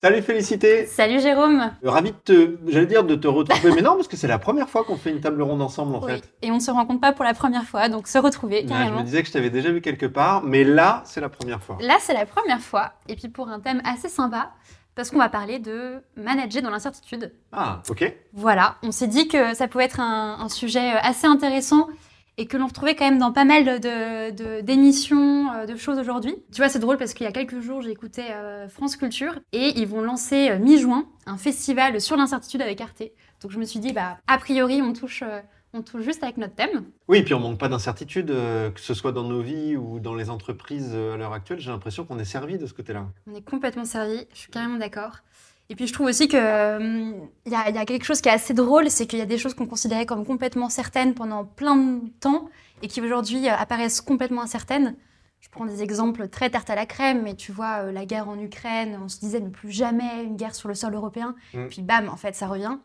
Salut 0.00 0.22
Félicité 0.22 0.86
Salut 0.86 1.18
Jérôme 1.18 1.72
Ravi 1.82 2.12
de 2.12 2.16
te, 2.16 2.56
j'allais 2.68 2.86
dire 2.86 3.02
de 3.02 3.16
te 3.16 3.26
retrouver, 3.26 3.72
mais 3.74 3.82
non, 3.82 3.96
parce 3.96 4.06
que 4.06 4.16
c'est 4.16 4.28
la 4.28 4.38
première 4.38 4.68
fois 4.68 4.84
qu'on 4.84 4.96
fait 4.96 5.10
une 5.10 5.20
table 5.20 5.42
ronde 5.42 5.60
ensemble 5.60 5.96
en 5.96 6.00
Oui, 6.00 6.12
fait. 6.12 6.32
et 6.40 6.52
on 6.52 6.56
ne 6.56 6.60
se 6.60 6.70
rencontre 6.70 7.00
pas 7.00 7.12
pour 7.12 7.24
la 7.24 7.34
première 7.34 7.64
fois, 7.64 7.88
donc 7.88 8.06
se 8.06 8.16
retrouver 8.16 8.58
Ouais, 8.58 8.62
je 8.62 8.68
carrément. 8.68 8.98
me 9.00 9.02
disais 9.04 9.22
que 9.22 9.26
je 9.28 9.32
t'avais 9.32 9.50
déjà 9.50 9.72
vu 9.72 9.80
quelque 9.80 10.06
part, 10.06 10.44
mais 10.44 10.62
là, 10.62 11.02
c'est 11.04 11.20
la 11.20 11.28
première 11.28 11.60
fois. 11.60 11.78
Là, 11.80 11.96
c'est 11.98 12.14
la 12.14 12.26
première 12.26 12.60
fois, 12.60 12.92
et 13.08 13.16
puis 13.16 13.26
pour 13.28 13.48
un 13.48 13.58
thème 13.58 13.82
assez 13.84 14.08
sympa, 14.08 14.52
parce 14.94 15.10
qu'on 15.10 15.18
va 15.18 15.28
parler 15.28 15.58
de 15.58 15.94
manager 16.16 16.62
dans 16.62 16.70
l'incertitude. 16.70 17.32
Ah, 17.50 17.82
ok. 17.90 18.14
Voilà, 18.34 18.76
on 18.84 18.92
s'est 18.92 19.08
dit 19.08 19.26
que 19.26 19.52
ça 19.54 19.66
pouvait 19.66 19.86
être 19.86 19.98
un, 19.98 20.38
un 20.38 20.48
sujet 20.48 20.94
euh, 20.94 20.98
assez 21.02 21.26
intéressant 21.26 21.88
et 22.38 22.46
que 22.46 22.56
l'on 22.56 22.68
retrouvait 22.68 22.94
quand 22.94 23.04
même 23.04 23.18
dans 23.18 23.32
pas 23.32 23.44
mal 23.44 23.64
de- 23.80 24.60
d'émissions, 24.62 25.52
euh, 25.52 25.66
de, 25.66 25.76
choses 25.76 25.98
aujourd'hui. 25.98 26.36
Tu 26.52 26.58
vois, 26.62 26.68
c'est 26.68 26.78
drôle 26.78 26.96
parce 26.96 27.12
qu'il 27.12 27.24
y 27.24 27.28
a 27.28 27.32
quelques 27.32 27.60
jours, 27.60 27.82
j'ai 27.82 27.90
écouté 27.90 28.22
euh, 28.30 28.68
France 28.68 28.96
Culture 28.96 29.38
et 29.52 29.72
ils 29.76 29.86
vont 29.86 30.00
lancer 30.00 30.48
euh, 30.50 30.58
mi-juin 30.58 31.06
un 31.26 31.36
festival 31.36 32.00
sur 32.00 32.16
l'incertitude 32.16 32.62
avec 32.62 32.80
Arte. 32.80 33.02
Donc 33.42 33.50
je 33.50 33.58
me 33.58 33.64
suis 33.64 33.80
dit, 33.80 33.92
bah, 33.92 34.18
a 34.28 34.38
priori, 34.38 34.80
on 34.80 34.92
touche, 34.92 35.22
euh, 35.26 35.40
on 35.74 35.82
touche 35.82 36.02
juste 36.02 36.22
avec 36.22 36.36
notre 36.36 36.54
thème. 36.54 36.84
Oui, 37.08 37.22
puis 37.22 37.34
on 37.34 37.40
manque 37.40 37.58
pas 37.58 37.68
d'incertitude, 37.68 38.30
euh, 38.30 38.70
que 38.70 38.80
ce 38.80 38.94
soit 38.94 39.12
dans 39.12 39.24
nos 39.24 39.42
vies 39.42 39.76
ou 39.76 39.98
dans 39.98 40.14
les 40.14 40.30
entreprises 40.30 40.92
euh, 40.94 41.14
à 41.14 41.16
l'heure 41.16 41.32
actuelle. 41.32 41.58
J'ai 41.58 41.70
l'impression 41.70 42.04
qu'on 42.04 42.18
est 42.18 42.24
servi 42.24 42.56
de 42.56 42.66
ce 42.66 42.72
côté-là. 42.72 43.06
On 43.30 43.34
est 43.34 43.44
complètement 43.44 43.84
servi, 43.84 44.26
je 44.32 44.38
suis 44.38 44.50
carrément 44.50 44.78
d'accord. 44.78 45.18
Et 45.70 45.76
puis 45.76 45.86
je 45.86 45.92
trouve 45.92 46.06
aussi 46.06 46.28
qu'il 46.28 46.38
y, 46.38 46.42
a, 46.42 46.78
il 47.68 47.74
y 47.74 47.78
a 47.78 47.84
quelque 47.84 48.04
chose 48.04 48.20
qui 48.22 48.28
est 48.28 48.32
assez 48.32 48.54
drôle, 48.54 48.90
c'est 48.90 49.06
qu'il 49.06 49.18
y 49.18 49.22
a 49.22 49.26
des 49.26 49.36
choses 49.36 49.52
qu'on 49.54 49.66
considérait 49.66 50.06
comme 50.06 50.24
complètement 50.24 50.70
certaines 50.70 51.14
pendant 51.14 51.44
plein 51.44 51.76
de 51.76 52.08
temps 52.20 52.48
et 52.82 52.88
qui 52.88 53.00
aujourd'hui 53.02 53.48
euh, 53.48 53.54
apparaissent 53.54 54.00
complètement 54.00 54.42
incertaines. 54.42 54.96
Je 55.40 55.48
prends 55.50 55.66
des 55.66 55.82
exemples 55.82 56.28
très 56.28 56.48
tarte 56.50 56.70
à 56.70 56.74
la 56.74 56.86
crème, 56.86 57.22
mais 57.22 57.34
tu 57.34 57.52
vois, 57.52 57.82
euh, 57.84 57.92
la 57.92 58.06
guerre 58.06 58.28
en 58.28 58.38
Ukraine, 58.38 58.98
on 59.04 59.08
se 59.08 59.20
disait 59.20 59.40
ne 59.40 59.50
plus 59.50 59.70
jamais 59.70 60.24
une 60.24 60.36
guerre 60.36 60.54
sur 60.54 60.68
le 60.68 60.74
sol 60.74 60.94
européen, 60.94 61.34
Mm. 61.52 61.66
puis 61.68 61.82
bam, 61.82 62.08
en 62.08 62.16
fait, 62.16 62.34
ça 62.34 62.46
revient. 62.46 62.78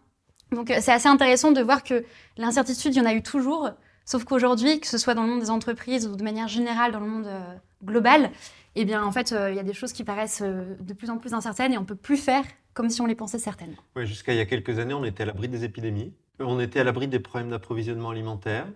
Donc 0.51 0.69
euh, 0.69 0.77
c'est 0.81 0.91
assez 0.91 1.07
intéressant 1.07 1.51
de 1.51 1.61
voir 1.61 1.83
que 1.83 2.03
l'incertitude, 2.37 2.93
il 2.93 2.97
y 2.97 3.01
en 3.01 3.05
a 3.05 3.13
eu 3.13 3.23
toujours, 3.23 3.69
sauf 4.05 4.25
qu'aujourd'hui, 4.25 4.79
que 4.81 4.87
ce 4.87 4.97
soit 4.97 5.13
dans 5.13 5.23
le 5.23 5.29
monde 5.29 5.39
des 5.39 5.49
entreprises 5.49 6.05
ou 6.07 6.15
de 6.17 6.23
manière 6.23 6.47
générale 6.49 6.91
dans 6.91 6.99
le 6.99 7.07
monde 7.07 7.27
euh, 7.27 7.55
global, 7.83 8.29
eh 8.75 8.85
bien, 8.85 9.03
en 9.03 9.11
fait, 9.11 9.31
euh, 9.31 9.51
il 9.51 9.55
y 9.55 9.59
a 9.59 9.63
des 9.63 9.73
choses 9.73 9.93
qui 9.93 10.03
paraissent 10.03 10.41
euh, 10.43 10.75
de 10.79 10.93
plus 10.93 11.09
en 11.09 11.17
plus 11.17 11.33
incertaines 11.33 11.73
et 11.73 11.77
on 11.77 11.85
peut 11.85 11.95
plus 11.95 12.17
faire 12.17 12.43
comme 12.73 12.89
si 12.89 13.01
on 13.01 13.05
les 13.05 13.15
pensait 13.15 13.39
certaines. 13.39 13.75
Ouais, 13.95 14.05
Jusqu'à 14.05 14.33
il 14.33 14.37
y 14.37 14.41
a 14.41 14.45
quelques 14.45 14.79
années, 14.79 14.93
on 14.93 15.05
était 15.05 15.23
à 15.23 15.25
l'abri 15.25 15.47
des 15.47 15.63
épidémies. 15.63 16.13
On 16.39 16.59
était 16.59 16.79
à 16.79 16.83
l'abri 16.83 17.07
des 17.07 17.19
problèmes 17.19 17.49
d'approvisionnement 17.51 18.09
alimentaire. 18.09 18.67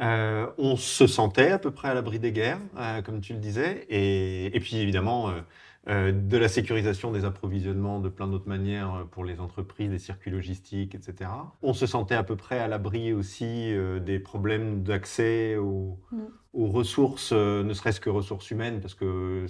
Euh, 0.00 0.46
on 0.56 0.76
se 0.76 1.06
sentait 1.06 1.50
à 1.50 1.58
peu 1.58 1.70
près 1.72 1.88
à 1.88 1.94
l'abri 1.94 2.18
des 2.18 2.32
guerres, 2.32 2.60
euh, 2.78 3.02
comme 3.02 3.20
tu 3.20 3.34
le 3.34 3.38
disais, 3.38 3.86
et, 3.90 4.46
et 4.56 4.60
puis 4.60 4.76
évidemment 4.76 5.28
euh, 5.28 5.40
euh, 5.88 6.12
de 6.12 6.36
la 6.38 6.48
sécurisation 6.48 7.10
des 7.10 7.24
approvisionnements 7.24 7.98
de 7.98 8.08
plein 8.08 8.28
d'autres 8.28 8.48
manières 8.48 9.04
pour 9.10 9.24
les 9.24 9.40
entreprises, 9.40 9.90
des 9.90 9.98
circuits 9.98 10.30
logistiques, 10.30 10.94
etc. 10.94 11.28
On 11.60 11.74
se 11.74 11.86
sentait 11.86 12.14
à 12.14 12.22
peu 12.22 12.36
près 12.36 12.60
à 12.60 12.68
l'abri 12.68 13.12
aussi 13.12 13.74
euh, 13.74 13.98
des 13.98 14.20
problèmes 14.20 14.84
d'accès 14.84 15.56
aux, 15.56 15.98
Mm. 16.12 16.18
Aux 16.54 16.66
ressources, 16.66 17.30
euh, 17.32 17.62
ne 17.62 17.72
serait-ce 17.74 18.00
que 18.00 18.10
ressources 18.10 18.50
humaines, 18.50 18.80
parce 18.80 18.94
que 18.94 19.46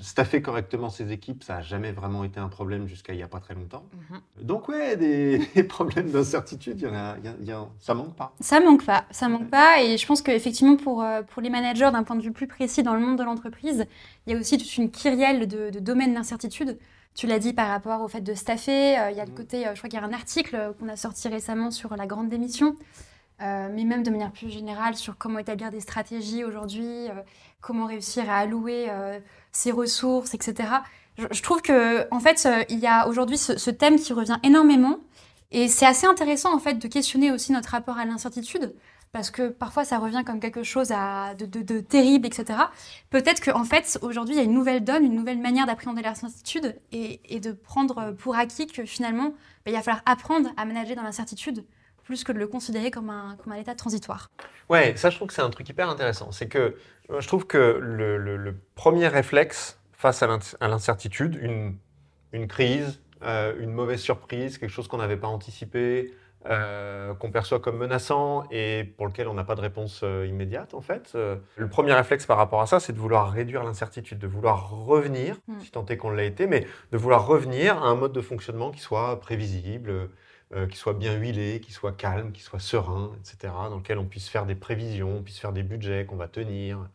staffer 0.00 0.42
correctement 0.42 0.90
ses 0.90 1.10
équipes, 1.12 1.42
ça 1.42 1.54
n'a 1.56 1.62
jamais 1.62 1.92
vraiment 1.92 2.24
été 2.24 2.38
un 2.40 2.48
problème 2.48 2.86
jusqu'à 2.86 3.14
il 3.14 3.16
n'y 3.16 3.22
a 3.22 3.28
pas 3.28 3.40
très 3.40 3.54
longtemps. 3.54 3.84
Donc 4.40 4.68
ouais, 4.68 4.96
des, 4.96 5.38
des 5.54 5.64
problèmes 5.64 6.10
d'incertitude, 6.10 6.78
il 6.80 6.84
y 6.86 6.90
en 6.90 6.94
a, 6.94 7.16
a- 7.16 7.68
ça 7.80 7.94
manque 7.94 8.14
pas. 8.14 8.34
Ça 8.40 8.60
manque 8.60 8.84
pas, 8.84 9.04
ça 9.10 9.28
manque 9.28 9.48
pas. 9.48 9.82
Et 9.82 9.96
je 9.96 10.06
pense 10.06 10.20
qu'effectivement, 10.20 10.76
pour, 10.76 11.02
euh, 11.02 11.22
pour 11.22 11.40
les 11.40 11.48
managers, 11.50 11.90
d'un 11.92 12.02
point 12.02 12.16
de 12.16 12.22
vue 12.22 12.32
plus 12.32 12.46
précis 12.46 12.82
dans 12.82 12.94
le 12.94 13.00
monde 13.00 13.18
de 13.18 13.24
l'entreprise, 13.24 13.86
il 14.26 14.32
y 14.34 14.36
a 14.36 14.38
aussi 14.38 14.58
toute 14.58 14.76
une 14.76 14.90
kyrielle 14.90 15.48
de, 15.48 15.70
de 15.70 15.78
domaines 15.80 16.12
d'incertitude. 16.14 16.78
Tu 17.14 17.26
l'as 17.26 17.38
dit 17.38 17.54
par 17.54 17.68
rapport 17.68 18.02
au 18.02 18.08
fait 18.08 18.20
de 18.20 18.34
staffer. 18.34 18.98
euh, 18.98 19.10
il 19.10 19.16
y 19.16 19.20
a 19.20 19.24
le 19.24 19.30
Mhm. 19.30 19.36
côté, 19.38 19.66
euh, 19.66 19.70
je 19.74 19.78
crois 19.78 19.88
qu'il 19.88 19.98
y 19.98 20.02
a 20.02 20.04
un 20.06 20.12
article 20.12 20.74
qu'on 20.78 20.88
a 20.88 20.96
sorti 20.96 21.28
récemment 21.28 21.70
sur 21.70 21.96
la 21.96 22.06
grande 22.06 22.28
démission, 22.28 22.76
euh, 23.42 23.68
mais 23.70 23.84
même 23.84 24.02
de 24.02 24.10
manière 24.10 24.32
plus 24.32 24.50
générale 24.50 24.96
sur 24.96 25.18
comment 25.18 25.38
établir 25.38 25.70
des 25.70 25.80
stratégies 25.80 26.44
aujourd'hui, 26.44 27.08
euh, 27.10 27.22
comment 27.60 27.86
réussir 27.86 28.30
à 28.30 28.38
allouer 28.38 28.86
euh, 28.88 29.18
ses 29.52 29.72
ressources, 29.72 30.34
etc. 30.34 30.68
Je, 31.18 31.42
trouve 31.42 31.62
que, 31.62 32.06
en 32.12 32.20
fait, 32.20 32.46
euh, 32.46 32.62
il 32.68 32.78
y 32.78 32.86
a 32.86 33.08
aujourd'hui 33.08 33.38
ce, 33.38 33.70
thème 33.70 33.98
qui 33.98 34.12
revient 34.12 34.38
énormément. 34.42 34.98
Et 35.50 35.68
c'est 35.68 35.86
assez 35.86 36.06
intéressant, 36.06 36.54
en 36.54 36.58
fait, 36.58 36.74
de 36.74 36.88
questionner 36.88 37.30
aussi 37.30 37.52
notre 37.52 37.70
rapport 37.70 37.98
à 37.98 38.04
l'incertitude 38.04 38.74
parce 39.12 39.30
que 39.30 39.48
parfois 39.48 39.86
ça 39.86 39.96
revient 39.98 40.24
comme 40.26 40.40
quelque 40.40 40.62
chose 40.62 40.88
de, 40.88 41.80
terrible, 41.80 42.26
etc. 42.26 42.58
Peut-être 43.08 43.42
qu'en 43.42 43.64
fait, 43.64 43.98
aujourd'hui, 44.02 44.34
il 44.34 44.38
y 44.38 44.40
a 44.40 44.44
une 44.44 44.52
nouvelle 44.52 44.84
donne, 44.84 45.04
une 45.04 45.14
nouvelle 45.14 45.38
manière 45.38 45.64
d'appréhender 45.64 46.02
l'incertitude 46.02 46.78
et, 46.92 47.20
et 47.24 47.40
de 47.40 47.52
prendre 47.52 48.10
pour 48.12 48.36
acquis 48.36 48.66
que 48.66 48.84
finalement, 48.84 49.32
ben, 49.64 49.70
il 49.70 49.72
va 49.72 49.82
falloir 49.82 50.02
apprendre 50.04 50.50
à 50.58 50.66
manager 50.66 50.96
dans 50.96 51.02
l'incertitude 51.02 51.64
plus 52.06 52.24
que 52.24 52.32
de 52.32 52.38
le 52.38 52.46
considérer 52.46 52.90
comme 52.90 53.10
un, 53.10 53.36
comme 53.42 53.52
un 53.52 53.56
état 53.56 53.74
transitoire. 53.74 54.30
Ouais, 54.68 54.96
ça 54.96 55.10
je 55.10 55.16
trouve 55.16 55.28
que 55.28 55.34
c'est 55.34 55.42
un 55.42 55.50
truc 55.50 55.68
hyper 55.68 55.88
intéressant. 55.90 56.32
C'est 56.32 56.48
que 56.48 56.76
euh, 57.10 57.20
je 57.20 57.26
trouve 57.28 57.46
que 57.46 57.78
le, 57.80 58.16
le- 58.16 58.36
le 58.36 58.56
premier 58.74 59.08
réflexe 59.08 59.78
face 59.92 60.22
à 60.22 60.26
l'in- 60.26 60.38
à 60.60 60.68
l'incertitude, 60.68 61.38
une, 61.40 61.76
une 62.32 62.46
crise, 62.48 63.00
euh, 63.22 63.54
une 63.60 63.72
mauvaise 63.72 64.00
surprise, 64.00 64.58
quelque 64.58 64.70
chose 64.70 64.88
qu'on 64.88 64.98
n'avait 64.98 65.16
pas 65.16 65.28
anticipé, 65.28 66.14
euh, 66.48 67.12
qu'on 67.14 67.32
perçoit 67.32 67.58
comme 67.58 67.76
menaçant 67.78 68.44
et 68.52 68.84
pour 68.96 69.06
lequel 69.06 69.26
on 69.26 69.34
n'a 69.34 69.42
pas 69.42 69.56
de 69.56 69.60
réponse 69.62 70.02
euh, 70.04 70.26
immédiate 70.28 70.74
en 70.74 70.80
fait. 70.80 71.12
euh, 71.16 71.36
le 71.56 71.68
premier 71.68 71.92
réflexe 71.92 72.24
par 72.24 72.36
rapport 72.36 72.60
à 72.60 72.66
ça, 72.66 72.78
c'est 72.78 72.92
de 72.92 72.98
vouloir 73.00 73.32
réduire 73.32 73.64
l'incertitude, 73.64 74.18
de 74.18 74.28
vouloir 74.28 74.70
revenir, 74.70 75.36
Mm. 75.48 75.60
si 75.60 75.70
tant 75.72 75.84
est 75.86 75.96
qu'on 75.96 76.10
l'a 76.10 76.22
été, 76.24 76.46
mais 76.46 76.64
de 76.92 76.98
vouloir 76.98 77.26
revenir 77.26 77.82
à 77.82 77.86
un 77.88 77.96
mode 77.96 78.12
de 78.12 78.20
fonctionnement 78.20 78.70
qui 78.70 78.78
soit 78.80 79.18
prévisible, 79.18 80.10
euh, 80.54 80.66
qui 80.66 80.76
soit 80.76 80.94
bien 80.94 81.14
huilé, 81.16 81.60
qui 81.60 81.72
soit 81.72 81.92
calme, 81.92 82.32
qui 82.32 82.42
soit 82.42 82.60
serein, 82.60 83.12
etc., 83.20 83.52
dans 83.70 83.76
lequel 83.78 83.98
on 83.98 84.04
puisse 84.06 84.28
faire 84.28 84.46
des 84.46 84.54
prévisions, 84.54 85.16
on 85.18 85.22
puisse 85.22 85.38
faire 85.40 85.52
des 85.52 85.62
budgets 85.64 86.04
qu'on 86.06 86.16
va 86.16 86.28
tenir, 86.28 86.88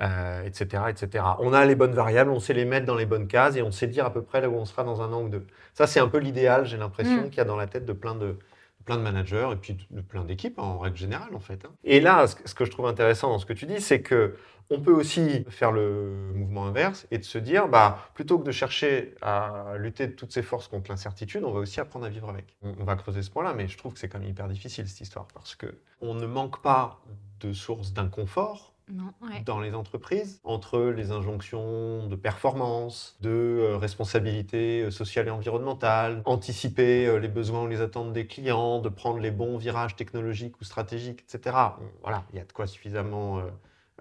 euh, 0.00 0.42
etc., 0.44 0.84
etc. 0.88 1.24
On 1.40 1.52
a 1.52 1.64
les 1.66 1.74
bonnes 1.74 1.92
variables, 1.94 2.30
on 2.30 2.40
sait 2.40 2.54
les 2.54 2.64
mettre 2.64 2.86
dans 2.86 2.96
les 2.96 3.06
bonnes 3.06 3.28
cases 3.28 3.56
et 3.56 3.62
on 3.62 3.70
sait 3.70 3.86
dire 3.86 4.06
à 4.06 4.12
peu 4.12 4.22
près 4.22 4.40
là 4.40 4.48
où 4.48 4.54
on 4.56 4.64
sera 4.64 4.82
dans 4.84 5.02
un 5.02 5.12
an 5.12 5.22
ou 5.22 5.28
deux. 5.28 5.46
Ça, 5.74 5.86
c'est 5.86 6.00
un 6.00 6.08
peu 6.08 6.18
l'idéal, 6.18 6.64
j'ai 6.66 6.76
l'impression, 6.78 7.22
Mm. 7.26 7.28
qu'il 7.30 7.38
y 7.38 7.40
a 7.40 7.44
dans 7.44 7.56
la 7.56 7.66
tête 7.66 7.84
de 7.84 7.92
plein 7.92 8.14
de, 8.14 8.38
plein 8.86 8.96
de 8.96 9.02
managers 9.02 9.50
et 9.52 9.56
puis 9.56 9.76
de, 9.90 10.00
plein 10.00 10.24
d'équipes 10.24 10.58
en 10.58 10.78
règle 10.78 10.96
générale, 10.96 11.34
en 11.34 11.40
fait. 11.40 11.64
hein. 11.66 11.70
Et 11.84 12.00
là, 12.00 12.26
ce 12.26 12.34
que, 12.36 12.48
ce 12.48 12.54
que 12.54 12.64
je 12.64 12.70
trouve 12.70 12.86
intéressant 12.86 13.28
dans 13.30 13.38
ce 13.38 13.46
que 13.46 13.52
tu 13.52 13.66
dis, 13.66 13.80
c'est 13.80 14.00
que 14.00 14.36
on 14.70 14.80
peut 14.80 14.92
aussi 14.92 15.44
faire 15.48 15.72
le 15.72 16.32
mouvement 16.34 16.66
inverse 16.66 17.06
et 17.10 17.18
de 17.18 17.24
se 17.24 17.38
dire, 17.38 17.68
bah, 17.68 17.98
plutôt 18.14 18.38
que 18.38 18.44
de 18.44 18.52
chercher 18.52 19.14
à 19.20 19.74
lutter 19.76 20.06
de 20.06 20.12
toutes 20.12 20.32
ses 20.32 20.42
forces 20.42 20.68
contre 20.68 20.90
l'incertitude, 20.90 21.42
on 21.44 21.50
va 21.50 21.60
aussi 21.60 21.80
apprendre 21.80 22.06
à 22.06 22.08
vivre 22.08 22.28
avec. 22.28 22.56
On, 22.62 22.84
va 22.84 22.94
creuser 22.94 23.22
ce 23.22 23.30
point-là, 23.30 23.52
mais 23.52 23.66
je 23.66 23.76
trouve 23.76 23.94
que 23.94 23.98
c'est 23.98 24.08
quand 24.08 24.20
même 24.20 24.28
hyper 24.28 24.48
difficile 24.48 24.88
cette 24.88 25.00
histoire 25.00 25.26
parce 25.34 25.56
que 25.56 25.66
on 26.00 26.14
ne 26.14 26.26
manque 26.26 26.62
pas 26.62 27.00
de 27.40 27.52
sources 27.52 27.92
d'inconfort 27.92 28.74
Non, 28.88 29.12
ouais. 29.22 29.42
dans 29.44 29.60
les 29.60 29.74
entreprises, 29.74 30.40
entre 30.44 30.80
les 30.80 31.10
injonctions 31.10 32.06
de 32.06 32.16
performance, 32.16 33.16
de 33.20 33.30
euh, 33.30 33.76
responsabilité 33.76 34.82
euh, 34.82 34.90
sociale 34.90 35.28
et 35.28 35.30
environnementale, 35.30 36.22
anticiper 36.26 37.06
euh, 37.06 37.18
les 37.18 37.28
besoins 37.28 37.64
ou 37.64 37.66
les 37.66 37.80
attentes 37.80 38.12
des 38.12 38.26
clients, 38.26 38.78
de 38.78 38.88
prendre 38.88 39.18
les 39.18 39.30
bons 39.32 39.56
virages 39.56 39.96
technologiques 39.96 40.60
ou 40.60 40.64
stratégiques, 40.64 41.22
etc. 41.22 41.56
Voilà, 42.02 42.24
il 42.32 42.38
y 42.38 42.40
a 42.40 42.44
de 42.44 42.52
quoi 42.52 42.66
suffisamment 42.66 43.42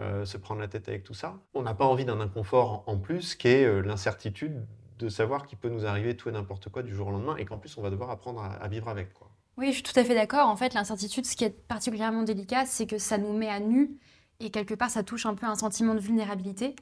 euh, 0.02 0.26
se 0.26 0.38
prendre 0.38 0.62
la 0.62 0.68
tête 0.68 0.88
avec 0.88 1.04
tout 1.04 1.14
ça. 1.14 1.40
On 1.54 1.62
n'a 1.62 1.74
pas 1.74 1.86
envie 1.86 2.06
d'un 2.06 2.20
inconfort 2.20 2.84
en 2.88 2.98
plus 2.98 3.36
qui 3.36 3.48
est 3.48 3.66
euh, 3.66 3.82
l'incertitude 3.82 4.66
de 4.98 5.10
savoir 5.10 5.46
qu'il 5.46 5.58
peut 5.58 5.70
nous 5.70 5.86
arriver 5.86 6.16
tout 6.16 6.30
et 6.30 6.32
n'importe 6.32 6.70
quoi 6.70 6.84
du 6.84 6.94
jour 6.94 7.08
au 7.08 7.12
lendemain 7.12 7.38
et 7.38 7.46
qu'en 7.46 7.58
plus 7.58 7.78
on 7.78 7.82
va 7.82 7.90
devoir 7.90 8.10
apprendre 8.10 8.42
à, 8.42 8.54
à 8.54 8.68
vivre 8.68 8.90
avec. 8.90 9.14
Quoi. 9.14 9.30
Oui, 9.58 9.68
je 9.68 9.74
suis 9.74 9.84
tout 9.84 9.98
à 10.00 10.04
fait 10.04 10.16
d'accord. 10.16 10.48
En 10.48 10.56
fait, 10.56 10.74
l'incertitude, 10.74 11.26
ce 11.26 11.36
qui 11.36 11.44
est 11.44 11.50
particulièrement 11.68 12.24
délicat, 12.24 12.66
c'est 12.66 12.88
que 12.88 12.98
ça 12.98 13.18
nous 13.18 13.34
met 13.34 13.50
à 13.50 13.60
nu 13.60 13.98
et 14.40 14.52
quelque 14.52 14.74
part, 14.74 14.90
ça 14.90 15.04
touche 15.04 15.26
un 15.26 15.36
peu 15.36 15.46
un 15.46 15.56
sentiment 15.56 15.96
de 15.96 16.00
vulnérabilité. 16.00 16.76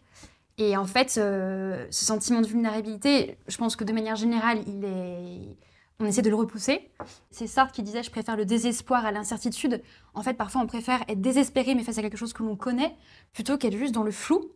Et 0.59 0.77
en 0.77 0.85
fait, 0.85 1.17
euh, 1.17 1.87
ce 1.89 2.05
sentiment 2.05 2.41
de 2.41 2.47
vulnérabilité, 2.47 3.37
je 3.47 3.57
pense 3.57 3.75
que 3.75 3.83
de 3.83 3.93
manière 3.93 4.15
générale, 4.15 4.59
il 4.67 4.85
est... 4.85 5.57
on 5.99 6.05
essaie 6.05 6.21
de 6.21 6.29
le 6.29 6.35
repousser. 6.35 6.91
C'est 7.31 7.47
Sartre 7.47 7.73
qui 7.73 7.83
disait 7.83 8.03
Je 8.03 8.11
préfère 8.11 8.37
le 8.37 8.45
désespoir 8.45 9.05
à 9.05 9.11
l'incertitude. 9.11 9.81
En 10.13 10.21
fait, 10.21 10.35
parfois, 10.35 10.61
on 10.61 10.67
préfère 10.67 11.03
être 11.07 11.21
désespéré, 11.21 11.73
mais 11.75 11.83
face 11.83 11.97
à 11.97 12.01
quelque 12.01 12.17
chose 12.17 12.33
que 12.33 12.43
l'on 12.43 12.55
connaît, 12.55 12.95
plutôt 13.33 13.57
qu'être 13.57 13.77
juste 13.77 13.93
dans 13.93 14.03
le 14.03 14.11
flou. 14.11 14.51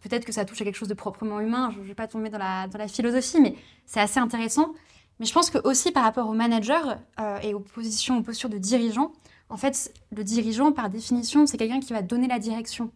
Peut-être 0.00 0.24
que 0.24 0.32
ça 0.32 0.44
touche 0.44 0.60
à 0.60 0.64
quelque 0.64 0.76
chose 0.76 0.88
de 0.88 0.94
proprement 0.94 1.40
humain. 1.40 1.70
Je 1.74 1.80
ne 1.80 1.84
vais 1.84 1.94
pas 1.94 2.06
tomber 2.06 2.30
dans 2.30 2.38
la, 2.38 2.68
dans 2.68 2.78
la 2.78 2.88
philosophie, 2.88 3.40
mais 3.40 3.54
c'est 3.84 4.00
assez 4.00 4.20
intéressant. 4.20 4.72
Mais 5.18 5.26
je 5.26 5.32
pense 5.32 5.50
que 5.50 5.58
aussi 5.66 5.90
par 5.90 6.04
rapport 6.04 6.28
aux 6.28 6.34
managers 6.34 6.94
euh, 7.20 7.38
et 7.42 7.52
aux 7.52 7.60
positions, 7.60 8.18
aux 8.18 8.22
postures 8.22 8.48
de 8.48 8.58
dirigeants, 8.58 9.12
en 9.50 9.56
fait, 9.56 9.92
le 10.12 10.22
dirigeant, 10.24 10.72
par 10.72 10.88
définition, 10.88 11.46
c'est 11.46 11.56
quelqu'un 11.56 11.80
qui 11.80 11.92
va 11.92 12.02
donner 12.02 12.28
la 12.28 12.38
direction. 12.38 12.92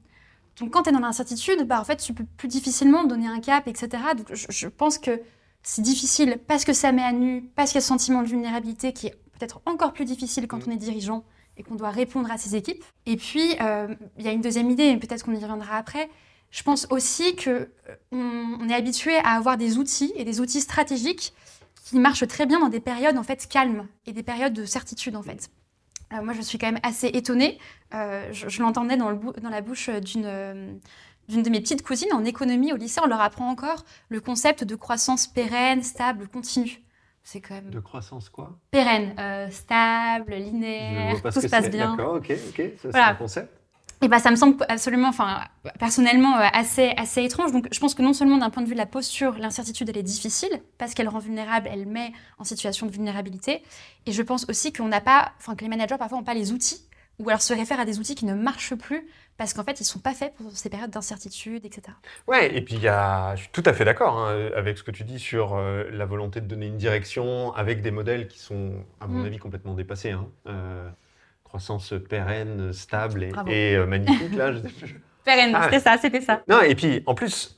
Donc, 0.60 0.70
quand 0.70 0.82
tu 0.82 0.90
es 0.90 0.92
dans 0.92 1.00
l'incertitude, 1.00 1.66
bah, 1.66 1.80
en 1.80 1.84
fait, 1.84 1.96
tu 1.96 2.12
peux 2.12 2.26
plus 2.36 2.48
difficilement 2.48 3.04
donner 3.04 3.26
un 3.26 3.40
cap, 3.40 3.66
etc. 3.66 3.88
Je 4.30 4.68
pense 4.68 4.98
que 4.98 5.20
c'est 5.62 5.82
difficile 5.82 6.38
parce 6.46 6.64
que 6.64 6.72
ça 6.72 6.92
met 6.92 7.02
à 7.02 7.12
nu, 7.12 7.42
parce 7.54 7.70
qu'il 7.70 7.76
y 7.76 7.78
a 7.78 7.82
ce 7.82 7.88
sentiment 7.88 8.22
de 8.22 8.28
vulnérabilité 8.28 8.92
qui 8.92 9.08
est 9.08 9.16
peut-être 9.38 9.60
encore 9.66 9.92
plus 9.92 10.04
difficile 10.04 10.46
quand 10.46 10.58
Mhm. 10.58 10.64
on 10.68 10.70
est 10.72 10.76
dirigeant 10.78 11.24
et 11.56 11.62
qu'on 11.62 11.74
doit 11.74 11.90
répondre 11.90 12.30
à 12.30 12.38
ses 12.38 12.56
équipes. 12.56 12.82
Et 13.06 13.16
puis, 13.16 13.56
euh, 13.60 13.94
il 14.18 14.24
y 14.24 14.28
a 14.28 14.32
une 14.32 14.40
deuxième 14.40 14.70
idée, 14.70 14.84
et 14.84 14.96
peut-être 14.96 15.24
qu'on 15.24 15.32
y 15.32 15.42
reviendra 15.42 15.76
après, 15.76 16.08
je 16.50 16.62
pense 16.62 16.86
aussi 16.90 17.36
que 17.36 17.70
on, 18.10 18.68
est 18.68 18.74
habitué 18.74 19.16
à 19.16 19.30
avoir 19.30 19.56
des 19.56 19.78
outils 19.78 20.12
et 20.16 20.24
des 20.24 20.40
outils 20.40 20.60
stratégiques 20.60 21.32
qui 21.84 21.98
marchent 21.98 22.26
très 22.26 22.46
bien 22.46 22.60
dans 22.60 22.68
des 22.68 22.80
périodes 22.80 23.16
en 23.16 23.22
fait 23.22 23.48
calmes 23.48 23.86
et 24.06 24.12
des 24.12 24.22
périodes 24.22 24.52
de 24.52 24.64
certitude 24.64 25.16
en 25.16 25.22
fait. 25.22 25.50
moi, 26.10 26.34
je 26.34 26.42
suis 26.42 26.58
quand 26.58 26.66
même 26.66 26.80
assez 26.82 27.06
étonnée. 27.08 27.58
je, 27.92 28.60
l'entendais 28.60 28.98
dans, 28.98 29.12
dans, 29.12 29.48
la 29.50 29.62
bouche 29.62 29.88
d'une 29.88 30.78
d'une 31.28 31.42
de 31.42 31.50
mes 31.50 31.60
petites 31.60 31.82
cousines 31.82 32.12
en 32.12 32.24
économie 32.24 32.72
au 32.72 32.76
lycée, 32.76 33.00
on 33.02 33.08
leur 33.08 33.20
apprend 33.20 33.48
encore 33.48 33.84
le 34.08 34.20
concept 34.20 34.64
de 34.64 34.74
croissance 34.74 35.26
pérenne, 35.26 35.82
stable, 35.82 36.28
continue. 36.28 36.82
C'est 37.24 37.40
quand 37.40 37.54
même. 37.54 37.70
De 37.70 37.80
croissance 37.80 38.28
quoi? 38.28 38.58
Pérenne, 38.70 39.14
euh, 39.18 39.48
stable, 39.50 40.34
linéaire, 40.34 41.22
tout 41.22 41.40
se 41.40 41.46
passe 41.46 41.70
bien. 41.70 41.96
D'accord, 41.96 42.16
ok, 42.16 42.32
ok, 42.48 42.62
ça 42.82 42.92
c'est 42.92 42.98
un 42.98 43.14
concept. 43.14 43.62
Et 44.02 44.08
bah, 44.08 44.18
ça 44.18 44.32
me 44.32 44.36
semble 44.36 44.56
absolument, 44.68 45.06
enfin, 45.06 45.42
personnellement, 45.78 46.36
euh, 46.36 46.46
assez, 46.52 46.92
assez 46.96 47.22
étrange. 47.22 47.52
Donc, 47.52 47.68
je 47.70 47.78
pense 47.78 47.94
que 47.94 48.02
non 48.02 48.12
seulement 48.12 48.36
d'un 48.36 48.50
point 48.50 48.64
de 48.64 48.66
vue 48.66 48.74
de 48.74 48.78
la 48.78 48.86
posture, 48.86 49.38
l'incertitude, 49.38 49.88
elle 49.88 49.96
est 49.96 50.02
difficile, 50.02 50.50
parce 50.76 50.92
qu'elle 50.92 51.08
rend 51.08 51.20
vulnérable, 51.20 51.68
elle 51.72 51.86
met 51.86 52.12
en 52.38 52.42
situation 52.42 52.86
de 52.86 52.90
vulnérabilité. 52.90 53.62
Et 54.06 54.12
je 54.12 54.22
pense 54.22 54.44
aussi 54.48 54.72
qu'on 54.72 54.88
n'a 54.88 55.00
pas, 55.00 55.30
enfin, 55.38 55.54
que 55.54 55.62
les 55.62 55.68
managers, 55.68 55.98
parfois, 55.98 56.18
n'ont 56.18 56.24
pas 56.24 56.34
les 56.34 56.50
outils, 56.50 56.82
ou 57.20 57.28
alors 57.28 57.42
se 57.42 57.54
réfèrent 57.54 57.78
à 57.78 57.84
des 57.84 58.00
outils 58.00 58.16
qui 58.16 58.24
ne 58.24 58.34
marchent 58.34 58.74
plus 58.74 59.06
parce 59.36 59.54
qu'en 59.54 59.64
fait, 59.64 59.80
ils 59.80 59.82
ne 59.82 59.86
sont 59.86 59.98
pas 59.98 60.14
faits 60.14 60.34
pour 60.34 60.52
ces 60.52 60.68
périodes 60.68 60.90
d'incertitude, 60.90 61.64
etc. 61.64 61.96
Ouais, 62.28 62.54
et 62.54 62.60
puis 62.60 62.76
y 62.76 62.88
a, 62.88 63.34
je 63.34 63.42
suis 63.42 63.50
tout 63.50 63.62
à 63.64 63.72
fait 63.72 63.84
d'accord 63.84 64.18
hein, 64.18 64.50
avec 64.54 64.78
ce 64.78 64.82
que 64.82 64.90
tu 64.90 65.04
dis 65.04 65.18
sur 65.18 65.54
euh, 65.54 65.84
la 65.90 66.04
volonté 66.04 66.40
de 66.40 66.46
donner 66.46 66.66
une 66.66 66.76
direction 66.76 67.52
avec 67.54 67.82
des 67.82 67.90
modèles 67.90 68.28
qui 68.28 68.38
sont, 68.38 68.84
à 69.00 69.06
mon 69.06 69.22
mm. 69.22 69.26
avis, 69.26 69.38
complètement 69.38 69.74
dépassés. 69.74 70.10
Hein. 70.10 70.28
Euh, 70.46 70.88
croissance 71.44 71.94
pérenne, 72.08 72.72
stable 72.72 73.24
et, 73.24 73.76
euh, 73.76 73.86
magnifique, 73.86 74.34
là. 74.34 74.52
Pérenne, 75.24 75.54
ah. 75.54 75.64
c'était 75.64 75.80
ça, 75.80 75.98
c'était 75.98 76.20
ça. 76.20 76.42
Non, 76.48 76.62
et 76.62 76.74
puis 76.74 77.02
en 77.06 77.14
plus, 77.14 77.54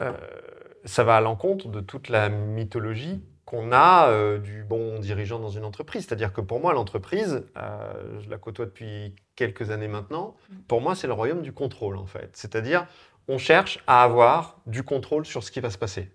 ça 0.84 1.04
va 1.04 1.16
à 1.16 1.20
l'encontre 1.22 1.68
de 1.68 1.80
toute 1.80 2.10
la 2.10 2.28
mythologie 2.28 3.22
qu'on 3.44 3.72
a 3.72 4.08
euh, 4.08 4.38
du 4.38 4.64
bon 4.64 4.98
dirigeant 4.98 5.38
dans 5.38 5.50
une 5.50 5.64
entreprise. 5.64 6.06
C'est-à-dire 6.06 6.32
que 6.32 6.40
pour 6.40 6.60
moi, 6.60 6.72
l'entreprise, 6.72 7.44
euh, 7.56 8.20
je 8.20 8.30
la 8.30 8.38
côtoie 8.38 8.64
depuis 8.64 9.14
quelques 9.36 9.70
années 9.70 9.88
maintenant, 9.88 10.34
pour 10.66 10.80
moi, 10.80 10.94
c'est 10.94 11.06
le 11.06 11.12
royaume 11.12 11.42
du 11.42 11.52
contrôle, 11.52 11.96
en 11.96 12.06
fait. 12.06 12.30
C'est-à-dire, 12.34 12.86
on 13.28 13.38
cherche 13.38 13.80
à 13.86 14.02
avoir 14.02 14.60
du 14.66 14.82
contrôle 14.82 15.26
sur 15.26 15.42
ce 15.42 15.50
qui 15.50 15.60
va 15.60 15.70
se 15.70 15.78
passer. 15.78 16.10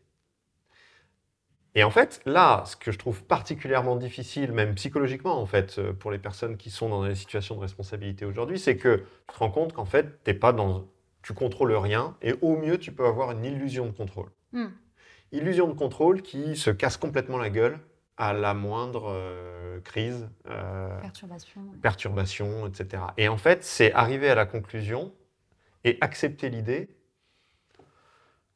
Et 1.75 1.83
en 1.83 1.91
fait, 1.91 2.19
là, 2.25 2.63
ce 2.65 2.75
que 2.75 2.91
je 2.91 2.97
trouve 2.97 3.23
particulièrement 3.23 3.95
difficile, 3.95 4.51
même 4.51 4.73
psychologiquement, 4.73 5.39
en 5.39 5.45
fait, 5.45 5.77
euh, 5.77 5.93
pour 5.93 6.09
les 6.09 6.17
personnes 6.17 6.57
qui 6.57 6.71
sont 6.71 6.89
dans 6.89 7.05
des 7.05 7.13
situations 7.13 7.55
de 7.55 7.61
responsabilité 7.61 8.25
aujourd'hui, 8.25 8.57
c'est 8.57 8.75
que 8.75 9.05
tu 9.27 9.33
te 9.33 9.39
rends 9.39 9.51
compte 9.51 9.73
qu'en 9.73 9.85
fait, 9.85 10.23
t'es 10.23 10.33
pas 10.33 10.51
dans, 10.51 10.87
tu 11.21 11.33
contrôles 11.33 11.73
rien, 11.73 12.17
et 12.23 12.33
au 12.41 12.57
mieux, 12.57 12.79
tu 12.79 12.91
peux 12.91 13.05
avoir 13.05 13.31
une 13.31 13.45
illusion 13.45 13.85
de 13.85 13.91
contrôle. 13.91 14.31
Hmm 14.51 14.69
illusion 15.31 15.67
de 15.67 15.73
contrôle 15.73 16.21
qui 16.21 16.55
se 16.55 16.69
casse 16.69 16.97
complètement 16.97 17.37
la 17.37 17.49
gueule 17.49 17.79
à 18.17 18.33
la 18.33 18.53
moindre 18.53 19.05
euh, 19.07 19.79
crise, 19.81 20.29
euh, 20.47 20.99
perturbation. 20.99 21.61
perturbation, 21.81 22.67
etc. 22.67 23.03
Et 23.17 23.29
en 23.29 23.37
fait, 23.37 23.63
c'est 23.63 23.93
arriver 23.93 24.29
à 24.29 24.35
la 24.35 24.45
conclusion 24.45 25.13
et 25.85 25.97
accepter 26.01 26.49
l'idée 26.49 26.89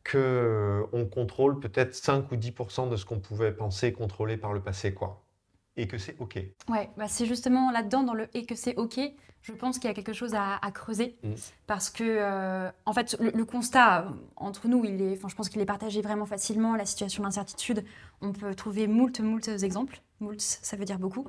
que 0.03 0.83
on 0.91 1.05
contrôle 1.05 1.61
peut-être 1.61 1.95
5 1.95 2.29
ou 2.31 2.35
10% 2.35 2.89
de 2.89 2.97
ce 2.97 3.05
qu'on 3.05 3.19
pouvait 3.19 3.53
penser 3.53 3.93
contrôler 3.93 4.35
par 4.35 4.51
le 4.51 4.61
passé, 4.61 4.93
quoi 4.93 5.23
et 5.77 5.87
que 5.87 5.97
c'est 5.97 6.15
OK. 6.19 6.35
Ouais, 6.69 6.89
bah 6.97 7.07
c'est 7.07 7.25
justement 7.25 7.71
là-dedans, 7.71 8.03
dans 8.03 8.13
le 8.13 8.27
et 8.35 8.45
que 8.45 8.55
c'est 8.55 8.75
OK, 8.75 8.99
je 9.43 9.51
pense 9.51 9.77
qu'il 9.77 9.89
y 9.89 9.91
a 9.91 9.93
quelque 9.93 10.13
chose 10.13 10.33
à, 10.35 10.59
creuser. 10.71 11.17
Mm. 11.21 11.33
Parce 11.67 11.89
que, 11.89 12.03
euh, 12.03 12.69
en 12.85 12.93
fait, 12.93 13.17
le, 13.19 13.45
constat 13.45 14.01
euh, 14.01 14.09
entre 14.37 14.67
nous, 14.67 14.85
il 14.85 15.01
est, 15.01 15.15
je 15.15 15.35
pense 15.35 15.49
qu'il 15.49 15.61
est 15.61 15.65
partagé 15.65 16.01
vraiment 16.01 16.25
facilement. 16.25 16.75
La 16.75 16.85
situation 16.85 17.23
d'incertitude, 17.23 17.83
on 18.21 18.31
peut 18.31 18.55
trouver 18.55 18.87
moult, 18.87 19.19
moult 19.19 19.45
exemples. 19.49 20.01
Moult, 20.21 20.39
ça 20.39 20.77
veut 20.77 20.85
dire 20.85 20.97
beaucoup. 20.97 21.25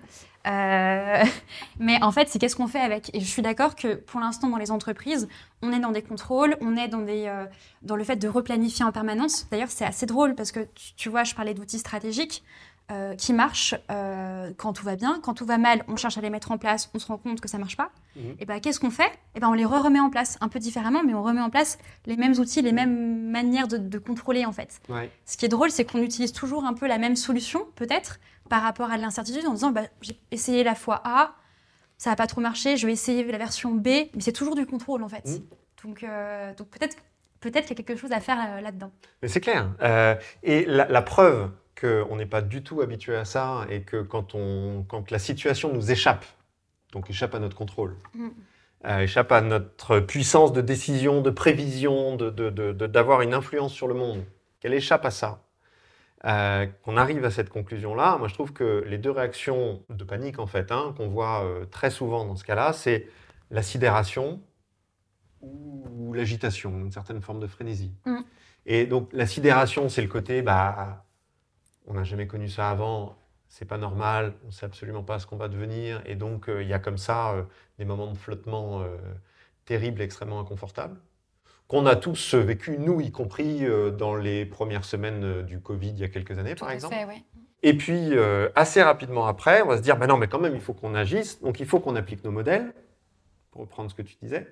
Euh, 0.47 1.25
mais 1.81 2.01
en 2.03 2.13
fait, 2.13 2.29
c'est 2.29 2.39
qu'est-ce 2.39 2.55
qu'on 2.55 2.69
fait 2.69 2.81
avec? 2.81 3.11
Et 3.15 3.21
je 3.21 3.27
suis 3.27 3.43
d'accord 3.43 3.75
que 3.75 3.97
pour 3.97 4.21
l'instant, 4.21 4.49
dans 4.49 4.59
les 4.59 4.71
entreprises, 4.71 5.27
on 5.63 5.73
est 5.73 5.81
dans 5.81 5.91
des 5.91 6.03
contrôles, 6.03 6.57
on 6.61 6.77
est 6.77 6.87
dans, 6.87 7.03
des, 7.03 7.47
dans 7.83 7.97
le 7.97 8.05
fait 8.05 8.17
de 8.17 8.29
replanifier 8.29 8.85
en 8.85 8.93
permanence. 8.93 9.49
D'ailleurs, 9.51 9.71
c'est 9.71 9.87
assez 9.87 10.07
drôle 10.07 10.37
parce 10.37 10.53
que, 10.53 10.69
tu 10.97 11.09
vois, 11.09 11.25
je 11.25 11.35
parlais 11.35 11.55
d'outils 11.55 11.81
stratégiques. 11.81 12.45
Euh, 12.93 13.15
qui 13.15 13.33
marchent 13.33 13.75
euh, 13.91 14.51
quand 14.59 14.75
tout 14.75 14.85
va 14.85 14.95
bien. 14.95 15.19
Quand 15.23 15.33
tout 15.33 15.47
va 15.47 15.57
mal, 15.57 15.83
on 15.89 15.97
cherche 15.97 16.19
à 16.19 16.21
les 16.21 16.29
mettre 16.29 16.51
en 16.51 16.59
place, 16.59 16.91
on 16.93 16.99
se 16.99 17.07
rend 17.07 17.17
compte 17.17 17.41
que 17.41 17.49
ça 17.49 17.57
marche 17.57 17.79
pas. 17.79 17.91
Mhm. 18.15 18.37
Et 18.41 18.45
ben 18.45 18.61
qu'est-ce 18.61 18.79
qu'on 18.79 18.91
fait? 18.91 19.11
Et 19.35 19.41
ben 19.41 19.49
on 19.49 19.55
les 19.55 19.65
remet 19.65 20.01
en 20.01 20.11
place, 20.11 20.37
un 20.43 20.49
peu 20.49 20.59
différemment, 20.59 21.03
mais 21.03 21.15
on 21.15 21.23
remet 21.23 21.41
en 21.41 21.49
place 21.49 21.79
les 22.05 22.19
mêmes 22.19 22.35
outils, 22.35 22.61
les 22.61 22.73
mêmes 22.73 23.31
manières 23.31 23.69
de, 23.69 23.99
contrôler 23.99 24.45
en 24.45 24.53
fait. 24.53 24.83
Ce 25.25 25.39
qui 25.39 25.47
est 25.47 25.49
drôle, 25.49 25.71
c'est 25.71 25.87
qu'on 25.87 26.03
utilise 26.03 26.33
toujours 26.33 26.67
un 26.67 26.75
peu 26.75 26.87
la 26.87 26.99
même 26.99 27.17
solution, 27.17 27.67
peut-être, 27.75 28.21
par 28.51 28.61
rapport 28.61 28.91
à 28.91 28.99
l'incertitude, 28.99 29.47
en 29.47 29.55
disant 29.55 29.71
bah, 29.71 29.85
j'ai 30.03 30.21
essayé 30.31 30.63
la 30.63 30.75
fois 30.75 31.01
A, 31.05 31.33
ça 31.97 32.11
n'a 32.11 32.17
pas 32.17 32.27
trop 32.27 32.43
marché, 32.43 32.77
je 32.77 32.87
vais 32.87 32.93
essayer 32.93 33.25
la 33.25 33.39
version 33.39 33.71
B, 33.71 33.87
mais 33.87 34.21
c'est 34.21 34.33
toujours 34.33 34.57
du 34.57 34.67
contrôle 34.67 35.03
en 35.03 35.09
fait. 35.09 35.25
Mhm. 35.25 35.43
Donc, 35.85 36.03
euh, 36.03 36.53
donc 36.53 36.69
peut-être 36.69 36.99
peut-être 37.41 37.67
qu'il 37.67 37.79
y 37.79 37.81
a 37.81 37.83
quelque 37.83 37.99
chose 37.99 38.13
à 38.13 38.21
faire 38.21 38.61
là-dedans. 38.61 38.93
Mais 39.23 39.29
c'est 39.29 39.41
clair. 39.41 39.71
et 40.43 40.67
la, 40.67 40.87
la 40.87 41.01
preuve 41.01 41.49
qu'on 41.85 42.17
n'est 42.17 42.27
pas 42.27 42.41
du 42.41 42.63
tout 42.63 42.81
habitué 42.81 43.15
à 43.15 43.25
ça 43.25 43.67
et 43.69 43.83
que 43.83 44.01
quand, 44.01 44.35
on, 44.35 44.85
quand 44.89 45.11
la 45.11 45.19
situation 45.19 45.73
nous 45.73 45.91
échappe, 45.91 46.25
donc 46.93 47.11
échappe 47.11 47.35
à 47.35 47.39
notre 47.39 47.57
contrôle, 47.57 47.97
mm. 48.15 48.29
euh, 48.87 49.01
échappe 49.01 49.33
à 49.33 49.43
notre 49.43 50.01
puissance 50.01 50.53
de 50.53 50.63
décision, 50.63 51.21
de 51.21 51.31
prévision, 51.31 52.17
d'avoir 52.17 53.19
de, 53.19 53.25
une 53.25 53.35
influence 53.35 53.73
sur 53.73 53.87
le 53.87 53.95
monde, 53.95 54.25
qu'elle 54.61 54.73
échappe 54.73 55.05
à 55.05 55.11
ça, 55.11 55.43
euh, 56.25 56.67
qu'on 56.83 56.97
arrive 56.97 57.25
à 57.27 57.31
cette 57.31 57.51
conclusion-là, 57.51 58.17
moi 58.17 58.29
je 58.29 58.35
trouve 58.35 58.55
que 58.55 58.83
les 58.87 58.97
deux 58.97 59.11
réactions 59.11 59.83
de 59.91 60.05
panique 60.05 60.39
en 60.39 60.47
fait, 60.47 60.73
hein, 60.73 60.95
qu'on 60.97 61.09
voit 61.09 61.45
euh, 61.45 61.67
très 61.67 61.91
souvent 61.91 62.25
dans 62.25 62.37
ce 62.37 62.45
cas-là, 62.45 62.73
c'est 62.73 63.09
la 63.51 63.63
sidération 63.63 64.41
ou 65.43 66.15
l'agitation, 66.15 66.71
une 66.71 66.93
certaine 66.93 67.21
forme 67.21 67.41
de 67.41 67.47
frénésie. 67.47 67.93
Mm. 68.07 68.21
Et 68.65 68.87
donc 68.87 69.11
la 69.13 69.27
sidération, 69.27 69.91
c'est 69.91 70.01
le 70.01 70.09
côté, 70.09 70.41
bah, 70.41 71.05
on 71.87 71.95
n'a 71.95 72.05
jamais 72.05 72.27
connu 72.27 72.49
ça 72.49 72.71
avant, 72.71 73.17
c'est 73.49 73.67
pas 73.67 73.79
normal, 73.79 74.35
on 74.47 74.51
sait 74.51 74.67
absolument 74.67 75.03
pas 75.03 75.19
ce 75.19 75.27
qu'on 75.27 75.37
va 75.37 75.49
devenir, 75.49 76.03
et 76.07 76.17
donc 76.17 76.49
euh, 76.49 76.63
il 76.63 76.69
y 76.69 76.73
a 76.73 76.79
comme 76.79 76.99
ça 76.99 77.33
euh, 77.33 77.43
des 77.79 77.85
moments 77.85 78.11
de 78.11 78.17
flottement 78.19 78.81
euh, 78.81 78.97
terribles, 79.65 80.01
extrêmement 80.01 80.41
inconfortables, 80.41 80.97
qu'on 81.69 81.87
a 81.87 81.97
tous 81.97 82.35
vécu, 82.35 82.79
nous 82.79 83.01
y 83.01 83.11
compris 83.11 83.65
dans 83.97 84.17
les 84.17 84.45
premières 84.45 84.85
semaines 84.85 85.43
du 85.43 85.61
Covid 85.61 85.91
il 85.91 85.99
y 85.99 86.05
a 86.05 86.09
quelques 86.09 86.39
années, 86.39 86.55
par 86.55 86.71
exemple. 86.71 86.95
Et 87.63 87.75
puis, 87.75 88.13
assez 88.55 88.83
rapidement 88.83 89.27
après, 89.27 89.63
on 89.63 89.69
va 89.69 89.79
se 89.79 89.83
dire, 89.83 89.97
ben 89.97 90.07
non, 90.07 90.19
mais 90.19 90.29
quand 90.29 90.39
même, 90.39 90.55
il 90.55 90.61
faut 90.61 90.75
qu'on 90.75 90.95
agisse, 90.95 91.41
donc 91.41 91.61
il 91.61 91.67
faut 91.67 91.81
qu'on 91.81 91.97
applique 91.97 92.23
nos 92.23 92.31
modèles, 92.31 92.75
pour 93.51 93.63
reprendre 93.63 93.91
ce 93.91 93.95
que 93.95 94.03
tu 94.03 94.15
disais 94.21 94.47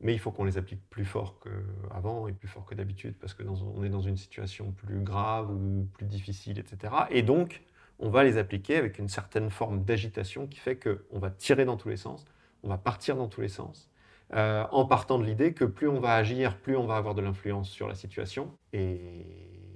mais 0.00 0.14
il 0.14 0.18
faut 0.18 0.30
qu'on 0.30 0.44
les 0.44 0.58
applique 0.58 0.80
plus 0.88 1.04
fort 1.04 1.38
qu'avant 1.40 2.26
et 2.26 2.32
plus 2.32 2.48
fort 2.48 2.64
que 2.64 2.74
d'habitude, 2.74 3.14
parce 3.20 3.34
qu'on 3.34 3.84
est 3.84 3.90
dans 3.90 4.00
une 4.00 4.16
situation 4.16 4.72
plus 4.72 5.00
grave 5.00 5.50
ou 5.50 5.86
plus 5.92 6.06
difficile, 6.06 6.58
etc. 6.58 6.94
Et 7.10 7.22
donc, 7.22 7.62
on 7.98 8.08
va 8.08 8.24
les 8.24 8.38
appliquer 8.38 8.76
avec 8.76 8.98
une 8.98 9.08
certaine 9.08 9.50
forme 9.50 9.84
d'agitation 9.84 10.46
qui 10.46 10.58
fait 10.58 10.76
qu'on 10.76 11.18
va 11.18 11.30
tirer 11.30 11.64
dans 11.64 11.76
tous 11.76 11.90
les 11.90 11.98
sens, 11.98 12.24
on 12.62 12.68
va 12.68 12.78
partir 12.78 13.16
dans 13.16 13.28
tous 13.28 13.42
les 13.42 13.48
sens, 13.48 13.90
euh, 14.32 14.64
en 14.70 14.86
partant 14.86 15.18
de 15.18 15.24
l'idée 15.24 15.52
que 15.52 15.64
plus 15.64 15.88
on 15.88 16.00
va 16.00 16.14
agir, 16.14 16.56
plus 16.58 16.76
on 16.76 16.86
va 16.86 16.96
avoir 16.96 17.14
de 17.14 17.20
l'influence 17.20 17.68
sur 17.68 17.88
la 17.88 17.94
situation. 17.94 18.56
Et 18.72 19.26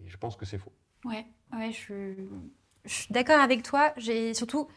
je 0.06 0.16
pense 0.16 0.36
que 0.36 0.46
c'est 0.46 0.58
faux. 0.58 0.72
Ouais, 1.04 1.26
ouais 1.52 1.70
je, 1.72 2.14
suis, 2.86 3.12
d'accord 3.12 3.40
avec 3.40 3.62
toi. 3.62 3.92
Surtout, 4.32 4.68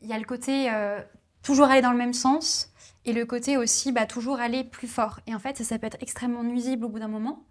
il 0.00 0.08
y 0.08 0.12
a 0.12 0.18
le 0.18 0.24
côté 0.24 0.70
euh, 0.72 1.00
toujours 1.44 1.66
aller 1.66 1.82
dans 1.82 1.92
le 1.92 1.98
même 1.98 2.14
sens 2.14 2.72
et 3.04 3.12
le 3.12 3.24
côté 3.26 3.56
aussi, 3.56 3.92
bah, 3.92 4.06
toujours 4.06 4.40
aller 4.40 4.64
plus 4.64 4.88
fort. 4.88 5.20
Et 5.26 5.34
en 5.34 5.38
fait, 5.38 5.62
ça, 5.62 5.78
peut 5.78 5.86
être 5.86 5.98
extrêmement 6.00 6.42
nuisible 6.42 6.84
au 6.86 6.88
bout 6.88 6.98
d'un 6.98 7.08
moment. 7.08 7.44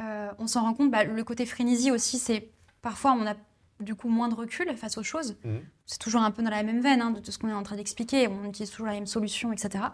Euh, 0.00 0.32
on 0.38 0.48
s'en 0.48 0.62
rend 0.62 0.74
compte, 0.74 0.90
bah, 0.90 1.04
le 1.04 1.24
côté 1.24 1.46
frénésie 1.46 1.92
aussi, 1.92 2.18
c'est 2.18 2.50
parfois 2.82 3.12
on 3.12 3.26
a 3.26 3.34
du 3.80 3.94
coup 3.94 4.08
moins 4.08 4.28
de 4.28 4.34
recul 4.34 4.74
face 4.76 4.98
aux 4.98 5.02
choses. 5.02 5.36
Mhm. 5.44 5.60
C'est 5.86 5.98
toujours 5.98 6.22
un 6.22 6.30
peu 6.30 6.42
dans 6.42 6.50
la 6.50 6.62
même 6.62 6.80
veine 6.80 7.02
hein, 7.02 7.10
de 7.10 7.20
tout 7.20 7.30
ce 7.30 7.38
qu'on 7.38 7.48
est 7.48 7.54
en 7.54 7.62
train 7.62 7.76
d'expliquer. 7.76 8.26
On 8.28 8.44
utilise 8.48 8.70
toujours 8.70 8.86
la 8.86 8.94
même 8.94 9.06
solution, 9.06 9.52
etc. 9.52 9.84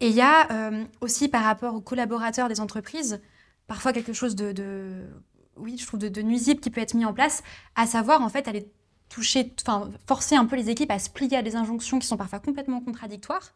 Et 0.00 0.08
il 0.08 0.14
y 0.14 0.20
a 0.20 0.50
euh, 0.52 0.84
aussi 1.00 1.28
par 1.28 1.42
rapport 1.42 1.74
aux 1.74 1.80
collaborateurs 1.80 2.48
des 2.48 2.60
entreprises, 2.60 3.20
parfois 3.66 3.92
quelque 3.92 4.12
chose 4.12 4.34
de, 4.34 5.06
oui, 5.56 5.78
je 5.78 5.86
trouve 5.86 6.00
de, 6.00 6.22
nuisible 6.22 6.60
qui 6.60 6.70
peut 6.70 6.80
être 6.80 6.94
mis 6.94 7.04
en 7.04 7.14
place, 7.14 7.42
à 7.76 7.86
savoir 7.86 8.20
en 8.20 8.28
fait 8.28 8.46
aller 8.48 8.70
toucher, 9.08 9.52
enfin 9.62 9.90
forcer 10.06 10.36
un 10.36 10.46
peu 10.46 10.56
les 10.56 10.70
équipes 10.70 10.90
à 10.90 10.98
se 10.98 11.10
plier 11.10 11.36
à 11.36 11.42
des 11.42 11.56
injonctions 11.56 11.98
qui 11.98 12.06
sont 12.06 12.16
parfois 12.16 12.40
complètement 12.40 12.80
contradictoires 12.80 13.52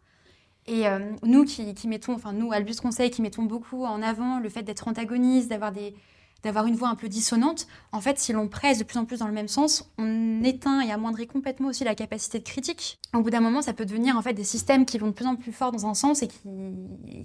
et 0.69 0.87
euh, 0.87 0.99
nous 1.23 1.45
qui, 1.45 1.75
mettons, 1.87 2.15
enfin 2.15 2.33
nous, 2.35 2.53
Albus 2.53 2.77
Conseil, 2.81 3.11
qui 3.11 3.23
mettons 3.23 3.45
beaucoup 3.45 3.85
en 3.85 4.03
avant 4.03 4.39
le 4.39 4.51
fait 4.51 4.63
d'être 4.63 4.87
antagoniste, 4.87 5.49
d'avoir 5.49 5.73
des, 5.73 5.95
d'avoir 6.43 6.67
une 6.67 6.77
voix 6.77 6.89
un 6.89 6.95
peu 6.95 7.09
dissonante, 7.09 7.67
en 7.91 8.03
fait, 8.03 8.19
si 8.19 8.35
l'on 8.35 8.49
presse 8.49 8.79
de 8.79 8.85
plus 8.85 8.99
en 8.99 9.07
plus 9.07 9.21
dans 9.21 9.27
le 9.27 9.33
même 9.33 9.49
sens, 9.49 9.91
on 9.97 10.45
éteint 10.45 10.83
et 10.83 10.93
amoindrit 10.93 11.27
complètement 11.27 11.69
aussi 11.69 11.85
la 11.85 11.95
capacité 11.95 12.39
de 12.39 12.45
critique. 12.45 12.99
Au 13.15 13.23
bout 13.23 13.31
d'un 13.31 13.41
moment, 13.41 13.63
ça 13.63 13.73
peut 13.73 13.87
devenir 13.87 14.17
en 14.19 14.23
fait 14.23 14.35
des 14.35 14.45
systèmes 14.45 14.85
qui 14.85 14.99
vont 14.99 15.09
de 15.09 15.13
plus 15.13 15.27
en 15.27 15.37
plus 15.37 15.53
fort 15.53 15.73
dans 15.73 15.87
un 15.87 15.95
sens 15.95 16.23
et 16.23 16.29
qui, 16.29 16.39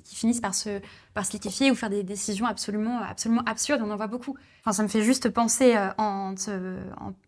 qui 0.06 0.16
finissent 0.16 0.42
par 0.42 0.56
se, 0.56 0.80
par 1.14 1.26
se 1.26 1.34
liquéfier 1.34 1.70
ou 1.70 1.76
faire 1.76 1.90
des 1.90 2.04
décisions 2.04 2.46
absolument, 2.46 3.00
absolument 3.02 3.44
absurdes. 3.46 3.82
On 3.84 3.92
en 3.92 3.98
voit 3.98 4.08
beaucoup. 4.08 4.38
Enfin, 4.62 4.72
ça 4.72 4.84
me 4.84 4.88
fait 4.88 5.04
juste 5.04 5.30
penser 5.30 5.76
euh, 5.76 5.90
en, 5.98 6.34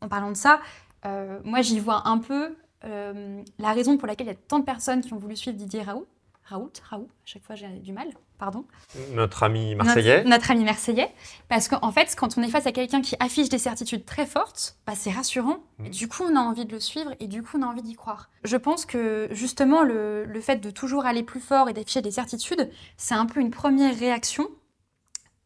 en, 0.02 0.08
parlant 0.08 0.32
de 0.32 0.38
ça. 0.38 0.62
Euh, 1.06 1.40
moi, 1.44 1.62
j'y 1.62 1.80
vois 1.80 2.08
un 2.08 2.18
peu 2.18 2.56
euh, 2.84 3.42
la 3.60 3.74
raison 3.74 3.98
pour 3.98 4.08
laquelle 4.08 4.28
il 4.28 4.32
y 4.32 4.34
a 4.34 4.38
tant 4.48 4.60
de 4.60 4.66
personnes 4.66 5.02
qui 5.02 5.14
ont 5.14 5.18
voulu 5.18 5.36
suivre 5.36 5.58
Didier 5.58 5.82
Raoult. 5.82 6.08
Raoult, 6.46 6.74
Raoult, 6.90 7.08
à 7.08 7.26
chaque 7.26 7.44
fois 7.44 7.56
j'ai 7.56 7.68
du 7.68 7.92
mal 7.92 8.08
pardon. 8.38 8.66
Notre 9.14 9.44
ami 9.44 9.76
marseillais. 9.76 10.24
Notre, 10.26 10.52
ami 10.52 10.64
marseillais. 10.64 11.10
Parce 11.48 11.68
qu'en 11.68 11.92
fait, 11.92 12.16
quand 12.18 12.38
on 12.38 12.44
est 12.44 12.50
face 12.50 12.68
à 12.68 12.72
quelqu'un 12.72 13.02
qui 13.02 13.16
affiche 13.20 13.50
des 13.50 13.58
certitudes 13.58 14.06
très 14.06 14.26
fortes, 14.26 14.78
bah, 14.86 14.94
c'est 14.96 15.12
rassurant. 15.12 15.60
Mmh. 15.80 15.90
du 15.90 16.08
coup, 16.08 16.24
on 16.24 16.36
a 16.36 16.40
envie 16.40 16.66
de 16.66 16.72
le 16.72 16.80
suivre 16.80 17.14
et 17.20 17.28
du 17.28 17.44
coup, 17.44 17.58
on 17.58 17.64
a 17.64 17.66
envie 17.66 17.82
d'y 17.82 17.96
croire. 17.96 18.30
Je 18.44 18.58
pense 18.58 18.86
que 18.86 19.28
justement, 19.32 19.84
le, 19.84 20.26
le 20.26 20.42
fait 20.42 20.58
de 20.58 20.70
toujours 20.70 21.06
aller 21.06 21.24
plus 21.24 21.40
fort 21.40 21.70
et 21.70 21.74
d'afficher 21.74 22.02
des 22.02 22.12
certitudes, 22.12 22.70
c'est 22.98 23.16
un 23.16 23.26
peu 23.26 23.40
une 23.40 23.52
première 23.52 23.98
réaction 23.98 24.48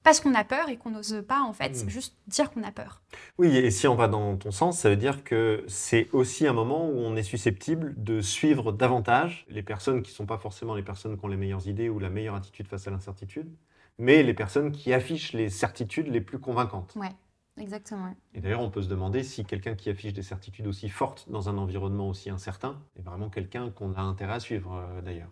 parce 0.04 0.20
qu'on 0.20 0.34
a 0.34 0.44
peur 0.44 0.70
et 0.70 0.78
qu'on 0.78 0.92
n'ose 0.92 1.24
pas 1.28 1.42
en 1.42 1.54
fait 1.54 1.84
hmm. 1.84 1.90
juste 1.90 2.16
dire 2.28 2.52
qu'on 2.52 2.64
a 2.64 2.72
peur. 2.72 3.02
Oui, 3.38 3.56
et 3.56 3.72
si 3.72 3.88
on 3.88 3.96
va 3.96 4.08
dans 4.08 4.38
ton 4.38 4.52
sens, 4.52 4.80
ça 4.80 4.90
veut 4.90 4.96
dire 4.96 5.24
que 5.24 5.64
c'est 5.68 6.10
aussi 6.14 6.48
un 6.48 6.54
moment 6.54 6.88
où 6.88 6.98
on 6.98 7.16
est 7.16 7.24
susceptible 7.24 7.94
de 7.98 8.22
suivre 8.22 8.72
davantage 8.72 9.46
les 9.50 9.64
personnes 9.64 10.02
qui 10.02 10.12
ne 10.12 10.16
sont 10.16 10.26
pas 10.26 10.38
forcément 10.38 10.76
les 10.76 10.84
personnes 10.84 11.18
qui 11.18 11.26
ont 11.26 11.30
les 11.30 11.38
meilleures 11.38 11.68
idées 11.68 11.90
ou 11.90 12.00
la 12.00 12.10
meilleure 12.10 12.36
attitude 12.36 12.68
face 12.68 12.88
à 12.88 12.92
l'incertitude, 12.92 13.52
mais 13.98 14.24
les 14.24 14.34
personnes 14.34 14.72
qui 14.72 14.94
affichent 14.94 15.34
les 15.34 15.50
certitudes 15.50 16.08
les 16.08 16.22
plus 16.22 16.40
convaincantes. 16.40 16.94
Ouais. 16.96 17.12
Exactement. 17.60 18.16
Et 18.34 18.40
d'ailleurs, 18.40 18.62
on 18.62 18.70
peut 18.70 18.82
se 18.82 18.88
demander 18.88 19.24
si 19.24 19.46
quelqu'un 19.46 19.76
qui 19.76 19.90
affiche 19.90 20.14
des 20.14 20.24
certitudes 20.24 20.68
aussi 20.68 20.90
fortes 20.90 21.30
dans 21.30 21.50
un 21.50 21.58
environnement 21.58 22.08
aussi 22.08 22.30
incertain 22.30 22.82
est 22.98 23.02
vraiment 23.02 23.30
quelqu'un 23.30 23.70
qu'on 23.70 23.94
a 23.94 24.02
intérêt 24.02 24.34
à 24.34 24.40
suivre, 24.40 24.74
euh, 24.76 25.02
d'ailleurs. 25.02 25.30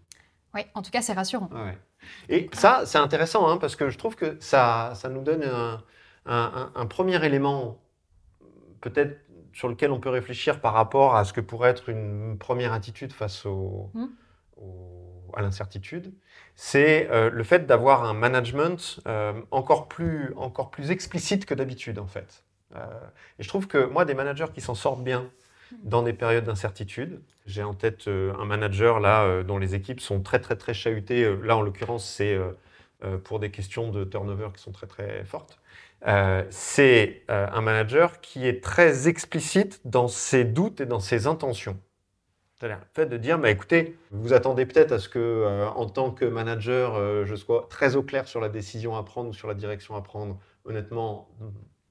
Oui, 0.58 0.64
en 0.74 0.82
tout 0.82 0.90
cas, 0.90 1.04
c'est 1.04 1.14
rassurant. 1.14 1.50
Et 2.30 2.50
ça, 2.54 2.84
c'est 2.86 2.98
intéressant, 2.98 3.48
hein, 3.48 3.58
parce 3.58 3.76
que 3.76 3.92
je 3.92 3.98
trouve 3.98 4.16
que 4.16 4.38
ça, 4.40 4.94
ça 4.96 5.08
nous 5.08 5.22
donne 5.22 5.46
un, 6.26 6.86
premier 6.88 7.24
élément, 7.24 7.80
peut-être 8.82 9.20
sur 9.54 9.68
lequel 9.70 9.92
on 9.92 10.00
peut 10.00 10.10
réfléchir 10.10 10.60
par 10.60 10.74
rapport 10.74 11.16
à 11.16 11.26
ce 11.26 11.34
que 11.34 11.42
pourrait 11.42 11.70
être 11.70 11.90
une 11.90 12.38
première 12.40 12.74
attitude 12.74 13.14
face 13.14 13.46
mmh. 13.46 14.06
à 15.36 15.42
l'incertitude, 15.42 16.12
c'est 16.56 17.08
euh, 17.12 17.30
le 17.30 17.44
fait 17.44 17.68
d'avoir 17.68 18.04
un 18.04 18.14
management 18.14 19.00
euh, 19.08 19.40
encore, 19.52 19.88
plus, 19.88 20.34
encore 20.38 20.72
plus 20.72 20.90
explicite 20.90 21.46
que 21.46 21.54
d'habitude, 21.54 22.00
en 22.00 22.08
fait. 22.08 22.44
Euh, 22.76 22.80
et 23.38 23.44
je 23.44 23.48
trouve 23.48 23.68
que 23.68 23.86
moi, 23.86 24.06
des 24.06 24.16
managers 24.16 24.48
qui 24.54 24.62
s'en 24.62 24.74
sortent 24.74 25.04
bien, 25.04 25.30
dans 25.84 26.04
des 26.04 26.14
périodes 26.14 26.46
d'incertitude. 26.46 27.22
J'ai 27.46 27.64
en 27.64 27.74
tête 27.74 28.08
euh, 28.08 28.34
un 28.40 28.46
manager 28.46 29.00
là 29.00 29.24
euh, 29.24 29.44
dont 29.44 29.58
les 29.58 29.76
équipes 29.76 30.02
sont 30.02 30.22
très 30.22 30.40
très 30.40 30.56
très 30.56 30.74
chahutées. 30.74 31.24
Euh, 31.24 31.40
là 31.44 31.58
en 31.58 31.62
l'occurrence 31.62 32.06
c'est 32.06 32.38
pour 33.24 33.40
des 33.40 33.52
questions 33.52 33.92
de 33.92 34.04
turnover 34.04 34.50
qui 34.56 34.62
sont 34.64 34.72
très 34.72 34.88
très 34.88 35.24
fortes. 35.24 35.60
c'est 36.50 37.24
un 37.28 37.62
manager 37.62 38.22
qui 38.22 38.48
est 38.48 38.64
très 38.64 39.08
explicite 39.08 39.82
dans 39.86 40.08
ses 40.08 40.46
doutes 40.46 40.82
et 40.82 40.88
dans 40.88 41.00
ses 41.00 41.28
intentions. 41.28 41.78
C'est-à-dire 42.56 42.80
le 42.80 42.88
fait 42.96 43.06
de 43.06 43.18
dire, 43.18 43.38
bah, 43.38 43.52
écoutez, 43.52 43.96
vous 44.10 44.34
attendez 44.34 44.66
peut-être 44.66 44.94
à 44.94 44.98
ce 44.98 45.10
que, 45.10 45.68
en 45.76 45.86
tant 45.86 46.10
que 46.10 46.26
manager, 46.26 47.26
je 47.28 47.36
sois 47.36 47.68
très 47.70 47.96
au 47.96 48.02
clair 48.02 48.28
sur 48.28 48.42
la 48.42 48.50
décision 48.50 48.96
à 48.96 49.04
prendre 49.04 49.30
ou 49.30 49.34
sur 49.34 49.48
la 49.48 49.54
direction 49.54 49.96
à 49.96 50.02
prendre. 50.02 50.40
Honnêtement, 50.66 51.30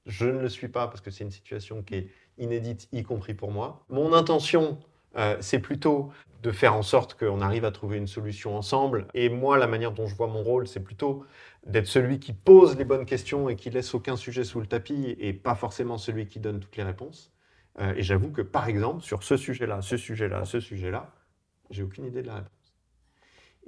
je 0.07 0.27
ne 0.27 0.41
le 0.41 0.49
suis 0.49 0.69
pas 0.69 0.89
parce 0.89 1.01
que 1.01 1.13
c'est 1.13 1.23
une 1.23 1.31
situation 1.31 1.83
qui 1.83 1.95
est 1.95 2.09
inédite, 2.39 2.89
y 2.93 3.03
compris 3.03 3.35
pour 3.35 3.51
moi. 3.51 3.85
Mon 3.89 4.13
intention, 4.13 4.79
euh, 5.17 5.37
c'est 5.41 5.59
plutôt 5.59 6.11
de 6.43 6.53
faire 6.53 6.75
en 6.75 6.83
sorte 6.83 7.15
qu'on 7.15 7.41
arrive 7.41 7.65
à 7.65 7.71
trouver 7.71 7.97
une 7.97 8.07
solution 8.07 8.57
ensemble. 8.57 9.09
Et 9.15 9.29
moi, 9.29 9.59
la 9.59 9.67
manière 9.67 9.93
dont 9.93 10.07
je 10.07 10.15
vois 10.15 10.29
mon 10.29 10.43
rôle, 10.43 10.69
c'est 10.69 10.83
plutôt 10.83 11.25
d'être 11.67 11.87
celui 11.87 12.21
qui 12.21 12.33
pose 12.33 12.77
les 12.77 12.85
bonnes 12.85 13.07
questions 13.07 13.49
et 13.49 13.57
qui 13.57 13.71
laisse 13.71 13.95
aucun 13.95 14.17
sujet 14.17 14.45
sous 14.45 14.61
le 14.61 14.67
tapis 14.67 15.17
et 15.19 15.33
pas 15.33 15.55
forcément 15.55 15.99
celui 15.99 16.29
qui 16.29 16.39
donne 16.39 16.61
toutes 16.61 16.77
les 16.77 16.85
réponses. 16.85 17.33
Euh, 17.81 17.95
et 17.97 18.03
j'avoue 18.03 18.31
que, 18.31 18.43
par 18.43 18.69
exemple, 18.69 19.03
sur 19.03 19.23
ce 19.23 19.37
sujet-là, 19.37 19.83
ce 19.83 19.97
sujet-là, 19.97 20.45
ce 20.45 20.61
sujet-là, 20.61 21.13
j'ai 21.71 21.83
aucune 21.83 22.07
idée 22.07 22.23
de 22.23 22.29
la 22.29 22.37
réponse. 22.37 22.51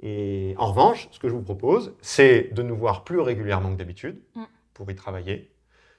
Et 0.01 0.55
en 0.57 0.67
revanche, 0.67 1.09
ce 1.11 1.19
que 1.19 1.27
je 1.27 1.33
vous 1.33 1.41
propose, 1.41 1.93
c'est 2.01 2.53
de 2.53 2.63
nous 2.63 2.77
voir 2.77 3.03
plus 3.03 3.19
régulièrement 3.19 3.71
que 3.73 3.77
d'habitude 3.77 4.21
mm. 4.35 4.43
pour 4.73 4.89
y 4.89 4.95
travailler, 4.95 5.51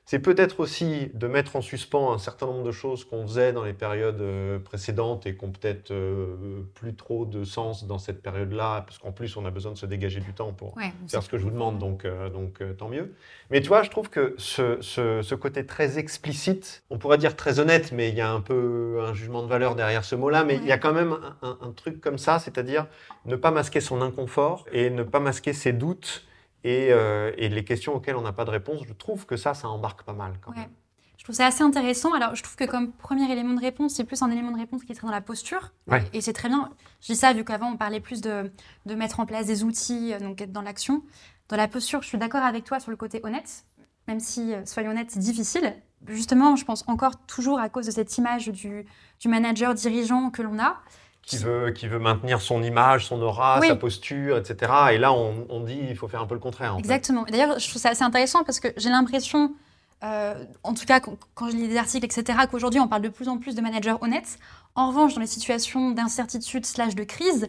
c'est 0.04 0.19
peut-être 0.19 0.59
aussi 0.59 1.11
de 1.14 1.28
mettre 1.28 1.54
en 1.54 1.61
suspens 1.61 2.12
un 2.12 2.19
certain 2.19 2.47
nombre 2.47 2.64
de 2.64 2.73
choses 2.73 3.04
qu'on 3.04 3.26
faisait 3.26 3.52
dans 3.52 3.62
les 3.62 3.73
périodes 3.73 4.21
euh, 4.21 4.59
précédentes 4.59 5.25
et 5.26 5.37
qui 5.37 5.45
n'ont 5.45 5.52
peut-être 5.52 5.92
euh, 5.92 6.62
plus 6.75 6.97
trop 6.97 7.25
de 7.25 7.45
sens 7.45 7.87
dans 7.87 7.99
cette 7.99 8.21
période-là, 8.21 8.83
parce 8.83 8.99
qu'en 8.99 9.12
plus, 9.12 9.37
on 9.37 9.45
a 9.47 9.50
besoin 9.50 9.73
de 9.73 9.78
se 9.78 9.87
dégager 9.87 10.19
du 10.19 10.33
temps 10.33 10.52
pour 10.52 10.75
faire 11.07 11.23
ce 11.23 11.28
que 11.28 11.38
je 11.38 11.45
vous 11.45 11.50
demande, 11.50 11.78
donc, 11.78 12.04
euh, 12.04 12.28
donc 12.28 12.61
tant 12.76 12.88
mieux. 12.88 13.14
Mais 13.50 13.61
tu 13.61 13.69
vois, 13.69 13.83
je 13.85 13.90
trouve 13.90 14.11
que 14.11 14.35
ce, 14.38 15.35
côté 15.35 15.64
très 15.64 15.99
explicite, 15.99 16.83
on 16.90 16.99
pourrait 16.99 17.19
dire 17.19 17.37
très 17.37 17.61
honnête, 17.61 17.92
mais 17.92 18.09
il 18.09 18.16
y 18.16 18.21
a 18.21 18.33
un 18.33 18.40
peu 18.40 18.99
un 19.02 19.14
jugement 19.14 19.42
de 19.42 19.49
valeur 19.49 19.76
derrière 19.76 20.04
ce 20.04 20.16
mot-là, 20.16 20.42
mais 20.42 20.57
il 20.57 20.66
y 20.66 20.73
a 20.73 20.78
quand 20.78 20.92
même 20.92 21.16
un 21.42 21.73
truc 21.76 22.00
comme 22.00 22.19
ça, 22.19 22.40
c'est-à-dire 22.40 22.87
ne 23.26 23.37
pas 23.37 23.52
masquer 23.52 23.80
son 23.80 24.02
inconfort 24.02 24.66
et 24.73 24.90
ne 24.90 25.02
pas 25.02 25.21
masquer 25.21 25.52
ses 25.52 25.73
doutes 25.73 26.25
euh, 26.66 27.32
et, 27.36 27.48
les 27.48 27.64
questions 27.64 27.94
auxquelles 27.94 28.16
on 28.16 28.22
n'a 28.22 28.32
pas 28.32 28.44
de 28.44 28.50
réponse, 28.50 28.82
je 28.86 28.92
trouve 28.92 29.26
que 29.26 29.36
ça, 29.36 29.54
ça 29.54 29.68
embarque 29.68 30.02
pas 30.02 30.12
mal 30.12 30.34
quand 30.40 30.54
même. 30.54 30.70
Je 31.16 31.24
trouve 31.24 31.36
ça 31.36 31.46
assez 31.46 31.62
intéressant. 31.62 32.14
Alors, 32.14 32.34
je 32.34 32.42
trouve 32.42 32.56
que 32.56 32.64
comme 32.64 32.92
premier 32.92 33.30
élément 33.30 33.52
de 33.52 33.60
réponse, 33.60 33.94
c'est 33.94 34.04
plus 34.04 34.22
un 34.22 34.30
élément 34.30 34.52
de 34.52 34.58
réponse 34.58 34.84
qui 34.84 34.94
très 34.94 35.06
dans 35.06 35.12
la 35.12 35.20
posture. 35.20 35.72
Et 36.14 36.22
c'est 36.22 36.32
très 36.32 36.48
bien. 36.48 36.70
Je 37.02 37.08
dis 37.08 37.16
ça 37.16 37.34
vu 37.34 37.44
qu'avant, 37.44 37.72
on 37.72 37.76
parlait 37.76 38.00
plus 38.00 38.22
de, 38.22 38.50
de, 38.86 38.94
mettre 38.94 39.20
en 39.20 39.26
place 39.26 39.46
des 39.46 39.62
outils, 39.62 40.14
euh, 40.14 40.18
donc 40.18 40.40
être 40.40 40.52
dans 40.52 40.62
l'action. 40.62 41.02
Dans 41.48 41.56
la 41.56 41.68
posture, 41.68 42.00
je 42.02 42.08
suis 42.08 42.18
d'accord 42.18 42.42
avec 42.42 42.64
toi 42.64 42.80
sur 42.80 42.90
le 42.90 42.96
côté 42.96 43.20
honnête, 43.22 43.66
même 44.08 44.20
si, 44.20 44.54
euh, 44.54 44.64
soyons 44.64 44.92
honnêtes, 44.92 45.10
c'est 45.10 45.20
difficile. 45.20 45.74
Justement, 46.06 46.56
je 46.56 46.64
pense 46.64 46.84
encore 46.88 47.26
toujours 47.26 47.60
à 47.60 47.68
cause 47.68 47.84
de 47.84 47.90
cette 47.90 48.16
image 48.16 48.48
du, 48.48 48.86
du 49.18 49.28
manager 49.28 49.74
dirigeant 49.74 50.30
que 50.30 50.40
l'on 50.40 50.58
a 50.58 50.78
qui 51.22 51.36
veut, 51.36 51.70
qui 51.70 51.86
veut 51.86 51.98
maintenir 51.98 52.40
son 52.40 52.62
image, 52.62 53.06
son 53.06 53.20
aura, 53.22 53.60
sa 53.60 53.76
posture, 53.76 54.36
etc. 54.38 54.72
Et 54.92 54.98
là, 54.98 55.12
on, 55.12 55.46
on 55.48 55.60
dit 55.60 55.78
il 55.88 55.96
faut 55.96 56.08
faire 56.08 56.22
un 56.22 56.26
peu 56.26 56.34
le 56.34 56.40
contraire. 56.40 56.76
Exactement. 56.78 57.24
D'ailleurs, 57.28 57.58
je 57.58 57.68
trouve 57.68 57.80
ça 57.80 57.90
assez 57.90 58.02
intéressant 58.02 58.42
parce 58.44 58.60
que 58.60 58.68
j'ai 58.76 58.88
l'impression, 58.88 59.54
euh, 60.02 60.34
en 60.62 60.74
tout 60.74 60.86
cas 60.86 61.00
quand, 61.00 61.50
je 61.50 61.56
lis 61.56 61.68
des 61.68 61.76
articles, 61.76 62.04
etc., 62.04 62.38
qu'aujourd'hui, 62.50 62.80
on 62.80 62.88
parle 62.88 63.02
de 63.02 63.08
plus 63.08 63.28
en 63.28 63.38
plus 63.38 63.54
de 63.54 63.60
managers 63.60 63.94
honnêtes. 64.00 64.38
En 64.74 64.88
revanche, 64.88 65.14
dans 65.14 65.20
les 65.20 65.26
situations 65.26 65.90
d'incertitude 65.90 66.66
slash 66.66 66.94
de 66.94 67.04
crise, 67.04 67.48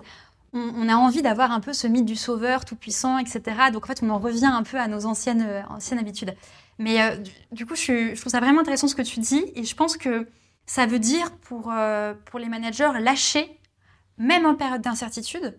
on, 0.54 0.90
a 0.90 0.96
envie 0.96 1.22
d'avoir 1.22 1.52
un 1.52 1.62
peu 1.62 1.72
ce 1.72 1.88
mythe 1.88 2.06
du 2.06 2.18
sauveur 2.18 2.66
tout-puissant, 2.66 3.18
etc. 3.20 3.42
Donc 3.72 3.86
en 3.86 3.88
fait, 3.88 4.02
on 4.04 4.10
en 4.10 4.20
revient 4.20 4.48
un 4.52 4.64
peu 4.64 4.78
à 4.78 4.88
nos 4.88 5.06
anciennes, 5.06 5.46
euh, 5.48 5.62
anciennes 5.70 6.00
habitudes. 6.00 6.36
Mais 6.78 7.02
euh, 7.02 7.16
du, 7.54 7.66
coup, 7.66 7.76
je, 7.76 8.14
je, 8.14 8.20
trouve 8.20 8.32
ça 8.32 8.42
vraiment 8.42 8.60
intéressant 8.60 8.90
ce 8.90 8.96
que 8.96 9.02
tu 9.02 9.22
dis. 9.22 9.46
Et 9.56 9.64
je 9.64 9.76
pense 9.76 9.96
que 9.96 10.28
ça 10.66 10.86
veut 10.86 11.00
dire 11.00 11.32
pour, 11.42 11.74
pour 12.26 12.40
les 12.40 12.48
managers 12.48 12.92
lâcher 13.00 13.61
même 14.18 14.46
en 14.46 14.56
période 14.56 14.82
d'incertitude, 14.82 15.58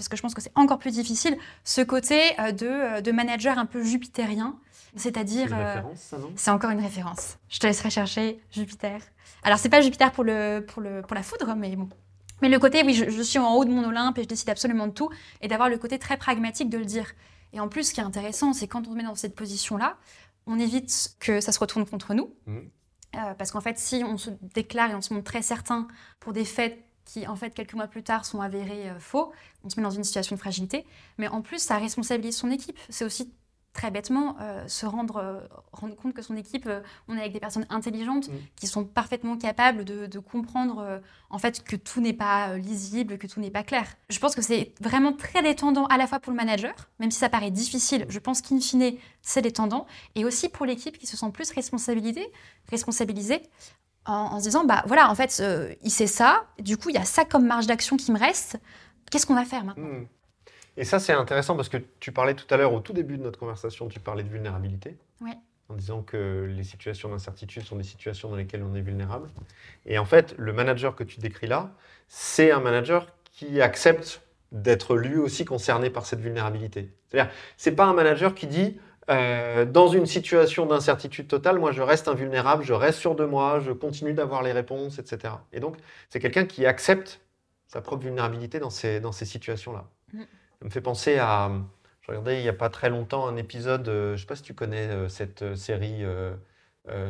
parce 0.00 0.08
que 0.08 0.16
je 0.16 0.22
pense 0.22 0.34
que 0.34 0.40
c'est 0.40 0.52
encore 0.54 0.78
plus 0.78 0.92
difficile, 0.92 1.36
ce 1.62 1.82
côté 1.82 2.20
euh, 2.40 2.52
de, 2.52 2.66
euh, 2.66 3.00
de 3.00 3.12
manager 3.12 3.58
un 3.58 3.66
peu 3.66 3.84
jupitérien. 3.84 4.58
C'est-à-dire. 4.96 5.48
C'est 5.94 6.16
euh, 6.16 6.18
C'est 6.36 6.50
encore 6.50 6.70
une 6.70 6.80
référence. 6.80 7.38
Je 7.48 7.58
te 7.58 7.66
laisserai 7.66 7.90
chercher 7.90 8.40
Jupiter. 8.50 9.00
Alors, 9.42 9.58
c'est 9.58 9.68
pas 9.68 9.82
Jupiter 9.82 10.10
pour, 10.10 10.24
le, 10.24 10.64
pour, 10.66 10.80
le, 10.82 11.02
pour 11.02 11.14
la 11.14 11.22
foudre, 11.22 11.54
mais 11.54 11.76
bon. 11.76 11.88
Mais 12.42 12.48
le 12.48 12.58
côté, 12.58 12.82
oui, 12.82 12.94
je, 12.94 13.22
suis 13.22 13.38
en 13.38 13.54
haut 13.54 13.64
de 13.66 13.70
mon 13.70 13.84
Olympe 13.86 14.16
et 14.18 14.22
je 14.22 14.28
décide 14.28 14.48
absolument 14.48 14.86
de 14.86 14.92
tout, 14.92 15.10
et 15.42 15.48
d'avoir 15.48 15.68
le 15.68 15.76
côté 15.76 15.98
très 15.98 16.16
pragmatique 16.16 16.70
de 16.70 16.78
le 16.78 16.86
dire. 16.86 17.12
Et 17.52 17.60
en 17.60 17.68
plus, 17.68 17.88
ce 17.88 17.94
qui 17.94 18.00
est 18.00 18.04
intéressant, 18.04 18.54
c'est 18.54 18.66
quand 18.66 18.88
on 18.88 18.92
se 18.92 18.96
met 18.96 19.02
dans 19.02 19.14
cette 19.14 19.34
position-là, 19.34 19.98
on 20.46 20.58
évite 20.58 21.16
que 21.20 21.40
ça 21.40 21.52
se 21.52 21.58
retourne 21.58 21.84
contre 21.84 22.14
nous. 22.14 22.32
Mmh. 22.46 22.60
parce 23.36 23.50
qu'en 23.50 23.60
fait, 23.60 23.78
si 23.78 24.02
on 24.06 24.16
se 24.16 24.30
déclare 24.54 24.90
et 24.90 24.94
on 24.94 25.02
se 25.02 25.12
montre 25.12 25.30
très 25.30 25.42
certain 25.42 25.86
pour 26.20 26.32
des 26.32 26.46
faits 26.46 26.82
qui, 27.12 27.26
en 27.26 27.36
fait, 27.36 27.54
quelques 27.54 27.74
mois 27.74 27.88
plus 27.88 28.02
tard, 28.02 28.24
sont 28.24 28.40
avérés 28.40 28.88
euh, 28.88 28.98
faux. 28.98 29.32
On 29.64 29.70
se 29.70 29.78
met 29.78 29.82
dans 29.82 29.90
une 29.90 30.04
situation 30.04 30.36
de 30.36 30.40
fragilité. 30.40 30.86
Mais 31.18 31.28
en 31.28 31.42
plus, 31.42 31.58
ça 31.58 31.76
responsabilise 31.76 32.36
son 32.36 32.50
équipe. 32.50 32.78
C'est 32.88 33.04
aussi 33.04 33.32
très 33.72 33.90
bêtement 33.90 34.36
euh, 34.40 34.66
se 34.66 34.84
rendre, 34.84 35.16
euh, 35.16 35.40
rendre 35.72 35.94
compte 35.96 36.12
que 36.12 36.22
son 36.22 36.36
équipe, 36.36 36.68
on 37.08 37.16
est 37.16 37.20
avec 37.20 37.32
des 37.32 37.40
personnes 37.40 37.66
intelligentes 37.68 38.28
mm. 38.28 38.32
qui 38.56 38.66
sont 38.66 38.84
parfaitement 38.84 39.36
capables 39.36 39.84
de, 39.84 40.18
comprendre 40.18 41.00
en 41.30 41.38
fait 41.38 41.64
que 41.64 41.76
tout 41.76 42.00
n'est 42.00 42.12
pas 42.12 42.56
lisible, 42.56 43.16
que 43.16 43.26
tout 43.26 43.40
n'est 43.40 43.50
pas 43.50 43.62
clair. 43.62 43.86
Je 44.08 44.18
pense 44.18 44.34
que 44.34 44.42
c'est 44.42 44.74
vraiment 44.80 45.12
très 45.12 45.42
détendant 45.42 45.86
à 45.86 45.96
la 45.96 46.06
fois 46.06 46.18
pour 46.18 46.32
le 46.32 46.36
manager, 46.36 46.74
même 46.98 47.10
si 47.10 47.18
ça 47.18 47.28
paraît 47.28 47.50
difficile, 47.50 48.06
je 48.08 48.18
pense 48.18 48.42
qu'in 48.42 48.60
fine 48.60 48.96
c'est 49.22 49.42
détendant, 49.42 49.86
et 50.14 50.24
aussi 50.24 50.48
pour 50.48 50.66
l'équipe 50.66 50.98
qui 50.98 51.06
se 51.06 51.16
sent 51.16 51.30
plus 51.32 51.50
responsabilisée, 51.52 52.26
responsabilisée 52.70 53.42
en, 54.06 54.38
se 54.38 54.44
disant, 54.44 54.64
bah 54.64 54.82
voilà, 54.86 55.10
en 55.10 55.14
fait, 55.14 55.38
euh, 55.40 55.74
il 55.82 55.90
sait 55.90 56.06
ça, 56.06 56.44
du 56.58 56.76
coup, 56.76 56.88
il 56.88 56.94
y 56.94 56.98
a 56.98 57.04
ça 57.04 57.24
comme 57.24 57.46
marge 57.46 57.66
d'action 57.66 57.96
qui 57.96 58.12
me 58.12 58.18
reste, 58.18 58.58
qu'est-ce 59.10 59.26
qu'on 59.26 59.34
va 59.34 59.44
faire 59.44 59.64
maintenant? 59.64 59.84
Hmm. 59.84 60.06
Et 60.76 60.84
ça, 60.84 60.98
c'est 60.98 61.12
intéressant 61.12 61.56
parce 61.56 61.68
que 61.68 61.76
tu 61.98 62.12
parlais 62.12 62.34
tout 62.34 62.52
à 62.52 62.56
l'heure, 62.56 62.72
au 62.72 62.80
tout 62.80 62.92
début 62.92 63.18
de 63.18 63.22
notre 63.22 63.38
conversation, 63.38 63.88
tu 63.88 64.00
parlais 64.00 64.22
de 64.22 64.28
vulnérabilité. 64.28 64.96
Oui. 65.20 65.32
en 65.68 65.74
disant 65.74 66.02
que 66.02 66.48
les 66.48 66.64
situations 66.64 67.10
d'incertitude 67.10 67.62
sont 67.62 67.76
des 67.76 67.84
situations 67.84 68.30
dans 68.30 68.36
lesquelles 68.36 68.62
on 68.62 68.74
est 68.74 68.80
vulnérable. 68.80 69.28
Et 69.84 69.98
en 69.98 70.04
fait, 70.06 70.34
le 70.38 70.52
manager 70.52 70.96
que 70.96 71.04
tu 71.04 71.20
décris 71.20 71.46
là, 71.46 71.74
c'est 72.08 72.50
un 72.50 72.60
manager 72.60 73.06
qui 73.30 73.60
accepte 73.60 74.22
d'être 74.50 74.96
lui 74.96 75.16
aussi 75.16 75.44
concerné 75.44 75.90
par 75.90 76.06
cette 76.06 76.20
vulnérabilité. 76.20 76.92
C'est-à-dire, 77.08 77.32
c'est 77.56 77.72
pas 77.72 77.84
un 77.84 77.92
manager 77.92 78.34
qui 78.34 78.46
dit 78.46 78.80
euh, 79.10 79.64
dans 79.64 79.88
une 79.88 80.06
situation 80.06 80.66
d'incertitude 80.66 81.26
totale, 81.26 81.58
moi 81.58 81.72
je 81.72 81.82
reste 81.82 82.06
invulnérable, 82.06 82.62
je 82.62 82.72
reste 82.72 82.98
sûr 82.98 83.14
de 83.16 83.24
moi, 83.24 83.60
je 83.60 83.72
continue 83.72 84.12
d'avoir 84.12 84.42
les 84.42 84.52
réponses, 84.52 84.98
etc. 84.98 85.34
Et 85.52 85.60
donc, 85.60 85.76
c'est 86.08 86.20
quelqu'un 86.20 86.44
qui 86.44 86.64
accepte 86.64 87.20
sa 87.66 87.80
propre 87.80 88.04
vulnérabilité 88.04 88.60
dans 88.60 88.70
ces, 88.70 89.00
dans 89.00 89.12
ces 89.12 89.24
situations-là. 89.24 89.86
Mm. 90.12 90.20
Ça 90.20 90.64
me 90.64 90.70
fait 90.70 90.80
penser 90.80 91.18
à. 91.18 91.50
Je 92.02 92.08
regardais 92.08 92.38
il 92.38 92.42
n'y 92.42 92.48
a 92.48 92.54
pas 92.54 92.70
très 92.70 92.88
longtemps 92.88 93.26
un 93.26 93.36
épisode, 93.36 93.88
euh, 93.88 94.08
je 94.10 94.12
ne 94.12 94.16
sais 94.18 94.26
pas 94.26 94.36
si 94.36 94.42
tu 94.42 94.54
connais 94.54 94.88
euh, 94.88 95.08
cette 95.08 95.56
série 95.56 96.04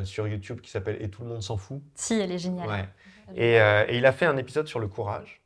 sur 0.05 0.29
YouTube 0.29 0.61
qui 0.61 0.71
s'appelle 0.71 1.01
Et 1.01 1.09
tout 1.09 1.23
le 1.23 1.29
monde 1.29 1.43
s'en 1.43 1.57
fout. 1.57 1.81
Si, 1.95 2.15
elle 2.15 2.33
est 2.33 2.39
géniale. 2.39 2.89
Et, 3.35 3.55
et, 3.55 3.97
il 3.97 4.05
a 4.05 4.13
fait 4.13 4.27
un 4.27 4.37
épisode 4.37 4.67
sur 4.67 4.79
le 4.79 4.89
courage. 4.89 5.41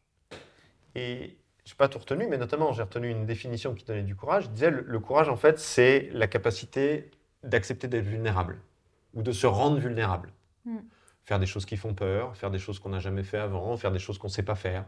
Et 0.97 1.37
je 1.65 1.73
n'ai 1.73 1.77
pas 1.77 1.89
tout 1.89 1.99
retenu, 1.99 2.27
mais 2.29 2.37
notamment 2.37 2.73
j'ai 2.73 2.83
retenu 2.83 3.09
une 3.09 3.25
définition 3.25 3.75
qui 3.75 3.85
donnait 3.85 4.03
du 4.03 4.15
courage. 4.15 4.45
Il 4.47 4.53
disait 4.53 4.71
le, 4.71 5.01
courage, 5.01 5.29
en 5.29 5.37
fait, 5.37 5.59
c'est 5.59 6.11
la 6.13 6.27
capacité 6.27 7.11
d'accepter 7.43 7.89
d'être 7.89 8.05
vulnérable 8.05 8.59
ou 9.15 9.23
de 9.23 9.33
se 9.33 9.47
rendre 9.47 9.79
vulnérable. 9.79 10.33
Hmm. 10.67 10.81
Faire 11.25 11.39
des 11.39 11.47
choses 11.47 11.65
qui 11.65 11.77
font 11.77 11.95
peur, 11.95 12.37
faire 12.37 12.51
des 12.51 12.59
choses 12.59 12.79
qu'on 12.79 12.91
n'a 12.91 12.99
jamais 12.99 13.23
fait 13.23 13.39
avant, 13.39 13.77
faire 13.79 13.93
des 13.93 13.99
choses 13.99 14.19
qu'on 14.19 14.27
ne 14.27 14.33
sait 14.33 14.43
pas 14.43 14.55
faire. 14.55 14.85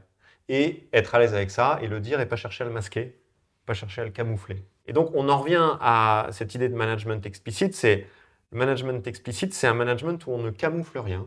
Et 0.49 0.89
être 0.93 1.15
à 1.15 1.19
l'aise 1.19 1.35
avec 1.35 1.51
ça 1.51 1.79
et 1.81 1.89
le 1.89 1.99
dire 1.99 2.21
et 2.21 2.27
pas 2.27 2.37
chercher 2.37 2.65
à 2.65 2.67
le 2.67 2.73
masquer, 2.73 3.19
pas 3.65 3.75
chercher 3.75 4.03
à 4.03 4.05
le 4.05 4.11
camoufler. 4.11 4.63
Et 4.87 4.93
donc 4.93 5.11
on 5.15 5.29
en 5.29 5.39
revient 5.39 5.77
à 5.81 6.29
cette 6.31 6.55
idée 6.55 6.69
de 6.69 6.75
management 6.75 7.25
explicite. 7.25 7.75
C'est 7.75 8.07
le 8.53 8.59
management 8.59 9.05
explicite, 9.07 9.55
c'est 9.55 9.67
un 9.67 9.75
management 9.75 10.25
où 10.27 10.31
on 10.31 10.39
ne 10.39 10.51
camoufle 10.51 10.99
rien 10.99 11.27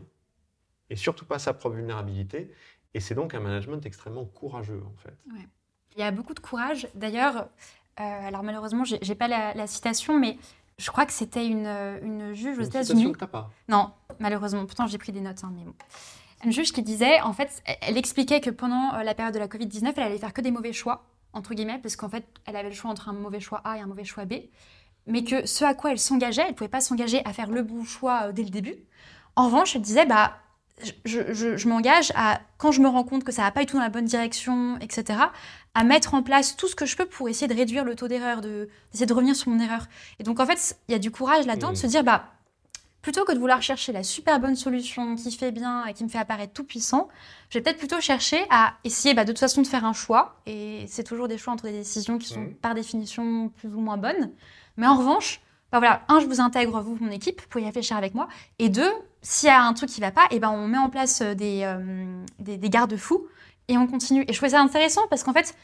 et 0.90 0.96
surtout 0.96 1.24
pas 1.24 1.38
sa 1.38 1.54
propre 1.54 1.76
vulnérabilité 1.76 2.50
et 2.94 3.00
c'est 3.00 3.14
donc 3.14 3.34
un 3.34 3.40
management 3.40 3.84
extrêmement 3.86 4.24
courageux, 4.24 4.82
en 4.86 4.96
fait. 4.96 5.16
Il 5.96 6.00
y 6.00 6.02
a 6.02 6.10
beaucoup 6.10 6.34
de 6.34 6.40
courage. 6.40 6.88
D'ailleurs, 6.94 7.48
euh, 8.00 8.28
alors 8.28 8.42
malheureusement, 8.42 8.84
je 8.84 8.96
n'ai 8.96 9.14
pas 9.14 9.28
la, 9.28 9.66
citation, 9.66 10.18
mais 10.18 10.38
je 10.78 10.90
crois 10.90 11.06
que 11.06 11.12
c'était 11.12 11.46
une, 11.46 11.66
une, 11.66 12.32
juge 12.32 12.58
aux 12.58 12.62
États-Unis. 12.62 13.12
que 13.12 13.24
pas 13.24 13.50
Non, 13.68 13.92
malheureusement. 14.18 14.64
Pourtant, 14.66 14.86
j'ai 14.86 14.98
pris 14.98 15.12
des 15.12 15.20
notes, 15.20 15.44
hein, 15.44 15.52
mais 15.54 15.64
bon. 15.64 15.74
Une 16.44 16.52
juge 16.52 16.72
qui 16.72 16.82
disait, 16.82 17.20
en 17.20 17.34
fait, 17.34 17.62
elle 17.82 17.98
expliquait 17.98 18.40
que 18.40 18.50
pendant 18.50 18.94
euh, 18.94 19.02
la 19.02 19.14
période 19.14 19.34
de 19.34 19.38
la 19.38 19.46
Covid-19, 19.46 19.92
elle 19.96 20.02
allait 20.02 20.18
faire 20.18 20.32
que 20.32 20.40
des 20.40 20.50
mauvais 20.50 20.72
choix, 20.72 21.04
entre 21.34 21.54
guillemets, 21.54 21.78
parce 21.78 21.96
qu'en 21.96 22.08
fait, 22.08 22.24
elle 22.46 22.56
avait 22.56 22.70
le 22.70 22.74
choix 22.74 22.90
entre 22.90 23.10
un 23.10 23.12
mauvais 23.12 23.40
choix 23.40 23.60
A 23.64 23.76
et 23.76 23.80
un 23.80 23.86
mauvais 23.86 24.04
choix 24.04 24.24
B, 24.24 24.34
mais 25.06 25.22
que 25.22 25.46
ce 25.46 25.64
à 25.64 25.74
quoi 25.74 25.90
elle 25.92 25.98
s'engageait, 25.98 26.42
elle 26.42 26.52
ne 26.52 26.54
pouvait 26.54 26.68
pas 26.68 26.80
s'engager 26.80 27.20
à 27.26 27.34
faire 27.34 27.50
le 27.50 27.62
bon 27.62 27.84
choix 27.84 28.28
euh, 28.28 28.32
dès 28.32 28.42
le 28.42 28.48
début. 28.48 28.74
En 29.36 29.46
revanche, 29.46 29.76
elle 29.76 29.82
disait, 29.82 30.06
bah, 30.06 30.38
je, 31.04 31.68
m'engage 31.68 32.12
à, 32.14 32.40
quand 32.58 32.72
je 32.72 32.80
me 32.80 32.88
rends 32.88 33.04
compte 33.04 33.24
que 33.24 33.32
ça 33.32 33.42
va 33.42 33.50
pas 33.50 33.60
du 33.60 33.66
tout 33.66 33.76
dans 33.76 33.82
la 33.82 33.88
bonne 33.88 34.04
direction, 34.04 34.78
etc., 34.80 35.18
à 35.74 35.84
mettre 35.84 36.14
en 36.14 36.22
place 36.22 36.56
tout 36.56 36.68
ce 36.68 36.74
que 36.74 36.86
je 36.86 36.96
peux 36.96 37.06
pour 37.06 37.28
essayer 37.28 37.46
de 37.46 37.54
réduire 37.54 37.84
le 37.84 37.94
taux 37.94 38.08
d'erreur, 38.08 38.40
d'essayer 38.40 39.06
de, 39.06 39.14
revenir 39.14 39.36
sur 39.36 39.50
mon 39.50 39.60
erreur. 39.60 39.86
Et 40.18 40.24
donc, 40.24 40.40
en 40.40 40.46
fait, 40.46 40.76
il 40.88 40.92
y 40.92 40.94
a 40.94 40.98
du 40.98 41.10
courage 41.10 41.46
là-dedans 41.46 41.70
de 41.70 41.76
se 41.76 41.86
dire, 41.86 42.02
bah, 42.02 42.24
plutôt 43.02 43.24
que 43.24 43.32
de 43.32 43.38
vouloir 43.38 43.62
chercher 43.62 43.92
la 43.92 44.02
super 44.02 44.40
bonne 44.40 44.56
solution 44.56 45.16
qui 45.16 45.30
fait 45.32 45.52
bien 45.52 45.86
et 45.86 45.94
qui 45.94 46.04
me 46.04 46.08
fait 46.08 46.18
apparaître 46.18 46.52
tout 46.52 46.64
puissant, 46.64 47.08
je 47.48 47.58
vais 47.58 47.62
peut-être 47.62 47.78
plutôt 47.78 48.00
chercher 48.00 48.44
à 48.50 48.74
essayer 48.84 49.14
bah, 49.14 49.24
de 49.24 49.32
toute 49.32 49.38
façon 49.38 49.62
de 49.62 49.66
faire 49.66 49.84
un 49.84 49.92
choix. 49.92 50.40
Et 50.46 50.84
c'est 50.88 51.04
toujours 51.04 51.28
des 51.28 51.38
choix 51.38 51.52
entre 51.52 51.64
des 51.64 51.72
décisions 51.72 52.18
qui 52.18 52.28
sont 52.28 52.48
par 52.60 52.74
définition 52.74 53.48
plus 53.48 53.68
ou 53.68 53.80
moins 53.80 53.96
bonnes. 53.96 54.32
Mais 54.76 54.86
en 54.86 54.96
revanche, 54.96 55.40
bah 55.72 55.78
voilà, 55.78 56.02
un, 56.08 56.20
je 56.20 56.26
vous 56.26 56.40
intègre, 56.40 56.80
vous, 56.80 56.96
mon 57.00 57.10
équipe, 57.10 57.42
pour 57.42 57.60
y 57.60 57.64
réfléchir 57.64 57.96
avec 57.96 58.14
moi. 58.14 58.28
Et 58.58 58.68
deux, 58.68 58.92
s'il 59.22 59.48
y 59.48 59.50
a 59.50 59.62
un 59.62 59.72
truc 59.74 59.90
qui 59.90 60.00
ne 60.00 60.06
va 60.06 60.12
pas, 60.12 60.24
et 60.30 60.36
eh 60.36 60.40
ben 60.40 60.50
on 60.50 60.66
met 60.66 60.78
en 60.78 60.90
place 60.90 61.20
euh, 61.20 61.34
des, 61.34 61.62
euh, 61.64 62.24
des, 62.38 62.56
des 62.56 62.70
garde-fous 62.70 63.26
et 63.68 63.76
on 63.76 63.86
continue. 63.86 64.24
Et 64.26 64.32
je 64.32 64.38
trouvais 64.38 64.50
ça 64.50 64.60
intéressant 64.60 65.02
parce 65.08 65.22
qu'en 65.22 65.32
fait, 65.32 65.54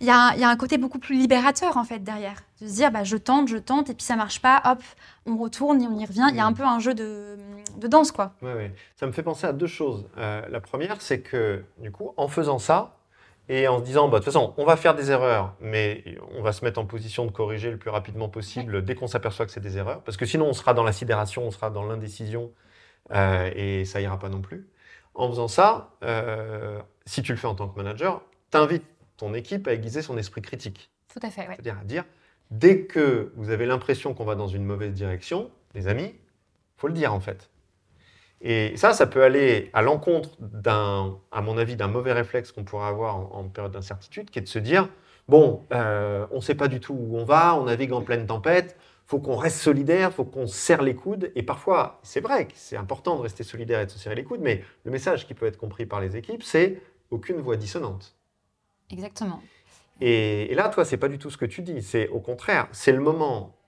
il 0.00 0.06
y, 0.06 0.10
a, 0.10 0.36
y 0.36 0.44
a, 0.44 0.48
un 0.48 0.56
côté 0.56 0.78
beaucoup 0.78 1.00
plus 1.00 1.16
libérateur 1.16 1.76
en 1.76 1.84
fait 1.84 1.98
derrière. 1.98 2.36
De 2.60 2.68
se 2.68 2.74
dire, 2.74 2.92
bah, 2.92 3.02
je 3.02 3.16
tente, 3.16 3.48
je 3.48 3.56
tente, 3.56 3.90
et 3.90 3.94
puis 3.94 4.04
ça 4.04 4.14
marche 4.14 4.40
pas, 4.40 4.62
hop, 4.64 4.82
on 5.26 5.36
retourne 5.36 5.82
et 5.82 5.88
on 5.88 5.98
y 5.98 6.06
revient. 6.06 6.26
Il 6.30 6.36
y 6.36 6.40
a 6.40 6.46
un 6.46 6.52
peu 6.52 6.62
un 6.62 6.78
jeu 6.78 6.94
de, 6.94 7.36
de 7.78 7.88
danse, 7.88 8.12
quoi. 8.12 8.32
Oui, 8.42 8.50
oui. 8.56 8.70
Ça 8.94 9.06
me 9.06 9.12
fait 9.12 9.24
penser 9.24 9.46
à 9.46 9.52
deux 9.52 9.66
choses. 9.66 10.06
Euh, 10.18 10.42
la 10.48 10.60
première, 10.60 11.02
c'est 11.02 11.20
que, 11.20 11.64
du 11.78 11.90
coup, 11.90 12.12
en 12.16 12.28
faisant 12.28 12.58
ça, 12.58 12.94
et 13.48 13.66
en 13.66 13.78
se 13.78 13.84
disant, 13.84 14.08
bah, 14.08 14.18
de 14.18 14.24
toute 14.24 14.32
façon, 14.32 14.54
on 14.56 14.64
va 14.64 14.76
faire 14.76 14.94
des 14.94 15.10
erreurs, 15.10 15.54
mais 15.60 16.04
on 16.36 16.42
va 16.42 16.52
se 16.52 16.64
mettre 16.64 16.78
en 16.78 16.84
position 16.84 17.24
de 17.24 17.32
corriger 17.32 17.70
le 17.70 17.78
plus 17.78 17.90
rapidement 17.90 18.28
possible 18.28 18.84
dès 18.84 18.94
qu'on 18.94 19.06
s'aperçoit 19.06 19.46
que 19.46 19.52
c'est 19.52 19.60
des 19.60 19.78
erreurs, 19.78 20.02
parce 20.02 20.16
que 20.16 20.26
sinon 20.26 20.46
on 20.46 20.52
sera 20.52 20.74
dans 20.74 20.84
la 20.84 20.92
sidération, 20.92 21.44
on 21.44 21.50
sera 21.50 21.70
dans 21.70 21.84
l'indécision, 21.84 22.52
euh, 23.12 23.50
et 23.54 23.84
ça 23.84 24.00
ira 24.00 24.18
pas 24.18 24.28
non 24.28 24.40
plus. 24.40 24.68
En 25.14 25.28
faisant 25.28 25.48
ça, 25.48 25.90
euh, 26.04 26.80
si 27.06 27.22
tu 27.22 27.32
le 27.32 27.38
fais 27.38 27.46
en 27.46 27.54
tant 27.54 27.68
que 27.68 27.76
manager, 27.76 28.22
t'invites 28.50 28.84
ton 29.16 29.34
équipe 29.34 29.66
à 29.66 29.72
aiguiser 29.72 30.02
son 30.02 30.16
esprit 30.16 30.42
critique. 30.42 30.90
Tout 31.12 31.20
à 31.22 31.30
fait, 31.30 31.46
C'est-à-dire 31.46 31.78
à 31.80 31.84
dire, 31.84 32.04
dès 32.50 32.82
que 32.82 33.32
vous 33.36 33.50
avez 33.50 33.66
l'impression 33.66 34.14
qu'on 34.14 34.24
va 34.24 34.36
dans 34.36 34.46
une 34.46 34.64
mauvaise 34.64 34.92
direction, 34.92 35.50
les 35.74 35.88
amis, 35.88 36.14
faut 36.76 36.86
le 36.86 36.94
dire 36.94 37.12
en 37.12 37.20
fait. 37.20 37.50
Et 38.40 38.76
ça, 38.76 38.92
ça 38.92 39.06
peut 39.06 39.22
aller 39.22 39.70
à 39.72 39.82
l'encontre 39.82 40.30
d'un, 40.40 41.18
à 41.32 41.40
mon 41.40 41.58
avis, 41.58 41.74
d'un 41.74 41.88
mauvais 41.88 42.12
réflexe 42.12 42.52
qu'on 42.52 42.62
pourrait 42.62 42.86
avoir 42.86 43.16
en, 43.34 43.48
période 43.48 43.72
d'incertitude, 43.72 44.30
qui 44.30 44.38
est 44.38 44.42
de 44.42 44.48
se 44.48 44.60
dire, 44.60 44.88
bon, 45.26 45.64
euh, 45.72 46.26
on 46.30 46.36
ne 46.36 46.40
sait 46.40 46.54
pas 46.54 46.68
du 46.68 46.78
tout 46.78 46.94
où 46.94 47.18
on 47.18 47.24
va, 47.24 47.56
on 47.56 47.64
navigue 47.64 47.92
en 47.92 48.02
pleine 48.02 48.26
tempête, 48.26 48.76
faut 49.08 49.18
qu'on 49.18 49.36
reste 49.36 49.58
solidaire, 49.58 50.12
faut 50.12 50.24
qu'on 50.24 50.46
serre 50.46 50.82
les 50.82 50.94
coudes. 50.94 51.32
Et 51.34 51.42
parfois, 51.42 51.98
c'est 52.02 52.20
vrai 52.20 52.46
que 52.46 52.52
c'est 52.54 52.76
important 52.76 53.16
de 53.16 53.22
rester 53.22 53.42
solidaire 53.42 53.80
et 53.80 53.86
de 53.86 53.90
se 53.90 53.98
serrer 53.98 54.14
les 54.14 54.22
coudes, 54.22 54.42
mais 54.42 54.62
le 54.84 54.90
message 54.90 55.26
qui 55.26 55.34
peut 55.34 55.46
être 55.46 55.56
compris 55.56 55.86
par 55.86 56.00
les 56.00 56.16
équipes, 56.16 56.42
c'est 56.42 56.80
aucune 57.10 57.40
voix 57.40 57.56
dissonante. 57.56 58.14
Exactement. 58.90 59.42
Et, 60.00 60.52
et 60.52 60.54
là, 60.54 60.68
toi, 60.68 60.84
c'est 60.84 60.98
pas 60.98 61.08
du 61.08 61.18
tout 61.18 61.30
ce 61.30 61.38
que 61.38 61.46
tu 61.46 61.62
dis. 61.62 61.82
C'est 61.82 62.08
au 62.08 62.20
contraire, 62.20 62.68
c'est 62.70 62.92
le 62.92 63.00
moment 63.00 63.58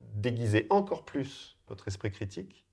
d'aiguiser 0.00 0.66
encore 0.70 1.04
plus 1.04 1.56
votre 1.68 1.86
esprit 1.86 2.10
critique 2.10 2.64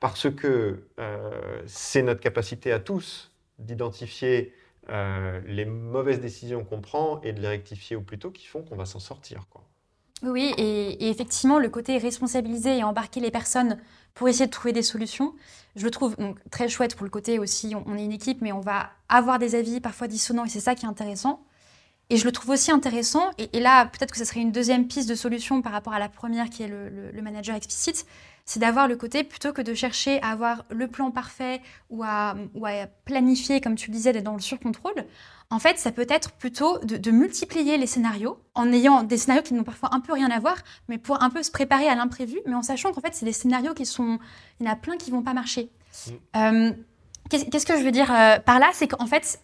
parce 0.00 0.30
que 0.30 0.88
euh, 0.98 1.62
c'est 1.66 2.02
notre 2.02 2.20
capacité 2.20 2.72
à 2.72 2.80
tous 2.80 3.32
d'identifier 3.58 4.52
euh, 4.88 5.40
les 5.46 5.64
mauvaises 5.64 6.20
décisions 6.20 6.64
qu'on 6.64 6.80
prend 6.80 7.20
et 7.22 7.32
de 7.32 7.40
les 7.40 7.48
rectifier 7.48 7.96
au 7.96 8.02
plus 8.02 8.18
tôt 8.18 8.30
qui 8.30 8.46
font 8.46 8.62
qu'on 8.62 8.76
va 8.76 8.84
s'en 8.84 9.00
sortir. 9.00 9.46
Quoi. 9.48 9.64
Oui, 10.22 10.54
et, 10.56 11.10
effectivement, 11.10 11.58
le 11.58 11.68
côté 11.68 11.98
responsabiliser 11.98 12.78
et 12.78 12.84
embarquer 12.84 13.20
les 13.20 13.30
personnes 13.30 13.78
pour 14.14 14.28
essayer 14.28 14.46
de 14.46 14.50
trouver 14.50 14.72
des 14.72 14.82
solutions, 14.82 15.34
je 15.76 15.84
le 15.84 15.90
trouve 15.90 16.16
très 16.50 16.68
chouette 16.68 16.94
pour 16.94 17.04
le 17.04 17.10
côté 17.10 17.38
aussi, 17.38 17.74
on, 17.74 17.96
est 17.96 18.04
une 18.04 18.12
équipe, 18.12 18.40
mais 18.40 18.52
on 18.52 18.60
va 18.60 18.90
avoir 19.10 19.38
des 19.38 19.54
avis 19.54 19.80
parfois 19.80 20.08
dissonants, 20.08 20.46
et 20.46 20.48
c'est 20.48 20.60
ça 20.60 20.74
qui 20.74 20.86
est 20.86 20.88
intéressant. 20.88 21.42
Et 22.08 22.16
je 22.16 22.24
le 22.24 22.32
trouve 22.32 22.50
aussi 22.50 22.70
intéressant, 22.70 23.30
et, 23.36 23.60
là, 23.60 23.86
peut-être 23.86 24.12
que 24.12 24.18
ce 24.18 24.24
serait 24.24 24.40
une 24.40 24.52
deuxième 24.52 24.86
piste 24.86 25.08
de 25.08 25.14
solution 25.14 25.60
par 25.60 25.72
rapport 25.72 25.92
à 25.92 25.98
la 25.98 26.08
première 26.08 26.48
qui 26.48 26.62
est 26.62 26.68
le 26.68 27.20
manager 27.22 27.54
explicite, 27.54 28.06
c'est 28.46 28.60
d'avoir 28.60 28.86
le 28.86 28.96
côté, 28.96 29.24
plutôt 29.24 29.52
que 29.52 29.60
de 29.60 29.74
chercher 29.74 30.22
à 30.22 30.28
avoir 30.28 30.64
le 30.70 30.86
plan 30.86 31.10
parfait 31.10 31.60
ou 31.90 32.04
à, 32.04 32.36
planifier, 33.04 33.60
comme 33.60 33.74
tu 33.74 33.90
le 33.90 33.96
disais, 33.96 34.12
d'être 34.12 34.24
dans 34.24 34.34
le 34.34 34.40
surcontrôle, 34.40 35.04
en 35.50 35.58
fait, 35.58 35.78
ça 35.78 35.92
peut 35.92 36.06
être 36.08 36.32
plutôt 36.32 36.78
de, 36.78 37.10
multiplier 37.10 37.76
les 37.78 37.86
scénarios 37.86 38.38
en 38.54 38.72
ayant 38.72 39.04
des 39.04 39.16
scénarios 39.16 39.42
qui 39.42 39.54
n'ont 39.54 39.62
parfois 39.62 39.90
un 39.92 40.00
peu 40.00 40.12
rien 40.12 40.30
à 40.30 40.40
voir, 40.40 40.56
mais 40.88 40.98
pour 40.98 41.22
un 41.22 41.30
peu 41.30 41.42
se 41.42 41.50
préparer 41.52 41.88
à 41.88 41.94
l'imprévu, 41.94 42.40
mais 42.46 42.54
en 42.54 42.62
sachant 42.62 42.92
qu'en 42.92 43.00
fait, 43.00 43.14
c'est 43.14 43.26
des 43.26 43.32
scénarios 43.32 43.74
qui 43.74 43.86
sont. 43.86 44.18
Il 44.58 44.66
y 44.66 44.68
en 44.68 44.72
a 44.72 44.76
plein 44.76 44.96
qui 44.96 45.10
vont 45.10 45.22
pas 45.22 45.34
marcher. 45.34 45.70
Mm. 46.06 46.10
Euh, 46.36 46.72
qu'est-ce 47.30 47.66
que 47.66 47.78
je 47.78 47.84
veux 47.84 47.92
dire 47.92 48.12
euh, 48.12 48.38
par 48.40 48.58
là? 48.58 48.70
C'est 48.72 48.88
qu'en 48.88 49.06
fait, 49.06 49.40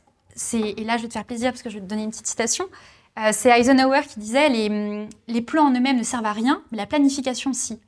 et 0.53 0.85
là 0.85 0.97
je 0.97 1.03
vais 1.03 1.09
te 1.09 1.13
faire 1.13 1.25
plaisir 1.25 1.53
parce 1.53 1.63
que 1.63 1.71
je 1.71 1.77
vais 1.77 1.83
te 1.83 1.89
donner 1.89 2.05
une 2.05 2.11
petite 2.11 2.27
citation. 2.27 2.65
Euh, 3.19 3.31
c'est 3.33 3.51
Eisenhower 3.51 4.01
qui 4.09 4.19
disait 4.19 4.49
les, 4.49 5.07
les 5.29 5.43
plans 5.43 5.67
en 5.67 5.71
eux-mêmes 5.71 5.99
ne 5.99 6.03
servent 6.03 6.27
à 6.27 6.33
rien, 6.33 6.63
mais 6.73 6.79
la 6.79 6.87
planification 6.87 7.53
si 7.53 7.79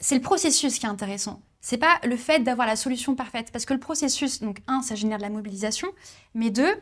c'est 0.00 0.14
le 0.14 0.20
processus 0.20 0.78
qui 0.78 0.86
est 0.86 0.88
intéressant. 0.88 1.40
C'est 1.60 1.78
pas 1.78 1.98
le 2.04 2.16
fait 2.16 2.40
d'avoir 2.40 2.66
la 2.66 2.76
solution 2.76 3.14
parfaite. 3.14 3.50
Parce 3.52 3.64
que 3.64 3.72
le 3.72 3.80
processus, 3.80 4.40
donc, 4.40 4.58
un, 4.66 4.82
ça 4.82 4.94
génère 4.94 5.16
de 5.16 5.22
la 5.22 5.30
mobilisation, 5.30 5.88
mais 6.34 6.50
deux, 6.50 6.74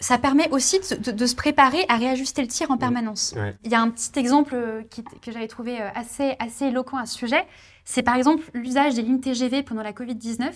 ça 0.00 0.16
permet 0.16 0.50
aussi 0.50 0.80
de, 0.80 1.26
se 1.26 1.34
préparer 1.34 1.84
à 1.88 1.96
réajuster 1.96 2.40
le 2.40 2.48
tir 2.48 2.70
en 2.70 2.78
permanence. 2.78 3.34
Il 3.64 3.70
y 3.70 3.74
a 3.74 3.80
un 3.80 3.90
petit 3.90 4.18
exemple 4.18 4.54
euh, 4.54 4.82
que 5.22 5.30
j'avais 5.30 5.46
trouvé 5.46 5.80
euh, 5.80 5.88
assez, 5.94 6.34
assez 6.38 6.66
éloquent 6.66 6.96
à 6.96 7.04
ce 7.04 7.16
sujet. 7.16 7.46
C'est 7.84 8.02
par 8.02 8.16
exemple 8.16 8.44
l'usage 8.54 8.94
des 8.94 9.02
lignes 9.02 9.20
TGV 9.20 9.62
pendant 9.62 9.82
la 9.82 9.92
Covid-19 9.92 10.52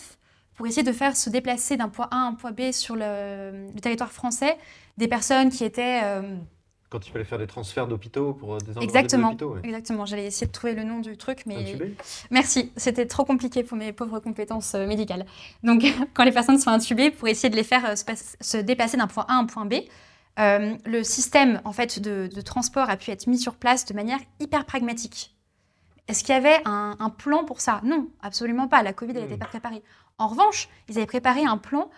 pour 0.54 0.66
essayer 0.66 0.82
de 0.82 0.92
faire 0.92 1.14
se 1.16 1.28
déplacer 1.28 1.76
d'un 1.76 1.88
point 1.88 2.08
A 2.10 2.16
à 2.16 2.20
un 2.20 2.32
point 2.32 2.52
B 2.52 2.72
sur 2.72 2.96
le, 2.96 3.68
territoire 3.82 4.12
français 4.12 4.56
des 4.96 5.08
personnes 5.08 5.50
qui 5.50 5.64
étaient. 5.64 6.00
Euh, 6.02 6.36
quand 6.90 7.06
il 7.06 7.10
fallait 7.10 7.24
faire 7.24 7.38
des 7.38 7.46
transferts 7.46 7.88
d'hôpitaux 7.88 8.34
pour 8.34 8.58
des 8.58 8.78
Exactement. 8.80 9.32
d'hôpitaux. 9.32 9.56
Exactement. 9.64 10.06
J'allais 10.06 10.26
essayer 10.26 10.46
de 10.46 10.52
trouver 10.52 10.74
le 10.74 10.84
nom 10.84 11.00
du 11.00 11.16
truc, 11.16 11.44
mais 11.46 11.76
merci. 12.30 12.70
C'était 12.76 13.06
trop 13.06 13.24
compliqué 13.24 13.64
pour 13.64 13.76
mes 13.76 13.92
pauvres 13.92 14.20
compétences 14.20 14.74
euh, 14.74 14.86
médicales. 14.86 15.26
Donc, 15.62 15.82
quand 16.14 16.24
les 16.24 16.32
personnes 16.32 16.58
sont 16.58 16.70
intubées, 16.70 17.10
pour 17.10 17.28
essayer 17.28 17.50
de 17.50 17.56
les 17.56 17.64
faire 17.64 17.84
euh, 17.84 17.94
se, 18.40 18.56
déplacer 18.58 18.96
d'un 18.96 19.06
point 19.06 19.24
A 19.28 19.34
à 19.34 19.36
un 19.36 19.46
point 19.46 19.64
B, 19.64 19.74
euh, 20.38 20.76
le 20.84 21.02
système 21.04 21.60
en 21.64 21.72
fait 21.72 22.00
de, 22.00 22.28
transport 22.40 22.90
a 22.90 22.96
pu 22.96 23.10
être 23.10 23.26
mis 23.26 23.38
sur 23.38 23.54
place 23.54 23.84
de 23.86 23.94
manière 23.94 24.18
hyper 24.40 24.64
pragmatique. 24.64 25.34
Est-ce 26.08 26.22
qu'il 26.22 26.34
y 26.34 26.38
avait 26.38 26.60
un, 26.64 27.10
plan 27.16 27.44
pour 27.44 27.60
ça? 27.60 27.80
Non, 27.82 28.08
absolument 28.20 28.68
pas. 28.68 28.82
La 28.82 28.92
Covid, 28.92 29.14
n'était 29.14 29.36
hmm. 29.36 29.38
pas 29.38 29.46
préparée. 29.46 29.82
En 30.18 30.28
revanche, 30.28 30.68
ils 30.88 30.98
avaient 30.98 31.06
préparé 31.06 31.44
un 31.44 31.56
plan 31.56 31.90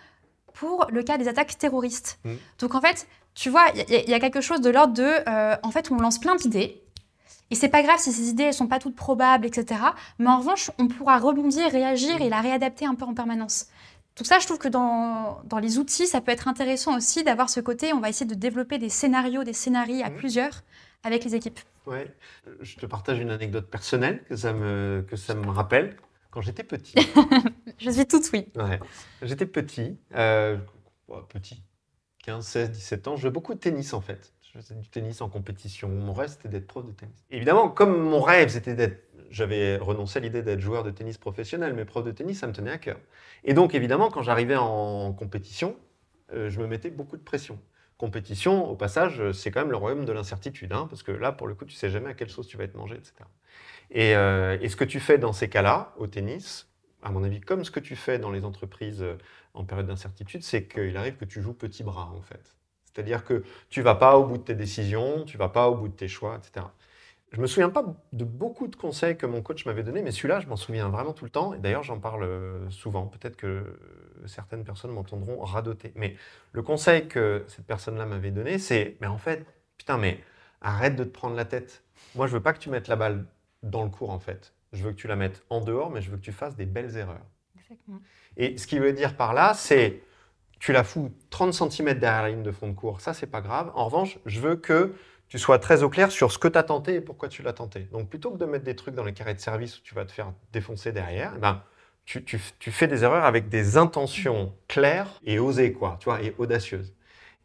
pour 0.53 0.87
le 0.89 1.03
cas 1.03 1.17
des 1.17 1.27
attaques 1.27 1.57
terroristes. 1.57 2.19
Hmm. 2.23 2.35
Donc 2.59 2.73
en 2.73 2.81
fait, 2.81 3.07
tu 3.37 3.51
vois, 3.51 3.67
il 3.87 4.09
y, 4.09 4.13
a 4.15 4.19
quelque 4.19 4.41
chose 4.41 4.61
de 4.61 4.71
l'ordre 4.71 4.95
de, 4.95 5.03
euh, 5.03 5.55
en 5.61 5.69
fait, 5.69 5.91
on 5.91 5.97
lance 5.97 6.17
plein 6.19 6.35
d'idées. 6.35 6.81
Et 7.51 7.55
c'est 7.55 7.69
pas 7.69 7.83
grave 7.83 7.99
si 7.99 8.11
ces 8.11 8.29
idées 8.29 8.47
ne 8.47 8.51
sont 8.51 8.65
pas 8.65 8.79
toutes 8.79 8.95
probables, 8.95 9.45
etc. 9.45 9.79
Mais 10.17 10.27
en 10.27 10.39
revanche, 10.39 10.71
on 10.79 10.87
pourra 10.87 11.19
rebondir, 11.19 11.71
réagir 11.71 12.19
et 12.19 12.29
la 12.29 12.41
réadapter 12.41 12.87
un 12.87 12.95
peu 12.95 13.05
en 13.05 13.13
permanence. 13.13 13.67
Tout 14.15 14.23
ça, 14.23 14.39
je 14.39 14.47
trouve 14.47 14.57
que 14.57 14.67
dans, 14.67 15.39
dans 15.43 15.59
les 15.59 15.77
outils, 15.77 16.07
ça 16.07 16.19
peut 16.19 16.31
être 16.31 16.47
intéressant 16.47 16.97
aussi 16.97 17.23
d'avoir 17.23 17.51
ce 17.51 17.59
côté, 17.59 17.93
on 17.93 17.99
va 17.99 18.09
essayer 18.09 18.25
de 18.25 18.33
développer 18.33 18.79
des 18.79 18.89
scénarios, 18.89 19.43
des 19.43 19.53
scénarios 19.53 20.03
à 20.03 20.09
mmh. 20.09 20.15
plusieurs 20.15 20.63
avec 21.03 21.23
les 21.23 21.35
équipes. 21.35 21.59
Ouais, 21.85 22.11
je 22.61 22.75
te 22.75 22.87
partage 22.87 23.19
une 23.19 23.29
anecdote 23.29 23.69
personnelle 23.69 24.23
que 24.23 24.35
ça 24.35 24.51
me, 24.51 25.05
que 25.07 25.15
ça 25.15 25.35
me 25.35 25.51
rappelle. 25.51 25.95
Quand 26.31 26.41
j'étais 26.41 26.63
petit. 26.63 26.95
je 27.77 27.91
suis 27.91 28.07
toute 28.07 28.29
oui. 28.33 28.47
Ouais. 28.55 28.79
J'étais 29.21 29.45
petit, 29.45 29.95
euh, 30.15 30.57
petit, 31.29 31.63
15, 32.27 32.45
16, 32.45 32.71
17 32.71 33.07
ans. 33.07 33.15
Je 33.15 33.21
jouais 33.21 33.31
beaucoup 33.31 33.53
de 33.53 33.59
tennis 33.59 33.93
en 33.93 34.01
fait. 34.01 34.33
Je 34.41 34.59
faisais 34.59 34.75
du 34.75 34.89
tennis 34.89 35.21
en 35.21 35.29
compétition. 35.29 35.87
Mon 35.87 36.13
rêve, 36.13 36.29
c'était 36.29 36.49
d'être 36.49 36.67
prof 36.67 36.85
de 36.85 36.91
tennis. 36.91 37.15
évidemment, 37.31 37.69
comme 37.69 37.97
mon 37.97 38.21
rêve, 38.21 38.49
c'était 38.49 38.75
d'être 38.75 39.07
j'avais 39.29 39.77
renoncé 39.77 40.19
à 40.19 40.21
l'idée 40.21 40.41
d'être 40.41 40.61
joueur 40.61 40.83
de 40.83 40.91
tennis 40.91 41.17
professionnel, 41.17 41.73
mais 41.73 41.85
prof 41.85 42.03
de 42.03 42.11
tennis, 42.11 42.39
ça 42.39 42.47
me 42.47 42.53
tenait 42.53 42.71
à 42.71 42.77
cœur. 42.77 42.97
Et 43.43 43.53
donc, 43.53 43.75
évidemment, 43.75 44.09
quand 44.09 44.21
j'arrivais 44.21 44.55
en 44.55 45.11
compétition, 45.13 45.75
euh, 46.33 46.49
je 46.49 46.61
me 46.61 46.67
mettais 46.67 46.89
beaucoup 46.89 47.17
de 47.17 47.23
pression. 47.23 47.59
Compétition, 47.97 48.69
au 48.69 48.75
passage, 48.75 49.31
c'est 49.31 49.51
quand 49.51 49.61
même 49.61 49.71
le 49.71 49.77
royaume 49.77 50.05
de 50.05 50.13
l'incertitude, 50.13 50.71
hein, 50.71 50.87
parce 50.89 51.03
que 51.03 51.11
là, 51.11 51.33
pour 51.33 51.47
le 51.47 51.55
coup, 51.55 51.65
tu 51.65 51.75
sais 51.75 51.89
jamais 51.89 52.09
à 52.09 52.13
quelle 52.13 52.29
sauce 52.29 52.47
tu 52.47 52.55
vas 52.55 52.63
être 52.63 52.75
mangé, 52.75 52.95
etc. 52.95 53.13
Euh, 53.95 54.57
et, 54.61 54.69
ce 54.69 54.75
que 54.75 54.85
tu 54.85 54.99
fais 54.99 55.17
dans 55.17 55.33
ces 55.33 55.49
cas-là, 55.49 55.93
au 55.97 56.07
tennis, 56.07 56.69
à 57.01 57.11
mon 57.11 57.23
avis, 57.23 57.41
comme 57.41 57.65
ce 57.65 57.71
que 57.71 57.79
tu 57.79 57.95
fais 57.95 58.19
dans 58.19 58.31
les 58.31 58.45
entreprises 58.45 59.03
en 59.57 59.65
période 59.65 59.87
d'incertitude, 59.87 60.43
c'est 60.43 60.67
qu'il 60.67 60.95
arrive 60.97 61.17
que 61.17 61.25
tu 61.25 61.41
joues 61.41 61.53
petit 61.53 61.83
bras, 61.83 62.11
en 62.15 62.21
fait. 62.21 62.55
C'est-à-dire 62.85 63.23
que 63.25 63.43
tu 63.69 63.81
vas 63.81 63.95
pas 63.95 64.17
au 64.17 64.25
bout 64.25 64.37
de 64.37 64.43
tes 64.43 64.55
décisions, 64.55 65.23
tu 65.25 65.37
vas 65.37 65.49
pas 65.49 65.69
au 65.69 65.75
bout 65.75 65.87
de 65.87 65.93
tes 65.93 66.07
choix, 66.07 66.37
etc. 66.37 66.65
Je 67.31 67.41
me 67.41 67.47
souviens 67.47 67.69
pas 67.69 67.83
de 68.13 68.23
beaucoup 68.23 68.67
de 68.67 68.75
conseils 68.75 69.17
que 69.17 69.25
mon 69.25 69.41
coach 69.41 69.65
m'avait 69.65 69.83
donnés, 69.83 70.01
mais 70.01 70.11
celui-là, 70.11 70.39
je 70.39 70.47
m'en 70.47 70.55
souviens 70.55 70.87
vraiment 70.89 71.13
tout 71.13 71.25
le 71.25 71.29
temps. 71.29 71.53
Et 71.53 71.59
d'ailleurs, 71.59 71.83
j'en 71.83 71.99
parle 71.99 72.23
euh, 72.23 72.69
souvent. 72.69 73.05
Peut-être 73.05 73.35
que 73.35 73.77
certaines 74.25 74.63
personnes 74.63 74.91
m'entendront 74.91 75.39
radoter. 75.41 75.91
Mais 75.95 76.15
le 76.53 76.61
conseil 76.61 77.07
que 77.07 77.43
cette 77.49 77.65
personne-là 77.65 78.05
m'avait 78.05 78.31
donné, 78.31 78.59
c'est 78.59 78.97
Mais 79.01 79.07
en 79.07 79.17
fait, 79.17 79.45
putain, 79.77 79.97
mais 79.97 80.23
arrête 80.61 80.95
de 80.95 81.03
te 81.03 81.09
prendre 81.09 81.35
la 81.35 81.45
tête. 81.45 81.83
Moi, 82.15 82.27
je 82.27 82.33
veux 82.33 82.41
pas 82.41 82.53
que 82.53 82.59
tu 82.59 82.69
mettes 82.69 82.87
la 82.87 82.95
balle 82.95 83.25
dans 83.61 83.83
le 83.83 83.89
cours, 83.89 84.09
en 84.09 84.19
fait. 84.19 84.53
Je 84.71 84.83
veux 84.83 84.91
que 84.91 84.97
tu 84.97 85.07
la 85.07 85.15
mettes 85.17 85.43
en 85.49 85.61
dehors, 85.61 85.91
mais 85.91 86.01
je 86.01 86.09
veux 86.09 86.17
que 86.17 86.23
tu 86.23 86.31
fasses 86.31 86.55
des 86.55 86.65
belles 86.65 86.95
erreurs. 86.95 87.25
Et 88.37 88.57
ce 88.57 88.67
qu'il 88.67 88.79
veut 88.79 88.93
dire 88.93 89.17
par 89.17 89.33
là, 89.33 89.53
c'est 89.53 90.01
tu 90.59 90.71
la 90.71 90.83
fous 90.83 91.11
30 91.29 91.53
cm 91.53 91.99
derrière 91.99 92.23
la 92.23 92.29
ligne 92.29 92.43
de 92.43 92.51
fond 92.51 92.69
de 92.69 92.73
cours, 92.73 93.01
ça, 93.01 93.13
c'est 93.13 93.27
pas 93.27 93.41
grave. 93.41 93.71
En 93.75 93.85
revanche, 93.85 94.17
je 94.25 94.39
veux 94.39 94.55
que 94.55 94.95
tu 95.27 95.37
sois 95.37 95.59
très 95.59 95.83
au 95.83 95.89
clair 95.89 96.11
sur 96.11 96.31
ce 96.31 96.37
que 96.37 96.47
tu 96.47 96.57
as 96.57 96.63
tenté 96.63 96.95
et 96.95 97.01
pourquoi 97.01 97.29
tu 97.29 97.43
l'as 97.43 97.53
tenté. 97.53 97.81
Donc 97.91 98.09
plutôt 98.09 98.31
que 98.31 98.37
de 98.37 98.45
mettre 98.45 98.63
des 98.63 98.75
trucs 98.75 98.95
dans 98.95 99.03
les 99.03 99.13
carrés 99.13 99.33
de 99.33 99.39
service 99.39 99.77
où 99.77 99.81
tu 99.83 99.93
vas 99.93 100.05
te 100.05 100.11
faire 100.11 100.31
défoncer 100.53 100.91
derrière, 100.91 101.33
eh 101.35 101.39
ben, 101.39 101.61
tu, 102.05 102.23
tu, 102.23 102.71
fais 102.71 102.87
des 102.87 103.03
erreurs 103.03 103.25
avec 103.25 103.49
des 103.49 103.75
intentions 103.75 104.55
claires 104.69 105.19
et 105.25 105.39
osées, 105.39 105.73
quoi, 105.73 105.97
tu 105.99 106.05
vois, 106.05 106.21
et 106.21 106.33
audacieuses. 106.37 106.93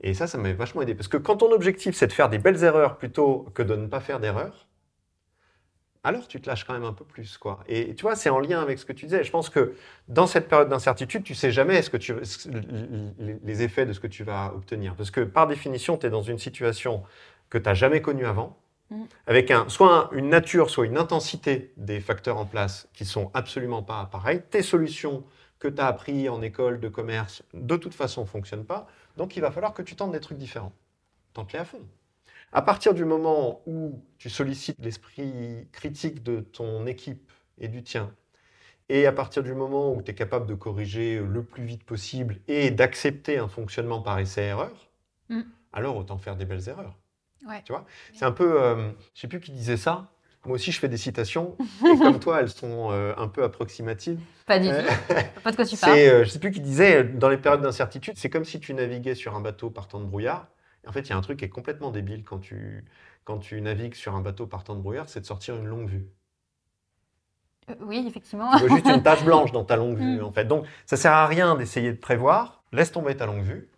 Et 0.01 0.15
ça, 0.15 0.29
ça 0.29 0.39
m'a 0.39 0.53
vachement 0.53 0.83
aidé. 0.83 0.95
Parce 0.95 1.09
que 1.09 1.17
quand 1.17 1.39
ton 1.39 1.51
objectif, 1.51 1.97
c'est 1.97 2.07
de 2.07 2.13
faire 2.13 2.29
des 2.29 2.39
belles 2.39 2.63
erreurs 2.63 2.97
plutôt 2.97 3.49
que 3.55 3.63
de 3.63 3.75
ne 3.75 3.89
pas 3.89 3.99
faire 4.01 4.21
d'erreurs, 4.21 4.69
alors 6.05 6.27
tu 6.27 6.41
te 6.41 6.49
lâches 6.49 6.65
quand 6.65 6.73
même 6.73 6.85
un 6.85 6.93
peu 6.93 7.05
plus. 7.05 7.39
Quoi. 7.39 7.61
Et 7.69 7.95
tu 7.95 8.03
vois, 8.03 8.17
c'est 8.17 8.31
en 8.31 8.41
lien 8.41 8.61
avec 8.61 8.79
ce 8.79 8.85
que 8.85 8.93
tu 8.93 9.07
disais. 9.07 9.23
Je 9.23 9.31
pense 9.31 9.51
que 9.51 9.75
dans 10.09 10.27
cette 10.27 10.49
période 10.49 10.69
d'incertitude, 10.69 11.23
tu 11.23 11.35
sais 11.35 11.53
jamais 11.53 11.81
ce 11.83 11.91
que 11.91 11.97
tu, 11.97 12.15
les 13.45 13.63
effets 13.63 13.87
de 13.87 13.93
ce 13.93 14.01
que 14.01 14.09
tu 14.09 14.25
vas 14.25 14.53
obtenir. 14.55 14.97
Parce 14.97 15.11
que 15.11 15.21
par 15.21 15.47
définition, 15.47 15.97
tu 15.97 16.07
es 16.07 16.11
dans 16.11 16.23
une 16.23 16.39
situation 16.39 17.03
que 17.51 17.59
tu 17.59 17.65
n'as 17.65 17.75
jamais 17.75 18.03
connu 18.03 18.27
avant, 18.27 18.59
mm. 18.91 19.05
avec 19.29 19.51
un, 19.53 19.69
soit 19.69 20.11
une 20.13 20.29
nature, 20.29 20.71
soit 20.71 20.87
une 20.87 20.99
intensité 20.99 21.73
des 21.77 22.01
facteurs 22.01 22.39
en 22.39 22.47
place 22.47 22.89
qui 22.95 23.05
sont 23.05 23.31
absolument 23.33 23.83
pas 23.83 24.07
pareils. 24.11 24.43
Tes 24.51 24.63
solutions 24.63 25.25
que 25.61 25.69
tu 25.69 25.81
as 25.81 25.87
appris 25.87 26.29
en 26.29 26.43
école 26.43 26.81
de 26.81 26.89
commerce, 26.89 27.45
de 27.55 27.77
toute 27.77 27.95
façon, 27.95 28.23
ne 28.23 28.27
fonctionnent 28.27 28.65
pas. 28.65 28.89
Donc, 29.17 29.37
il 29.37 29.41
va 29.41 29.53
falloir 29.53 29.73
que 29.73 29.83
tu 29.83 29.95
tentes 29.95 30.11
des 30.11 30.21
trucs 30.21 30.39
différents. 30.39 30.73
Tente-les 31.35 31.61
à 31.61 31.65
fond. 31.65 31.87
À 32.53 32.63
partir 32.63 32.93
du 32.93 33.05
moment 33.05 33.63
où 33.67 34.03
tu 34.19 34.29
sollicites 34.29 34.77
l'esprit 34.79 35.67
critique 35.73 36.23
de 36.23 36.41
ton 36.41 36.87
équipe 36.87 37.33
et 37.59 37.69
du 37.69 37.83
tien, 37.83 38.15
et 38.89 39.07
à 39.07 39.13
partir 39.13 39.43
du 39.43 39.55
moment 39.55 39.95
où 39.95 40.03
tu 40.03 40.11
es 40.11 40.15
capable 40.15 40.47
de 40.47 40.55
corriger 40.55 41.19
le 41.19 41.43
plus 41.43 41.65
vite 41.65 41.85
possible 41.85 42.41
et 42.49 42.71
d'accepter 42.71 43.39
un 43.39 43.49
fonctionnement 43.49 44.03
par 44.03 44.19
essai-erreur, 44.19 44.91
mm. 45.31 45.41
alors 45.73 45.97
autant 45.97 46.19
faire 46.19 46.37
des 46.37 46.45
belles 46.45 46.69
erreurs. 46.69 46.99
Tu 47.65 47.73
vois? 47.73 47.87
C'est 48.13 48.25
un 48.25 48.33
peu. 48.33 48.63
Euh, 48.63 48.91
je 49.15 49.21
sais 49.21 49.29
plus 49.29 49.41
qui 49.41 49.53
disait 49.53 49.77
ça. 49.77 50.09
Moi 50.45 50.57
aussi, 50.57 50.73
je 50.73 50.79
fais 50.79 50.89
des 50.89 50.97
citations. 50.97 51.57
et 51.87 51.99
comme 51.99 52.19
toi, 52.19 52.41
elles 52.41 52.51
sont 52.51 52.91
euh, 52.91 53.15
un 53.17 53.29
peu 53.29 53.45
approximatives. 53.45 54.21
Pas 54.47 54.59
du 54.59 54.69
tout. 54.69 55.15
Pas 55.43 55.51
de 55.51 55.57
quoi 55.57 55.65
tu 55.65 55.77
parles. 55.81 55.99
Euh, 55.99 56.25
je 56.25 56.31
sais 56.31 56.39
plus 56.39 56.51
qui 56.51 56.61
disait, 56.61 57.05
dans 57.05 57.29
les 57.29 57.37
périodes 57.37 57.63
d'incertitude, 57.63 58.15
c'est 58.17 58.31
comme 58.31 58.45
si 58.45 58.61
tu 58.61 58.75
naviguais 58.75 59.15
sur 59.15 59.37
un 59.37 59.41
bateau 59.41 59.71
partant 59.71 60.01
de 60.01 60.05
brouillard. 60.05 60.49
Et 60.85 60.89
en 60.89 60.93
fait, 60.93 61.01
il 61.01 61.11
y 61.11 61.13
a 61.13 61.17
un 61.17 61.21
truc 61.21 61.39
qui 61.39 61.45
est 61.45 61.51
complètement 61.51 61.91
débile 61.91 62.25
quand 62.25 62.39
tu, 62.39 62.85
quand 63.25 63.39
tu 63.39 63.61
navigues 63.61 63.95
sur 63.95 64.15
un 64.15 64.21
bateau 64.21 64.47
partant 64.47 64.75
de 64.75 64.81
brouillard, 64.81 65.09
c'est 65.09 65.21
de 65.21 65.27
sortir 65.27 65.57
une 65.57 65.67
longue 65.67 65.89
vue. 65.89 66.07
oui, 67.81 68.05
effectivement. 68.07 68.57
Tu 68.57 68.65
veux 68.65 68.71
juste 68.71 68.87
une 68.87 69.03
tache 69.03 69.25
blanche 69.27 69.53
dans 69.53 69.65
ta 69.65 69.77
longue 69.77 69.97
vue, 69.97 70.19
mm. 70.19 70.25
en 70.25 70.33
fait. 70.33 70.45
Donc, 70.45 70.67
ça 70.87 70.97
sert 70.97 71.13
à 71.13 71.27
rien 71.27 71.55
d'essayer 71.55 71.93
de 71.93 71.99
prévoir. 71.99 72.65
Laisse 72.73 72.91
tomber 72.91 73.17
ta 73.17 73.27
longue 73.27 73.43
vue 73.43 73.69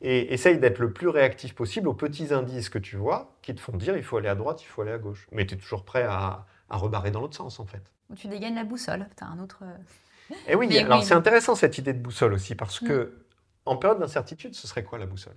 et 0.00 0.34
essaye 0.34 0.58
d'être 0.58 0.78
le 0.78 0.92
plus 0.92 1.08
réactif 1.08 1.54
possible 1.54 1.88
aux 1.88 1.94
petits 1.94 2.34
indices 2.34 2.68
que 2.68 2.78
tu 2.78 2.96
vois 2.96 3.36
qui 3.42 3.54
te 3.54 3.60
font 3.60 3.76
dire 3.76 3.96
il 3.96 4.02
faut 4.02 4.18
aller 4.18 4.28
à 4.28 4.34
droite, 4.34 4.62
il 4.62 4.66
faut 4.66 4.82
aller 4.82 4.92
à 4.92 4.98
gauche. 4.98 5.26
Mais 5.32 5.46
tu 5.46 5.54
es 5.54 5.56
toujours 5.56 5.84
prêt 5.84 6.02
à, 6.02 6.46
rebarrer 6.68 7.10
dans 7.10 7.20
l'autre 7.20 7.36
sens 7.36 7.60
en 7.60 7.66
fait. 7.66 7.92
Ou 8.10 8.14
tu 8.14 8.28
dégaines 8.28 8.56
la 8.56 8.64
boussole, 8.64 9.08
tu 9.16 9.24
as 9.24 9.28
un 9.28 9.38
autre... 9.38 9.62
Et 10.30 10.34
eh 10.48 10.54
oui, 10.56 10.76
alors 10.78 11.02
c'est 11.04 11.14
intéressant 11.14 11.54
cette 11.54 11.78
idée 11.78 11.92
de 11.92 12.00
boussole 12.00 12.34
aussi 12.34 12.54
parce 12.54 12.82
mm. 12.82 12.86
que 12.86 13.24
en 13.64 13.76
période 13.76 13.98
d'incertitude, 13.98 14.54
ce 14.54 14.66
serait 14.66 14.84
quoi 14.84 14.98
la 14.98 15.06
boussole? 15.06 15.36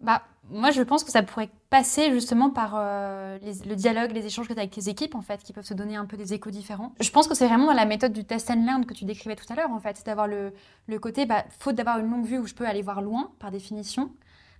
Bah, 0.00 0.22
moi, 0.50 0.70
je 0.70 0.82
pense 0.82 1.04
que 1.04 1.10
ça 1.10 1.22
pourrait 1.22 1.50
passer 1.68 2.10
justement 2.10 2.50
par 2.50 2.72
euh, 2.74 3.38
le 3.66 3.74
dialogue, 3.76 4.12
les 4.12 4.26
échanges 4.26 4.48
que 4.48 4.52
tu 4.52 4.58
as 4.58 4.62
avec 4.62 4.72
tes 4.72 4.88
équipes, 4.88 5.14
en 5.14 5.22
fait, 5.22 5.42
qui 5.42 5.52
peuvent 5.52 5.64
se 5.64 5.74
donner 5.74 5.96
un 5.96 6.06
peu 6.06 6.16
des 6.16 6.34
échos 6.34 6.50
différents. 6.50 6.92
Je 7.00 7.10
pense 7.10 7.28
que 7.28 7.34
c'est 7.34 7.46
vraiment 7.46 7.72
la 7.72 7.84
méthode 7.84 8.12
du 8.12 8.24
test 8.24 8.50
and 8.50 8.64
learn 8.64 8.86
que 8.86 8.94
tu 8.94 9.04
décrivais 9.04 9.36
tout 9.36 9.50
à 9.52 9.54
l'heure, 9.54 9.70
en 9.70 9.78
fait. 9.78 9.96
C'est 9.96 10.06
d'avoir 10.06 10.26
le, 10.26 10.52
côté, 10.98 11.26
bah, 11.26 11.44
faute 11.58 11.76
d'avoir 11.76 11.98
une 11.98 12.10
longue 12.10 12.26
vue 12.26 12.38
où 12.38 12.46
je 12.46 12.54
peux 12.54 12.66
aller 12.66 12.82
voir 12.82 13.02
loin, 13.02 13.30
par 13.38 13.50
définition. 13.50 14.10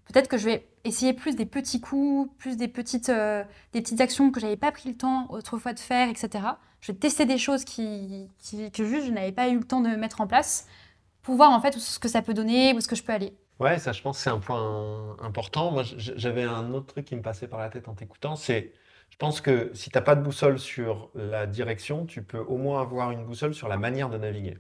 Peut-être 0.07 0.29
que 0.29 0.39
je 0.39 0.45
vais 0.45 0.69
essayer 0.85 1.13
plus 1.13 1.37
des 1.37 1.47
petits 1.47 1.81
coups, 1.81 2.31
plus 2.39 2.57
des 2.57 2.69
petites, 2.69 3.09
euh, 3.09 3.45
des 3.73 3.81
petites 3.81 4.01
actions 4.01 4.31
que 4.31 4.41
j'avais 4.41 4.57
pas 4.57 4.73
pris 4.73 4.89
le 4.89 4.97
temps 4.97 5.27
autrefois 5.31 5.73
de 5.73 5.79
faire, 5.79 6.09
etc. 6.09 6.45
Je 6.81 6.93
vais 6.93 6.99
tester 6.99 7.27
des 7.27 7.39
choses 7.39 7.65
qui, 7.65 8.29
que 8.73 8.85
juste 8.85 9.07
je 9.07 9.13
n'avais 9.13 9.33
pas 9.33 9.49
eu 9.49 9.59
le 9.59 9.65
temps 9.65 9.81
de 9.81 9.91
mettre 9.91 10.21
en 10.21 10.27
place 10.27 10.67
pour 11.23 11.37
voir 11.37 11.51
en 11.51 11.61
fait 11.61 11.79
ce 11.79 11.99
que 11.99 12.09
ça 12.09 12.23
peut 12.23 12.35
donner, 12.35 12.75
où 12.75 12.81
ce 12.81 12.89
que 12.89 12.97
je 12.97 13.03
peux 13.03 13.13
aller. 13.13 13.35
Ouais, 13.61 13.79
ça, 13.79 13.93
je 13.93 14.01
pense 14.01 14.19
c'est 14.19 14.31
un 14.31 14.39
point 14.39 15.17
important. 15.21 15.71
Moi, 15.71 15.83
j'avais 15.97 16.45
un 16.45 16.73
autre 16.73 16.87
truc 16.87 17.05
qui 17.05 17.15
me 17.15 17.21
passait 17.21 17.47
par 17.47 17.61
la 17.61 17.69
tête 17.69 17.89
en 17.89 17.95
t'écoutant, 17.95 18.35
c'est, 18.35 18.73
je 19.11 19.17
pense 19.19 19.43
que 19.43 19.71
si 19.75 19.91
tu 19.91 19.99
n'as 19.99 20.03
pas 20.03 20.17
de 20.17 20.23
boussole 20.23 20.59
sur 20.59 21.11
la 21.15 21.47
direction, 21.47 22.07
tu 22.07 22.23
peux 22.23 22.39
au 22.39 22.57
moins 22.57 22.81
avoir 22.81 23.11
une 23.11 23.25
boussole 23.25 23.55
sur 23.55 23.69
la 23.69 23.77
manière 23.77 24.09
de 24.09 24.17
naviguer, 24.17 24.57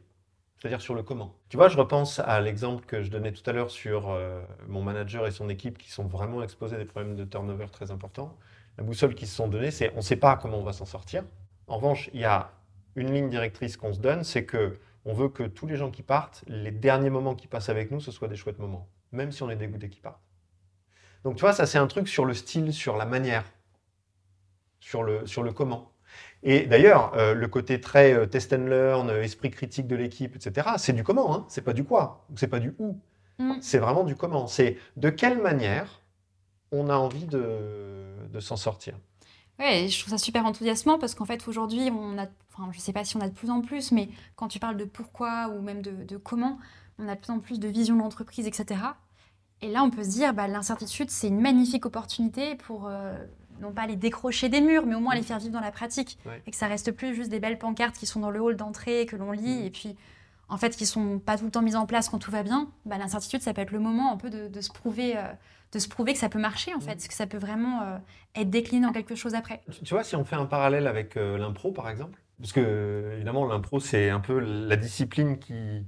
c'est-à-dire 0.58 0.82
sur 0.82 0.94
le 0.94 1.02
comment. 1.02 1.34
Tu 1.48 1.56
vois, 1.56 1.68
je 1.68 1.78
repense 1.78 2.18
à 2.18 2.42
l'exemple 2.42 2.84
que 2.84 3.02
je 3.02 3.10
donnais 3.10 3.32
tout 3.32 3.48
à 3.48 3.54
l'heure 3.54 3.70
sur 3.70 4.10
euh, 4.10 4.42
mon 4.68 4.82
manager 4.82 5.26
et 5.26 5.30
son 5.30 5.48
équipe 5.48 5.78
qui 5.78 5.90
sont 5.90 6.04
vraiment 6.04 6.42
exposés 6.42 6.76
à 6.76 6.78
des 6.78 6.84
problèmes 6.84 7.16
de 7.16 7.24
turnover 7.24 7.68
très 7.72 7.90
importants. 7.90 8.36
La 8.76 8.84
boussole 8.84 9.14
qu'ils 9.14 9.28
se 9.28 9.36
sont 9.36 9.48
donnée, 9.48 9.70
c'est 9.70 9.92
on 9.94 9.98
ne 9.98 10.02
sait 10.02 10.16
pas 10.16 10.36
comment 10.36 10.58
on 10.58 10.62
va 10.62 10.74
s'en 10.74 10.84
sortir. 10.84 11.24
En 11.68 11.76
revanche, 11.76 12.10
il 12.12 12.20
y 12.20 12.24
a 12.24 12.50
une 12.96 13.12
ligne 13.14 13.30
directrice 13.30 13.78
qu'on 13.78 13.94
se 13.94 14.00
donne, 14.00 14.24
c'est 14.24 14.44
que 14.44 14.78
on 15.04 15.14
veut 15.14 15.28
que 15.28 15.42
tous 15.42 15.66
les 15.66 15.76
gens 15.76 15.90
qui 15.90 16.02
partent, 16.02 16.44
les 16.46 16.70
derniers 16.70 17.10
moments 17.10 17.34
qui 17.34 17.46
passent 17.46 17.68
avec 17.68 17.90
nous, 17.90 18.00
ce 18.00 18.10
soient 18.10 18.28
des 18.28 18.36
chouettes 18.36 18.58
moments, 18.58 18.88
même 19.12 19.32
si 19.32 19.42
on 19.42 19.50
est 19.50 19.56
dégoûté 19.56 19.88
qu'ils 19.88 20.02
partent. 20.02 20.22
Donc 21.24 21.36
tu 21.36 21.40
vois, 21.42 21.52
ça 21.52 21.66
c'est 21.66 21.78
un 21.78 21.86
truc 21.86 22.08
sur 22.08 22.24
le 22.24 22.34
style, 22.34 22.72
sur 22.72 22.96
la 22.96 23.06
manière, 23.06 23.44
sur 24.80 25.02
le, 25.02 25.26
sur 25.26 25.42
le 25.42 25.52
comment. 25.52 25.92
Et 26.42 26.66
d'ailleurs, 26.66 27.12
euh, 27.16 27.34
le 27.34 27.48
côté 27.48 27.80
très 27.80 28.12
euh, 28.12 28.26
test 28.26 28.52
and 28.52 28.66
learn, 28.66 29.10
euh, 29.10 29.22
esprit 29.22 29.50
critique 29.50 29.86
de 29.86 29.96
l'équipe, 29.96 30.34
etc., 30.34 30.68
c'est 30.78 30.92
du 30.92 31.04
comment, 31.04 31.34
hein 31.34 31.46
c'est 31.48 31.62
pas 31.62 31.72
du 31.72 31.84
quoi, 31.84 32.26
c'est 32.36 32.48
pas 32.48 32.60
du 32.60 32.74
où. 32.78 32.98
Mm. 33.38 33.60
C'est 33.60 33.78
vraiment 33.78 34.04
du 34.04 34.16
comment. 34.16 34.46
C'est 34.46 34.78
de 34.96 35.10
quelle 35.10 35.40
manière 35.40 36.02
on 36.72 36.88
a 36.88 36.94
envie 36.94 37.26
de, 37.26 38.28
de 38.30 38.40
s'en 38.40 38.56
sortir. 38.56 38.94
Ouais, 39.60 39.88
je 39.88 40.00
trouve 40.00 40.10
ça 40.10 40.18
super 40.18 40.44
enthousiasmant 40.46 40.98
parce 40.98 41.14
qu'en 41.14 41.26
fait 41.26 41.46
aujourd'hui 41.46 41.90
on 41.92 42.18
a 42.18 42.26
je 42.70 42.76
ne 42.76 42.82
sais 42.82 42.92
pas 42.92 43.04
si 43.04 43.16
on 43.16 43.20
a 43.20 43.28
de 43.28 43.34
plus 43.34 43.50
en 43.50 43.60
plus, 43.60 43.92
mais 43.92 44.08
quand 44.36 44.48
tu 44.48 44.58
parles 44.58 44.76
de 44.76 44.84
pourquoi 44.84 45.48
ou 45.48 45.62
même 45.62 45.82
de, 45.82 46.16
comment, 46.16 46.58
on 46.98 47.08
a 47.08 47.14
de 47.14 47.20
plus 47.20 47.32
en 47.32 47.38
plus 47.38 47.58
de 47.58 47.68
vision 47.68 47.96
d'entreprise, 47.96 48.46
etc. 48.46 48.80
Et 49.62 49.68
là, 49.68 49.82
on 49.82 49.90
peut 49.90 50.04
se 50.04 50.10
dire, 50.10 50.34
bah, 50.34 50.48
l'incertitude, 50.48 51.10
c'est 51.10 51.28
une 51.28 51.40
magnifique 51.40 51.86
opportunité 51.86 52.56
pour, 52.56 52.86
euh, 52.88 53.14
non 53.60 53.72
pas 53.72 53.86
les 53.86 53.96
décrocher 53.96 54.48
des 54.48 54.60
murs, 54.60 54.86
mais 54.86 54.94
au 54.94 55.00
moins 55.00 55.14
les 55.14 55.22
faire 55.22 55.38
vivre 55.38 55.52
dans 55.52 55.60
la 55.60 55.72
pratique. 55.72 56.18
Et 56.46 56.50
que 56.50 56.56
ça 56.56 56.66
reste 56.66 56.92
plus 56.92 57.14
juste 57.14 57.30
des 57.30 57.40
belles 57.40 57.58
pancartes 57.58 57.96
qui 57.96 58.06
sont 58.06 58.20
dans 58.20 58.30
le 58.30 58.40
hall 58.40 58.56
d'entrée, 58.56 59.06
que 59.06 59.16
l'on 59.16 59.32
lit, 59.32 59.62
mm. 59.62 59.66
et 59.66 59.70
puis 59.70 59.96
en 60.50 60.56
fait 60.58 60.76
qui 60.76 60.84
sont 60.84 61.18
pas 61.18 61.38
tout 61.38 61.44
le 61.44 61.50
temps 61.50 61.62
mises 61.62 61.76
en 61.76 61.86
place 61.86 62.08
quand 62.08 62.18
tout 62.18 62.30
va 62.30 62.42
bien. 62.42 62.68
Bah, 62.84 62.98
L'incertitude, 62.98 63.40
ça 63.40 63.54
peut 63.54 63.62
être 63.62 63.70
le 63.70 63.78
moment 63.78 64.12
un 64.12 64.16
peu 64.16 64.28
de, 64.28 64.60
se 64.60 64.70
prouver. 64.70 65.16
Euh, 65.16 65.22
de 65.72 65.78
se 65.78 65.88
prouver 65.88 66.14
que 66.14 66.18
ça 66.18 66.28
peut 66.28 66.40
marcher 66.40 66.74
en 66.74 66.80
fait, 66.80 66.96
mm. 66.96 67.08
que 67.08 67.14
ça 67.14 67.28
peut 67.28 67.38
vraiment 67.38 67.82
euh, 67.82 67.96
être 68.34 68.50
décliné 68.50 68.86
en 68.86 68.92
quelque 68.92 69.14
chose 69.14 69.36
après. 69.36 69.62
Tu, 69.84 69.94
vois, 69.94 70.02
si 70.02 70.16
on 70.16 70.24
fait 70.24 70.34
un 70.34 70.46
parallèle 70.46 70.88
avec 70.88 71.16
euh, 71.16 71.38
l'impro 71.38 71.70
par 71.70 71.88
exemple, 71.88 72.20
parce 72.40 72.52
que 72.52 73.12
évidemment 73.14 73.46
l'impro 73.46 73.78
c'est 73.78 74.10
un 74.10 74.18
peu 74.18 74.40
la 74.40 74.74
discipline 74.74 75.38
qui, 75.38 75.86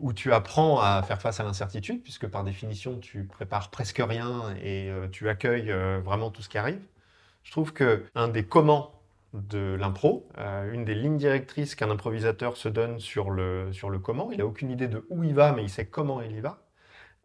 où 0.00 0.12
tu 0.12 0.32
apprends 0.32 0.78
à 0.78 1.02
faire 1.02 1.20
face 1.20 1.40
à 1.40 1.42
l'incertitude, 1.42 2.00
puisque 2.04 2.28
par 2.28 2.44
définition, 2.44 3.00
tu 3.00 3.24
prépares 3.24 3.70
presque 3.70 4.00
rien 4.00 4.54
et 4.62 4.92
tu 5.10 5.28
accueilles 5.28 5.72
vraiment 6.04 6.30
tout 6.30 6.42
ce 6.42 6.48
qui 6.48 6.58
arrive. 6.58 6.78
Je 7.42 7.50
trouve 7.50 7.72
qu'un 7.72 8.28
des 8.28 8.44
comment 8.44 9.01
de 9.32 9.76
l'impro, 9.78 10.28
euh, 10.38 10.72
une 10.72 10.84
des 10.84 10.94
lignes 10.94 11.16
directrices 11.16 11.74
qu'un 11.74 11.90
improvisateur 11.90 12.56
se 12.56 12.68
donne 12.68 13.00
sur 13.00 13.30
le, 13.30 13.72
sur 13.72 13.90
le 13.90 13.98
comment, 13.98 14.30
il 14.30 14.38
n'a 14.38 14.46
aucune 14.46 14.70
idée 14.70 14.88
de 14.88 15.06
où 15.10 15.24
il 15.24 15.34
va, 15.34 15.52
mais 15.52 15.62
il 15.62 15.70
sait 15.70 15.86
comment 15.86 16.20
il 16.20 16.32
y 16.32 16.40
va. 16.40 16.66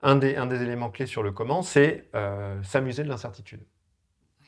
Un 0.04 0.15
des, 0.15 0.36
un 0.36 0.46
des 0.46 0.62
éléments 0.62 0.89
clés 0.89 1.08
sur 1.08 1.24
le 1.24 1.32
comment, 1.32 1.62
c'est 1.63 2.10
s'amuser 2.63 3.04
de 3.04 3.10
l'incertitude. 3.10 3.62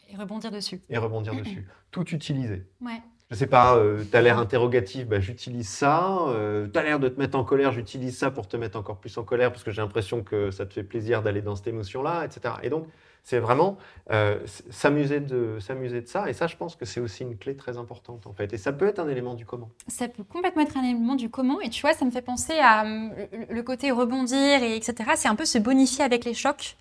Et 0.09 0.15
rebondir 0.15 0.51
dessus. 0.51 0.81
Et 0.89 0.97
rebondir 0.97 1.33
dessus. 1.43 1.67
Tout 1.91 2.07
utiliser. 2.09 2.67
Ouais 2.81 3.01
je 3.29 3.35
sais 3.35 3.47
pas, 3.47 3.77
euh, 3.77 4.03
tu 4.09 4.17
as 4.17 4.21
l'air 4.21 4.39
interrogatif, 4.39 5.07
bah, 5.07 5.19
j'utilise 5.19 5.69
ça. 5.69 6.17
Euh, 6.29 6.67
tu 6.67 6.79
as 6.79 6.83
l'air 6.83 6.99
de 6.99 7.09
te 7.09 7.19
mettre 7.19 7.37
en 7.37 7.43
colère, 7.43 7.71
j'utilise 7.71 8.17
ça 8.17 8.31
pour 8.31 8.47
te 8.47 8.57
mettre 8.57 8.77
encore 8.77 8.99
plus 8.99 9.15
en 9.19 9.23
colère 9.23 9.51
parce 9.51 9.63
que 9.63 9.69
j'ai 9.69 9.81
l'impression 9.81 10.23
que 10.23 10.49
ça 10.49 10.65
te 10.65 10.73
fait 10.73 10.83
plaisir 10.83 11.21
d'aller 11.21 11.43
dans 11.43 11.55
cette 11.55 11.67
émotion-là, 11.67 12.25
etc. 12.25 12.55
Et 12.63 12.69
donc, 12.69 12.87
c'est 13.23 13.39
vraiment 13.39 13.77
euh, 14.11 14.39
s'amuser 14.69 15.19
de, 15.19 15.57
s'amuser 15.59 16.01
de 16.01 16.07
ça. 16.07 16.29
Et 16.29 16.33
ça, 16.33 16.47
je 16.47 16.55
pense 16.55 16.75
que 16.75 16.85
c'est 16.85 16.99
aussi 16.99 17.23
une 17.23 17.37
clé 17.37 17.55
très 17.55 17.77
importante, 17.77 18.27
en 18.27 18.33
fait. 18.33 18.51
Et 18.53 18.57
ça 18.57 18.73
peut 18.73 18.87
être 18.87 18.99
un 18.99 19.07
élément 19.07 19.35
du 19.35 19.45
comment. 19.45 19.69
Ça 19.87 20.07
peut 20.07 20.23
complètement 20.23 20.63
être 20.63 20.77
un 20.77 20.83
élément 20.83 21.15
du 21.15 21.29
comment. 21.29 21.61
Et 21.61 21.69
tu 21.69 21.81
vois, 21.81 21.93
ça 21.93 22.05
me 22.05 22.11
fait 22.11 22.21
penser 22.21 22.57
à 22.59 22.83
le 22.83 23.61
côté 23.61 23.91
rebondir, 23.91 24.63
et 24.63 24.75
etc. 24.75 25.11
C'est 25.15 25.27
un 25.27 25.35
peu 25.35 25.45
se 25.45 25.57
bonifier 25.57 26.03
avec 26.03 26.25
les 26.25 26.33
chocs 26.33 26.75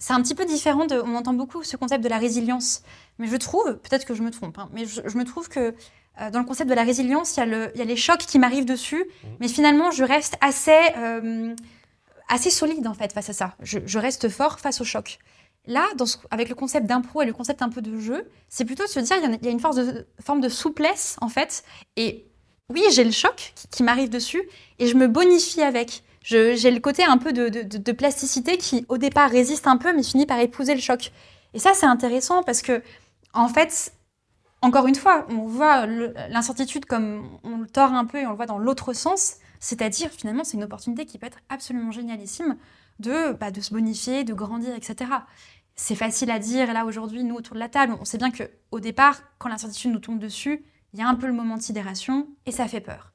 c'est 0.00 0.14
un 0.14 0.22
petit 0.22 0.34
peu 0.34 0.46
différent 0.46 0.86
de. 0.86 0.96
On 0.96 1.14
entend 1.14 1.34
beaucoup 1.34 1.62
ce 1.62 1.76
concept 1.76 2.02
de 2.02 2.08
la 2.08 2.18
résilience. 2.18 2.82
Mais 3.18 3.28
je 3.28 3.36
trouve, 3.36 3.76
peut-être 3.76 4.06
que 4.06 4.14
je 4.14 4.22
me 4.22 4.30
trompe, 4.30 4.58
hein, 4.58 4.68
mais 4.72 4.86
je, 4.86 5.16
me 5.16 5.24
trouve 5.24 5.48
que 5.48 5.74
euh, 6.20 6.30
dans 6.30 6.40
le 6.40 6.46
concept 6.46 6.70
de 6.70 6.74
la 6.74 6.84
résilience, 6.84 7.36
il 7.36 7.40
y, 7.40 7.42
a 7.42 7.46
le, 7.46 7.70
il 7.74 7.78
y 7.78 7.82
a 7.82 7.84
les 7.84 7.96
chocs 7.96 8.20
qui 8.20 8.38
m'arrivent 8.38 8.64
dessus, 8.64 9.04
mmh. 9.04 9.28
mais 9.40 9.48
finalement, 9.48 9.90
je 9.90 10.02
reste 10.02 10.38
assez, 10.40 10.80
euh, 10.96 11.54
assez 12.30 12.48
solide 12.48 12.86
en 12.86 12.94
fait 12.94 13.12
face 13.12 13.28
à 13.28 13.34
ça. 13.34 13.54
Je, 13.62 13.98
reste 13.98 14.30
fort 14.30 14.58
face 14.58 14.80
aux 14.80 14.84
chocs. 14.84 15.18
Là, 15.66 15.86
avec 16.30 16.48
le 16.48 16.54
concept 16.54 16.86
d'impro 16.86 17.22
et 17.22 17.26
le 17.26 17.32
concept 17.32 17.60
un 17.60 17.68
peu 17.68 17.82
de 17.82 17.98
jeu, 17.98 18.28
c'est 18.48 18.64
plutôt 18.64 18.84
de 18.84 18.88
se 18.88 18.98
dire 19.00 19.16
il 19.22 19.44
y, 19.44 19.48
a 19.48 19.50
une 19.50 19.60
force 19.60 19.76
de, 19.76 20.06
forme 20.20 20.40
de 20.40 20.48
souplesse 20.48 21.16
en 21.20 21.28
fait. 21.28 21.64
Et 21.96 22.26
oui, 22.70 22.82
j'ai 22.92 23.04
le 23.04 23.10
choc 23.10 23.52
qui 23.70 23.82
m'arrive 23.82 24.08
dessus 24.08 24.42
et 24.78 24.86
je 24.86 24.96
me 24.96 25.06
bonifie 25.06 25.62
avec. 25.62 26.02
J'ai 26.22 26.70
le 26.70 26.80
côté 26.80 27.04
un 27.04 27.18
peu 27.18 27.32
de, 27.32 27.92
plasticité 27.92 28.58
qui, 28.58 28.86
au 28.88 28.98
départ, 28.98 29.30
résiste 29.30 29.66
un 29.66 29.76
peu, 29.76 29.92
mais 29.94 30.02
finit 30.02 30.26
par 30.26 30.38
épouser 30.38 30.74
le 30.74 30.80
choc. 30.80 31.12
Et 31.54 31.58
ça, 31.58 31.72
c'est 31.74 31.86
intéressant 31.86 32.42
parce 32.42 32.62
que, 32.62 32.82
en 33.32 33.48
fait, 33.48 33.92
encore 34.62 34.86
une 34.86 34.94
fois, 34.94 35.26
on 35.30 35.46
voit 35.46 35.86
l'incertitude 35.86 36.84
comme 36.84 37.38
on 37.42 37.58
le 37.58 37.66
tord 37.66 37.92
un 37.92 38.04
peu 38.04 38.18
et 38.18 38.26
on 38.26 38.30
le 38.30 38.36
voit 38.36 38.46
dans 38.46 38.58
l'autre 38.58 38.92
sens. 38.92 39.36
C'est-à-dire, 39.58 40.10
finalement, 40.10 40.44
c'est 40.44 40.56
une 40.56 40.64
opportunité 40.64 41.06
qui 41.06 41.18
peut 41.18 41.26
être 41.26 41.38
absolument 41.48 41.90
génialissime 41.90 42.56
de, 43.00 43.32
bah, 43.32 43.50
de 43.50 43.60
se 43.60 43.72
bonifier, 43.72 44.24
de 44.24 44.34
grandir, 44.34 44.74
etc. 44.74 45.10
C'est 45.76 45.94
facile 45.94 46.30
à 46.30 46.38
dire, 46.38 46.72
là, 46.72 46.84
aujourd'hui, 46.84 47.24
nous, 47.24 47.34
autour 47.34 47.54
de 47.54 47.60
la 47.60 47.68
table, 47.68 47.96
on 48.00 48.04
sait 48.04 48.18
bien 48.18 48.30
qu'au 48.30 48.80
départ, 48.80 49.20
quand 49.38 49.48
l'incertitude 49.48 49.92
nous 49.92 49.98
tombe 49.98 50.18
dessus, 50.18 50.64
il 50.92 50.98
y 50.98 51.02
a 51.02 51.08
un 51.08 51.14
peu 51.14 51.26
le 51.26 51.32
moment 51.32 51.56
de 51.56 51.62
sidération 51.62 52.28
et 52.46 52.52
ça 52.52 52.68
fait 52.68 52.80
peur. 52.80 53.12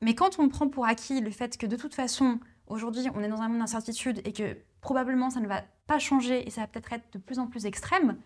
Mais 0.00 0.14
quand 0.14 0.38
on 0.38 0.48
prend 0.48 0.68
pour 0.68 0.86
acquis 0.86 1.20
le 1.20 1.30
fait 1.30 1.56
que 1.56 1.66
de 1.66 1.76
toute 1.76 1.94
façon, 1.94 2.38
aujourd'hui, 2.66 3.06
on 3.14 3.22
est 3.22 3.28
dans 3.28 3.40
un 3.40 3.48
monde 3.48 3.58
d'incertitude 3.58 4.20
et 4.24 4.32
que 4.32 4.56
probablement 4.80 5.30
ça 5.30 5.40
ne 5.40 5.48
va 5.48 5.64
pas 5.86 5.98
changer 5.98 6.46
et 6.46 6.50
ça 6.50 6.60
va 6.60 6.66
peut-être 6.68 6.92
être 6.92 7.12
de 7.12 7.18
plus 7.18 7.38
en 7.38 7.46
plus 7.46 7.66
extrême, 7.66 8.16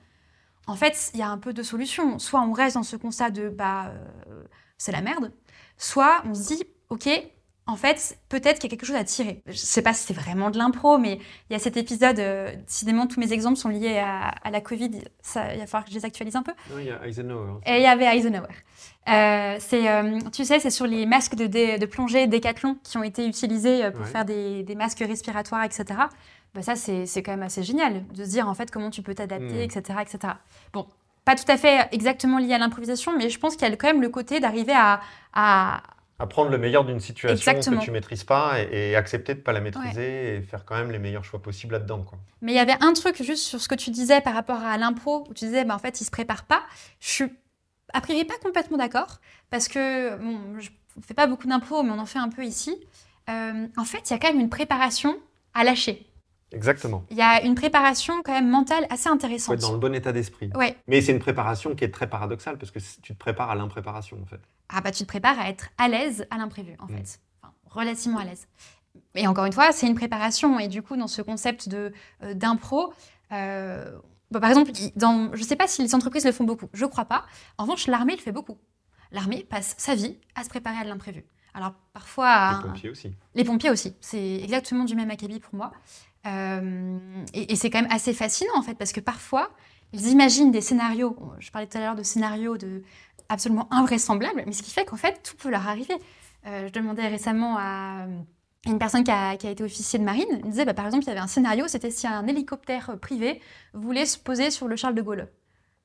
en 0.67 0.77
fait, 0.77 1.11
il 1.15 1.21
y 1.21 1.23
a 1.23 1.29
un 1.29 1.39
peu 1.39 1.53
de 1.53 1.63
solutions. 1.63 2.19
Soit 2.19 2.43
on 2.43 2.53
reste 2.53 2.75
dans 2.77 2.83
ce 2.83 2.97
constat 2.97 3.31
de 3.31 3.49
bah, 3.49 3.89
euh, 4.29 4.45
c'est 4.79 4.93
la 4.93 5.01
merde, 5.01 5.33
soit 5.77 6.23
on 6.27 6.35
se 6.35 6.49
dit 6.49 6.65
ok, 6.89 7.09
en 7.67 7.77
fait, 7.77 8.19
peut-être 8.29 8.59
qu'il 8.59 8.71
y 8.71 8.75
a 8.75 8.77
quelque 8.77 8.87
chose 8.87 8.97
à 8.97 9.05
tirer. 9.05 9.41
Je 9.47 9.53
ne 9.53 9.57
sais 9.57 9.83
pas 9.83 9.95
si 9.95 10.05
c'est 10.07 10.15
vraiment 10.15 10.51
de 10.51 10.59
l'impro, 10.59 10.99
mais 10.99 11.21
il 11.49 11.53
y 11.53 11.57
a 11.57 11.61
cet 11.61 11.77
épisode, 11.77 12.19
euh, 12.19 12.53
décidément, 12.67 13.07
tous 13.07 13.21
mes 13.21 13.33
exemples 13.33 13.57
sont 13.57 13.69
liés 13.69 13.99
à, 13.99 14.51
la 14.51 14.61
Covid, 14.61 14.91
ça, 15.21 15.55
il 15.55 15.61
va 15.61 15.67
falloir 15.67 15.85
que 15.85 15.91
je 15.91 15.97
les 15.97 16.05
actualise 16.05 16.35
un 16.35 16.43
peu. 16.43 16.53
il 16.77 16.87
y 16.87 16.91
a 16.91 17.07
Eisenhower. 17.07 17.61
Et 17.65 17.77
il 17.77 17.83
y 17.83 17.87
avait 17.87 18.17
Eisenhower. 18.17 18.49
Euh, 19.09 19.57
c'est, 19.61 19.89
euh, 19.89 20.19
tu 20.33 20.45
sais, 20.45 20.59
c'est 20.59 20.71
sur 20.71 20.87
les 20.87 21.07
masques 21.07 21.37
de, 21.37 21.47
de 21.79 21.87
plongée 21.87 22.27
Décathlon 22.27 22.77
qui 22.83 22.97
ont 22.99 23.05
été 23.05 23.27
utilisés 23.27 23.91
pour 23.93 24.07
faire 24.07 24.25
des, 24.25 24.65
des, 24.65 24.75
masques 24.75 25.05
respiratoires, 25.07 25.65
etc. 25.65 25.85
Bah 26.55 26.63
ça, 26.63 26.75
c'est, 26.75 27.07
c'est 27.07 27.23
quand 27.23 27.33
même 27.33 27.43
assez 27.43 27.63
génial 27.63 28.07
de 28.09 28.25
se 28.25 28.31
dire, 28.31 28.49
en 28.49 28.55
fait, 28.55 28.73
comment 28.73 28.91
tu 28.91 29.03
peux 29.03 29.15
t'adapter, 29.15 29.63
etc., 29.63 29.83
hmm. 29.91 30.01
etc. 30.01 30.35
Bon, 30.73 30.87
pas 31.25 31.37
tout 31.37 31.45
à 31.47 31.57
fait 31.57 31.89
exactement 31.93 32.39
lié 32.39 32.55
à 32.55 32.59
l'improvisation, 32.59 33.17
mais 33.17 33.31
je 33.31 33.39
pense 33.39 33.55
qu'il 33.55 33.69
y 33.69 33.73
a 33.73 33.77
quand 33.77 33.87
même 33.87 34.03
le 34.03 34.09
côté 34.09 34.41
d'arriver 34.41 34.75
à, 34.75 35.01
à 35.33 35.83
Apprendre 36.23 36.51
le 36.51 36.59
meilleur 36.59 36.85
d'une 36.85 37.01
situation 37.01 37.63
que 37.63 37.85
tu 37.85 37.91
maîtrises 37.91 38.23
pas 38.23 38.61
et, 38.61 38.95
accepter 38.95 39.35
de 39.35 39.41
ne 39.41 39.43
pas 39.43 39.53
la 39.53 39.61
maîtriser 39.61 40.37
et 40.37 40.41
faire 40.41 40.65
quand 40.65 40.77
même 40.77 40.93
les 40.93 41.01
meilleurs 41.01 41.25
choix 41.25 41.43
possibles 41.43 41.73
là-dedans. 41.73 42.05
Quoi. 42.05 42.17
Mais 42.43 42.53
il 42.53 42.55
y 42.55 42.61
avait 42.61 42.77
un 42.81 42.93
truc 42.93 43.21
juste 43.21 43.43
sur 43.43 43.61
ce 43.61 43.67
que 43.67 43.75
tu 43.75 43.91
disais 43.91 44.21
par 44.21 44.33
rapport 44.33 44.61
à 44.61 44.79
l'impro, 44.79 45.27
où 45.29 45.35
tu 45.35 45.47
disais, 45.47 45.65
bah, 45.65 45.75
en 45.75 45.81
fait, 45.81 46.01
il 46.01 46.05
se 46.05 46.13
prépare 46.13 46.45
pas. 46.45 46.63
Je 47.01 47.09
suis 47.09 47.25
a 47.93 48.01
priori 48.01 48.25
pas 48.25 48.39
complètement 48.41 48.79
d'accord, 48.79 49.21
parce 49.51 49.67
que, 49.67 50.17
bon, 50.17 50.61
je 50.61 50.71
ne 50.97 51.03
fais 51.03 51.15
pas 51.15 51.27
beaucoup 51.27 51.49
d'impro, 51.49 51.83
mais 51.83 51.91
on 51.91 51.99
en 51.99 52.07
fait 52.07 52.21
un 52.21 52.29
peu 52.29 52.45
ici. 52.45 52.77
Euh, 53.29 53.67
en 53.77 53.85
fait, 53.85 54.09
il 54.09 54.13
y 54.13 54.17
a 54.17 54.19
quand 54.19 54.29
même 54.29 54.41
une 54.41 54.49
préparation 54.49 55.19
à 55.55 55.65
lâcher. 55.65 56.07
Exactement. 56.53 57.05
Il 57.11 57.17
y 57.17 57.23
a 57.23 57.43
une 57.43 57.55
préparation 57.55 58.23
quand 58.23 58.33
même 58.33 58.49
mentale 58.49 58.87
assez 58.91 59.09
intéressante. 59.09 59.55
Faut 59.55 59.55
être 59.55 59.61
dans 59.61 59.73
le 59.73 59.79
bon 59.79 59.95
état 59.95 60.13
d'esprit. 60.13 60.51
Ouais. 60.55 60.77
Mais 60.87 61.01
c'est 61.01 61.13
une 61.13 61.19
préparation 61.19 61.75
qui 61.75 61.85
est 61.85 61.91
très 61.91 62.09
paradoxale 62.09 62.59
parce 62.59 62.71
que 62.71 62.79
tu 62.79 63.15
te 63.15 63.19
prépares 63.19 63.51
à 63.51 63.55
l'impréparation 63.55 64.19
en 64.23 64.27
fait. 64.27 64.41
Ah 64.69 64.81
bah 64.81 64.91
tu 64.91 65.03
te 65.03 65.09
prépares 65.09 65.39
à 65.39 65.49
être 65.49 65.69
à 65.79 65.89
l'aise 65.89 66.27
à 66.31 66.39
l'imprévu 66.39 66.77
en 66.79 66.87
mm. 66.87 66.97
fait, 66.97 67.21
enfin, 67.43 67.53
relativement 67.67 68.19
à 68.19 68.25
l'aise. 68.25 68.47
Et 69.15 69.27
encore 69.27 69.45
une 69.45 69.53
fois, 69.53 69.73
c'est 69.73 69.87
une 69.87 69.95
préparation 69.95 70.59
et 70.59 70.69
du 70.69 70.83
coup 70.83 70.97
dans 70.97 71.07
ce 71.07 71.23
concept 71.23 71.69
de 71.69 71.93
euh, 72.23 72.35
d'impro, 72.35 72.93
euh, 73.33 73.99
bah, 74.31 74.41
par 74.41 74.51
exemple, 74.51 74.73
dans, 74.97 75.31
je 75.35 75.41
ne 75.41 75.47
sais 75.47 75.57
pas 75.57 75.67
si 75.67 75.83
les 75.83 75.95
entreprises 75.95 76.25
le 76.25 76.33
font 76.33 76.45
beaucoup, 76.45 76.69
je 76.73 76.87
crois 76.87 77.05
pas. 77.05 77.25
En 77.59 77.65
revanche, 77.65 77.87
l'armée 77.87 78.17
le 78.17 78.23
fait 78.23 78.33
beaucoup. 78.33 78.59
L'armée 79.11 79.47
passe 79.49 79.75
sa 79.77 79.95
vie 79.95 80.17
à 80.35 80.43
se 80.43 80.49
préparer 80.49 80.79
à 80.79 80.85
l'imprévu. 80.85 81.25
Alors 81.55 81.75
parfois. 81.93 82.55
Les 82.57 82.69
pompiers 82.69 82.91
aussi. 82.91 83.15
Les 83.35 83.45
pompiers 83.45 83.71
aussi. 83.71 83.95
C'est 84.01 84.37
exactement 84.43 84.85
du 84.85 84.95
même 84.95 85.11
acabit 85.11 85.39
pour 85.39 85.55
moi. 85.55 85.73
Euh, 86.27 86.99
et, 87.35 87.57
c'est 87.57 87.71
quand 87.71 87.83
même 87.83 87.91
assez 87.91 88.13
fascinant 88.13 88.57
en 88.57 88.63
fait, 88.63 88.75
parce 88.75 88.93
que 88.93 89.01
parfois, 89.01 89.51
ils 89.93 90.09
imaginent 90.09 90.53
des 90.53 90.61
scénarios, 90.61 91.17
je 91.41 91.51
parlais 91.51 91.67
tout 91.67 91.79
à 91.79 91.81
l'heure 91.81 91.97
de 91.97 92.03
scénarios 92.03 92.57
de, 92.57 92.83
absolument 93.29 93.69
invraisemblables, 93.73 94.45
mais 94.47 94.53
ce 94.53 94.63
qui 94.63 94.71
fait 94.71 94.85
qu'en 94.85 94.97
fait, 94.97 95.23
tout 95.23 95.37
peut 95.37 95.51
leur 95.51 95.67
arriver. 95.69 95.95
Euh, 96.47 96.69
je 96.69 96.73
demandais 96.73 97.07
récemment 97.09 97.57
à 97.59 98.07
une 98.67 98.79
personne 98.79 99.05
qui 99.05 99.11
a, 99.11 99.35
été 99.35 99.63
officier 99.63 99.99
de 99.99 100.05
marine, 100.05 100.41
il 100.45 100.51
disait, 100.51 100.65
bah, 100.65 100.75
par 100.75 100.87
exemple, 100.87 101.05
il 101.05 101.09
y 101.09 101.11
avait 101.11 101.21
un 101.21 101.27
scénario, 101.27 101.67
c'était 101.67 101.91
si 101.91 102.07
un 102.07 102.27
hélicoptère 102.27 102.99
privé 103.01 103.41
voulait 103.75 104.07
se 104.07 104.19
poser 104.19 104.51
sur 104.51 104.69
le 104.69 104.77
Charles 104.77 104.95
de 104.95 105.03
Gaulle. 105.03 105.29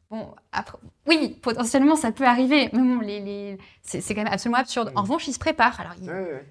Bon, 0.09 0.33
après, 0.53 0.77
oui, 1.05 1.37
potentiellement, 1.41 1.97
ça 1.97 2.13
peut 2.13 2.25
arriver, 2.25 2.69
mais 2.71 2.79
bon, 2.79 2.99
les, 3.01 3.57
c'est, 3.81 4.01
quand 4.15 4.23
même 4.23 4.31
absolument 4.31 4.59
absurde. 4.59 4.91
En 4.95 5.01
mm. 5.01 5.03
revanche, 5.03 5.27
ils 5.27 5.33
se 5.33 5.39
préparent. 5.39 5.79
Alors, 5.81 5.95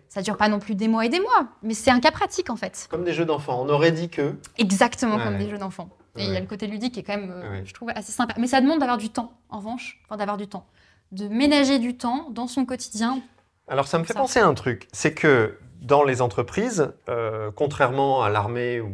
ça 0.08 0.20
dure 0.20 0.36
pas 0.36 0.48
non 0.48 0.58
plus 0.58 0.74
des 0.74 0.88
mois 0.88 1.06
et 1.06 1.08
des 1.08 1.20
mois, 1.20 1.48
mais 1.62 1.72
c'est 1.72 1.90
un 1.90 2.00
cas 2.00 2.10
pratique, 2.10 2.50
en 2.50 2.56
fait. 2.56 2.86
Comme 2.90 3.04
des 3.04 3.14
jeux 3.14 3.24
d'enfants. 3.24 3.62
On 3.62 3.68
aurait 3.70 3.92
dit 3.92 4.10
que... 4.10 4.34
Exactement, 4.58 5.18
comme 5.18 5.38
des 5.38 5.48
jeux 5.48 5.58
d'enfants. 5.58 5.88
Et 6.18 6.24
il 6.24 6.32
y 6.32 6.36
a 6.36 6.40
le 6.40 6.46
côté 6.46 6.66
ludique 6.66 6.94
qui 6.94 7.00
est 7.00 7.02
quand 7.02 7.16
même, 7.16 7.30
euh, 7.30 7.62
je 7.64 7.72
trouve, 7.72 7.90
assez 7.94 8.12
sympa. 8.12 8.34
Mais 8.38 8.46
ça 8.46 8.60
demande 8.60 8.78
d'avoir 8.78 8.98
du 8.98 9.10
temps, 9.10 9.32
en 9.48 9.58
revanche, 9.58 10.00
enfin, 10.04 10.16
d'avoir 10.16 10.36
du 10.36 10.48
temps. 10.48 10.66
De 11.12 11.28
ménager 11.28 11.78
du 11.78 11.96
temps 11.96 12.28
dans 12.30 12.46
son 12.46 12.64
quotidien. 12.64 13.20
Alors, 13.68 13.86
ça 13.86 13.98
me 13.98 14.04
fait 14.04 14.14
penser 14.14 14.38
à 14.38 14.46
un 14.46 14.54
truc. 14.54 14.88
C'est 14.92 15.14
que 15.14 15.58
dans 15.80 16.04
les 16.04 16.20
entreprises, 16.20 16.92
euh, 17.08 17.50
contrairement 17.54 18.22
à 18.22 18.28
l'armée 18.28 18.80
ou, 18.80 18.92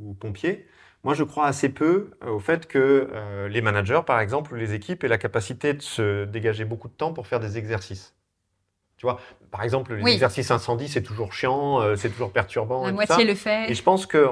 ou 0.00 0.10
aux 0.10 0.14
pompiers, 0.14 0.66
moi, 1.04 1.12
je 1.12 1.22
crois 1.22 1.46
assez 1.46 1.68
peu 1.68 2.10
euh, 2.24 2.30
au 2.30 2.40
fait 2.40 2.66
que 2.66 3.10
euh, 3.12 3.48
les 3.48 3.60
managers, 3.60 4.00
par 4.06 4.20
exemple, 4.20 4.54
ou 4.54 4.56
les 4.56 4.72
équipes 4.72 5.04
aient 5.04 5.08
la 5.08 5.18
capacité 5.18 5.74
de 5.74 5.82
se 5.82 6.24
dégager 6.24 6.64
beaucoup 6.64 6.88
de 6.88 6.94
temps 6.94 7.12
pour 7.12 7.26
faire 7.26 7.40
des 7.40 7.58
exercices. 7.58 8.14
Tu 8.96 9.04
vois, 9.04 9.20
par 9.50 9.62
exemple, 9.62 9.94
les 9.94 10.12
exercices 10.12 10.50
incendie, 10.50 10.88
c'est 10.88 11.02
toujours 11.02 11.34
chiant, 11.34 11.80
euh, 11.80 11.94
c'est 11.96 12.08
toujours 12.08 12.32
perturbant. 12.32 12.86
La 12.86 12.92
moitié 12.92 13.24
le 13.24 13.34
fait. 13.34 13.70
Et 13.70 13.74
je 13.74 13.82
pense 13.82 14.06
que 14.06 14.26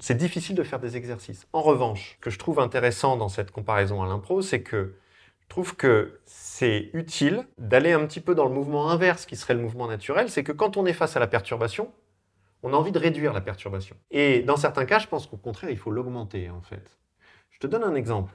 c'est 0.00 0.16
difficile 0.16 0.56
de 0.56 0.64
faire 0.64 0.80
des 0.80 0.96
exercices. 0.96 1.46
En 1.52 1.62
revanche, 1.62 2.16
ce 2.16 2.24
que 2.24 2.30
je 2.30 2.38
trouve 2.38 2.58
intéressant 2.58 3.16
dans 3.16 3.28
cette 3.28 3.52
comparaison 3.52 4.02
à 4.02 4.06
l'impro, 4.06 4.42
c'est 4.42 4.62
que 4.62 4.96
je 5.42 5.48
trouve 5.48 5.76
que 5.76 6.18
c'est 6.24 6.90
utile 6.94 7.46
d'aller 7.58 7.92
un 7.92 8.04
petit 8.06 8.20
peu 8.20 8.34
dans 8.34 8.46
le 8.46 8.52
mouvement 8.52 8.90
inverse 8.90 9.24
qui 9.24 9.36
serait 9.36 9.54
le 9.54 9.60
mouvement 9.60 9.86
naturel. 9.86 10.30
C'est 10.30 10.42
que 10.42 10.52
quand 10.52 10.76
on 10.76 10.86
est 10.86 10.94
face 10.94 11.16
à 11.16 11.20
la 11.20 11.26
perturbation, 11.28 11.92
on 12.64 12.72
a 12.72 12.76
envie 12.76 12.92
de 12.92 12.98
réduire 12.98 13.34
la 13.34 13.42
perturbation. 13.42 13.94
Et 14.10 14.40
dans 14.40 14.56
certains 14.56 14.86
cas, 14.86 14.98
je 14.98 15.06
pense 15.06 15.26
qu'au 15.26 15.36
contraire, 15.36 15.70
il 15.70 15.76
faut 15.76 15.90
l'augmenter, 15.90 16.48
en 16.48 16.62
fait. 16.62 16.98
Je 17.50 17.58
te 17.58 17.66
donne 17.66 17.84
un 17.84 17.94
exemple. 17.94 18.32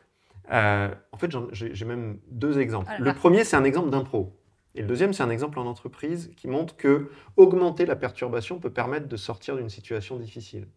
Euh, 0.52 0.94
en 1.12 1.18
fait, 1.18 1.36
j'ai 1.52 1.86
même 1.86 2.20
deux 2.30 2.60
exemples. 2.60 2.92
le 3.00 3.14
premier, 3.14 3.44
c'est 3.44 3.58
un 3.58 3.64
exemple 3.64 3.90
d'impro. 3.90 4.40
Et 4.76 4.82
le 4.82 4.88
deuxième, 4.88 5.14
c'est 5.14 5.24
un 5.24 5.32
exemple 5.32 5.58
en 5.58 5.66
entreprise 5.66 6.32
qui 6.38 6.48
montre 6.48 6.78
que 6.78 7.10
augmenter 7.38 7.88
la 7.88 7.96
perturbation 7.96 8.60
peut 8.60 8.70
permettre 8.70 9.08
de 9.08 9.18
sortir 9.18 9.58
d'une 9.58 9.70
situation 9.70 10.18
difficile. 10.18 10.68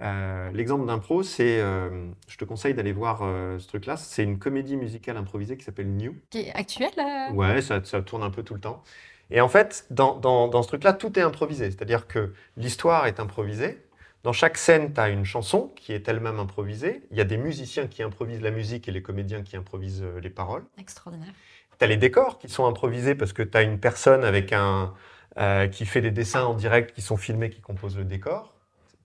Euh, 0.00 0.50
l'exemple 0.52 0.86
d'impro, 0.86 1.22
c'est, 1.22 1.60
euh, 1.60 2.08
je 2.26 2.38
te 2.38 2.46
conseille 2.46 2.72
d'aller 2.72 2.92
voir 2.92 3.18
ce 3.60 3.68
truc-là, 3.68 3.98
c'est 3.98 4.24
une 4.24 4.38
comédie 4.38 4.78
musicale 4.78 5.18
improvisée 5.18 5.58
qui 5.58 5.64
s'appelle 5.64 5.94
New. 5.94 6.16
Qui 6.30 6.40
est 6.40 6.54
actuelle 6.54 6.90
Ouais, 7.34 7.60
ça, 7.60 7.80
tourne 7.80 8.22
un 8.22 8.30
peu 8.30 8.42
tout 8.42 8.54
le 8.54 8.60
temps. 8.60 8.82
Et 9.30 9.40
en 9.40 9.48
fait, 9.48 9.86
dans, 9.90 10.18
dans 10.18 10.62
ce 10.62 10.68
truc-là, 10.68 10.92
tout 10.92 11.18
est 11.18 11.22
improvisé. 11.22 11.70
C'est-à-dire 11.70 12.06
que 12.06 12.32
l'histoire 12.56 13.06
est 13.06 13.20
improvisée, 13.20 13.78
dans 14.24 14.32
chaque 14.32 14.58
scène, 14.58 14.92
tu 14.92 15.00
as 15.00 15.08
une 15.08 15.24
chanson 15.24 15.72
qui 15.76 15.92
est 15.92 16.08
elle-même 16.08 16.40
improvisée. 16.40 17.02
Il 17.10 17.16
y 17.16 17.20
a 17.20 17.24
des 17.24 17.36
musiciens 17.36 17.86
qui 17.86 18.02
improvisent 18.02 18.42
la 18.42 18.50
musique 18.50 18.88
et 18.88 18.92
les 18.92 19.02
comédiens 19.02 19.42
qui 19.42 19.56
improvisent 19.56 20.02
euh, 20.02 20.20
les 20.20 20.30
paroles. 20.30 20.64
Extraordinaire. 20.76 21.32
Tu 21.78 21.84
as 21.84 21.88
les 21.88 21.96
décors 21.96 22.38
qui 22.38 22.48
sont 22.48 22.66
improvisés 22.66 23.14
parce 23.14 23.32
que 23.32 23.42
tu 23.42 23.56
as 23.56 23.62
une 23.62 23.78
personne 23.78 24.24
avec 24.24 24.52
un, 24.52 24.92
euh, 25.38 25.68
qui 25.68 25.86
fait 25.86 26.00
des 26.00 26.10
dessins 26.10 26.44
en 26.44 26.54
direct 26.54 26.94
qui 26.94 27.00
sont 27.00 27.16
filmés, 27.16 27.48
qui 27.48 27.60
composent 27.60 27.96
le 27.96 28.04
décor. 28.04 28.54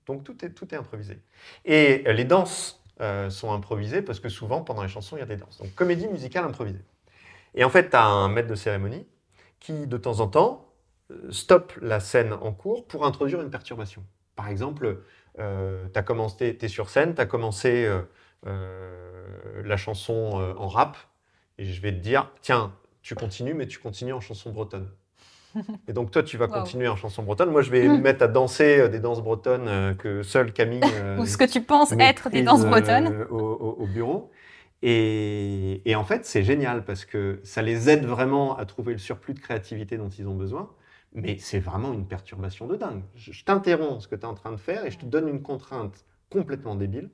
Donc 0.08 0.24
tout 0.24 0.44
est, 0.44 0.50
tout 0.50 0.74
est 0.74 0.78
improvisé. 0.78 1.20
Et 1.64 2.04
les 2.12 2.26
danses 2.26 2.84
euh, 3.00 3.30
sont 3.30 3.54
improvisées 3.54 4.02
parce 4.02 4.20
que 4.20 4.30
souvent, 4.30 4.62
pendant 4.62 4.82
les 4.82 4.90
chansons, 4.90 5.16
il 5.16 5.20
y 5.20 5.24
a 5.24 5.28
des 5.28 5.38
danses. 5.38 5.60
Donc 5.60 5.76
comédie 5.76 6.08
musicale 6.08 6.44
improvisée. 6.44 6.84
Et 7.54 7.64
en 7.64 7.70
fait, 7.70 7.92
tu 7.92 7.96
as 7.96 8.04
un 8.04 8.30
maître 8.30 8.50
de 8.50 8.56
cérémonie 8.56 9.06
qui, 9.64 9.88
de 9.88 9.98
temps 9.98 10.20
en 10.20 10.28
temps, 10.28 10.70
stoppe 11.32 11.74
la 11.82 12.00
scène 12.00 12.34
en 12.34 12.52
cours 12.52 12.86
pour 12.86 13.06
introduire 13.06 13.42
une 13.42 13.50
perturbation. 13.50 14.04
Par 14.36 14.50
exemple, 14.50 15.00
euh, 15.40 15.86
tu 15.94 16.04
commencé, 16.04 16.58
es 16.62 16.68
sur 16.68 16.90
scène, 16.90 17.16
tu 17.16 17.22
as 17.22 17.26
commencé 17.26 17.86
euh, 17.86 18.02
euh, 18.46 19.64
la 19.64 19.78
chanson 19.78 20.54
en 20.58 20.68
rap, 20.68 20.98
et 21.58 21.66
je 21.66 21.82
vais 21.82 21.92
te 21.92 22.00
dire, 22.00 22.30
tiens, 22.42 22.74
tu 23.02 23.16
continues, 23.16 23.54
mais 23.54 23.68
tu 23.68 23.80
continues 23.80 24.14
en 24.14 24.22
chanson 24.22 24.52
bretonne. 24.52 24.90
Et 25.88 25.94
donc 25.94 26.10
toi, 26.10 26.24
tu 26.24 26.36
vas 26.38 26.48
continuer 26.48 26.88
en 26.88 26.96
chanson 26.96 27.22
bretonne. 27.22 27.52
Moi, 27.52 27.62
je 27.62 27.70
vais 27.70 27.88
me 27.88 28.00
mettre 28.00 28.24
à 28.24 28.28
danser 28.28 28.90
des 28.90 29.00
danses 29.00 29.22
bretonnes 29.22 29.96
que 29.98 30.24
seule 30.24 30.52
Camille... 30.52 30.82
Ou 31.20 31.26
ce 31.26 31.38
que 31.38 31.44
tu 31.44 31.62
penses 31.62 31.94
être 32.00 32.30
des 32.30 32.42
danses 32.42 32.66
bretonnes. 32.66 33.28
Au, 33.30 33.86
bureau. 33.86 34.32
Et, 34.86 35.82
et, 35.90 35.96
en 35.96 36.04
fait, 36.04 36.26
c'est 36.26 36.44
génial 36.44 36.84
parce 36.84 37.06
que 37.06 37.40
ça 37.44 37.62
les 37.62 37.90
aide 37.90 38.06
vraiment 38.06 38.58
à 38.58 38.66
trouver 38.66 38.92
le 38.92 39.00
surplus 39.00 39.34
de 39.34 39.40
créativité 39.40 39.98
dont 39.98 40.10
ils 40.10 40.28
ont 40.28 40.36
besoin 40.36 40.70
mais 41.14 41.38
c'est 41.38 41.60
vraiment 41.60 41.94
une 41.94 42.08
perturbation 42.08 42.68
de 42.68 42.76
dingue. 42.76 43.04
Je, 43.16 43.44
t'interromps 43.44 44.04
ce 44.04 44.08
que 44.08 44.16
tu 44.16 44.22
es 44.22 44.26
en 44.26 44.34
train 44.34 44.52
de 44.52 44.58
faire 44.58 44.86
et 44.86 44.92
je 44.92 44.98
te 44.98 45.06
donne 45.06 45.28
une 45.28 45.42
contrainte 45.42 46.06
complètement 46.30 46.76
débile 46.76 47.10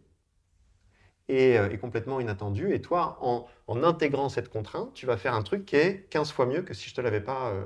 et, 1.27 1.58
euh, 1.58 1.75
complètement 1.77 2.19
inattendue. 2.19 2.73
Et 2.73 2.82
toi, 2.82 3.17
en, 3.21 3.47
intégrant 3.84 4.29
cette 4.29 4.49
contrainte, 4.49 4.93
tu 4.93 5.05
vas 5.05 5.17
faire 5.17 5.34
un 5.34 5.43
truc 5.43 5.65
qui 5.65 5.75
est 5.75 6.10
15 6.10 6.32
fois 6.32 6.45
mieux 6.45 6.62
que 6.62 6.73
si 6.73 6.89
je 6.89 6.93
ne 6.93 6.95
te 6.95 7.01
l'avais 7.01 7.21
pas. 7.21 7.49
Euh, 7.49 7.65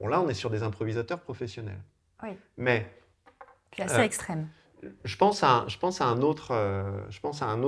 bon, 0.00 0.08
là, 0.08 0.20
on 0.20 0.28
est 0.28 0.34
sur 0.34 0.50
des 0.50 0.62
improvisateurs 0.62 1.20
professionnels. 1.20 1.82
Oui. 2.22 2.30
Mais. 2.56 2.90
C'est 3.76 3.82
assez 3.82 4.00
euh, 4.00 4.04
extrême. 4.04 4.48
Je 5.04 5.16
pense, 5.16 5.42
à, 5.42 5.64
un 6.04 6.22
autre, 6.22 6.52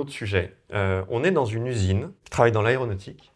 sujet. 0.09 0.55
on 0.71 1.23
est 1.23 1.31
dans 1.31 1.45
une 1.45 1.67
usine 1.67 2.11
qui 2.23 2.31
travaille 2.31 2.51
dans 2.51 2.61
l'aéronautique 2.61 3.31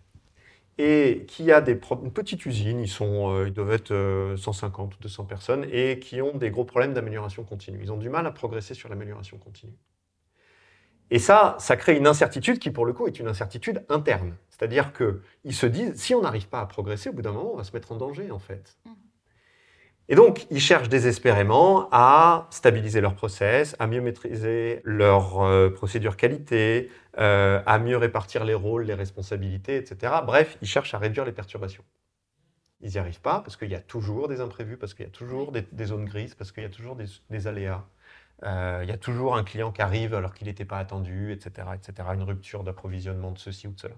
et 0.78 1.26
qui 1.28 1.52
a 1.52 1.62
des 1.62 1.80
une 2.04 2.12
petite 2.12 2.46
usine, 2.46 2.80
ils, 2.82 2.90
sont, 2.90 3.34
euh, 3.34 3.48
ils 3.48 3.54
doivent 3.54 3.72
être 3.72 4.36
150 4.38 4.92
euh, 4.92 4.96
ou 4.96 5.02
200 5.02 5.26
personnes, 5.26 5.66
et 5.72 6.00
qui 6.00 6.22
ont 6.22 6.38
des 6.38 6.52
gros 6.52 6.66
problèmes 6.66 6.94
d'amélioration 6.94 7.44
continue. 7.44 7.80
Ils 7.82 7.92
ont 7.92 7.98
du 7.98 8.10
mal 8.10 8.28
à 8.28 8.32
progresser 8.32 8.74
sur 8.74 8.90
l'amélioration 8.90 9.38
continue. 9.38 9.78
Et 11.12 11.20
ça, 11.20 11.56
ça 11.60 11.78
crée 11.78 11.96
une 11.96 12.08
incertitude 12.08 12.60
qui, 12.60 12.72
pour 12.72 12.86
le 12.86 12.92
coup, 12.92 13.08
est 13.08 13.20
une 13.20 13.28
incertitude 13.28 13.86
interne. 13.90 14.36
C'est-à-dire 14.50 14.92
qu'ils 14.92 15.54
se 15.54 15.66
disent, 15.66 15.94
si 15.96 16.16
on 16.16 16.22
n'arrive 16.22 16.50
pas 16.50 16.60
à 16.60 16.66
progresser, 16.66 17.10
au 17.10 17.14
bout 17.14 17.22
d'un 17.22 17.32
moment, 17.32 17.54
on 17.54 17.58
va 17.58 17.64
se 17.64 17.72
mettre 17.74 17.92
en 17.92 17.96
danger, 17.96 18.32
en 18.32 18.40
fait. 18.40 18.78
Et 20.08 20.16
donc, 20.16 20.46
ils 20.52 20.60
cherchent 20.60 20.90
désespérément 20.90 21.90
à 21.92 22.48
stabiliser 22.52 23.02
leur 23.02 23.16
process, 23.16 23.76
à 23.80 23.88
mieux 23.88 24.02
maîtriser 24.02 24.82
leur 24.84 25.42
euh, 25.42 25.70
procédure 25.70 26.16
qualité, 26.16 26.92
euh, 27.18 27.62
à 27.66 27.80
mieux 27.80 27.98
répartir 27.98 28.46
les 28.46 28.54
rôles, 28.54 28.84
les 28.84 28.94
responsabilités, 28.94 29.78
etc. 29.78 30.14
Bref, 30.24 30.58
ils 30.62 30.68
cherchent 30.68 30.94
à 30.94 31.00
réduire 31.00 31.26
les 31.26 31.32
perturbations. 31.32 31.84
Ils 32.82 32.92
n'y 32.92 32.98
arrivent 33.00 33.22
pas 33.22 33.40
parce 33.40 33.58
qu'il 33.58 33.72
y 33.72 33.76
a 33.76 33.80
toujours 33.80 34.28
des 34.28 34.42
imprévus, 34.42 34.78
parce 34.78 34.94
qu'il 34.94 35.06
y 35.06 35.08
a 35.08 35.12
toujours 35.12 35.52
des, 35.52 35.86
zones 35.86 36.06
grises, 36.06 36.36
parce 36.36 36.52
qu'il 36.52 36.62
y 36.62 36.68
a 36.68 36.70
toujours 36.70 36.96
des, 36.96 37.48
aléas. 37.48 37.84
Euh, 38.44 38.82
il 38.84 38.90
y 38.90 38.92
a 38.92 38.98
toujours 38.98 39.36
un 39.36 39.44
client 39.44 39.72
qui 39.72 39.82
arrive 39.82 40.14
alors 40.14 40.36
qu'il 40.36 40.46
n'était 40.46 40.66
pas 40.66 40.78
attendu, 40.78 41.32
etc., 41.32 41.68
etc. 41.74 42.10
Une 42.14 42.24
rupture 42.24 42.64
d'approvisionnement 42.64 43.32
de 43.32 43.40
ceci 43.40 43.68
ou 43.68 43.72
de 43.72 43.80
cela. 43.80 43.96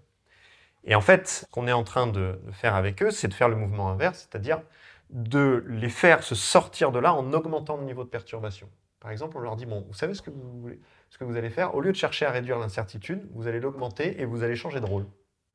Et 0.85 0.95
en 0.95 1.01
fait, 1.01 1.27
ce 1.27 1.45
qu'on 1.47 1.67
est 1.67 1.73
en 1.73 1.83
train 1.83 2.07
de 2.07 2.39
faire 2.53 2.75
avec 2.75 3.03
eux, 3.03 3.11
c'est 3.11 3.27
de 3.27 3.33
faire 3.33 3.49
le 3.49 3.57
mouvement 3.57 3.89
inverse, 3.89 4.29
c'est-à-dire 4.29 4.61
de 5.09 5.63
les 5.67 5.89
faire 5.89 6.23
se 6.23 6.35
sortir 6.35 6.91
de 6.91 6.99
là 6.99 7.13
en 7.13 7.33
augmentant 7.33 7.77
le 7.77 7.83
niveau 7.83 8.03
de 8.03 8.09
perturbation. 8.09 8.69
Par 8.99 9.11
exemple, 9.11 9.37
on 9.37 9.41
leur 9.41 9.55
dit, 9.55 9.65
bon, 9.65 9.85
vous 9.87 9.93
savez 9.93 10.13
ce 10.13 10.21
que 10.21 10.31
vous, 10.31 10.69
ce 11.09 11.17
que 11.17 11.23
vous 11.23 11.37
allez 11.37 11.49
faire 11.49 11.75
Au 11.75 11.81
lieu 11.81 11.91
de 11.91 11.97
chercher 11.97 12.25
à 12.25 12.31
réduire 12.31 12.59
l'incertitude, 12.59 13.27
vous 13.33 13.47
allez 13.47 13.59
l'augmenter 13.59 14.19
et 14.21 14.25
vous 14.25 14.43
allez 14.43 14.55
changer 14.55 14.79
de 14.79 14.85
rôle. 14.85 15.05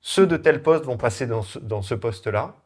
Ceux 0.00 0.26
de 0.26 0.36
tel 0.36 0.62
poste 0.62 0.84
vont 0.84 0.96
passer 0.96 1.26
dans 1.26 1.42
ce, 1.42 1.94
poste-là, 1.94 2.56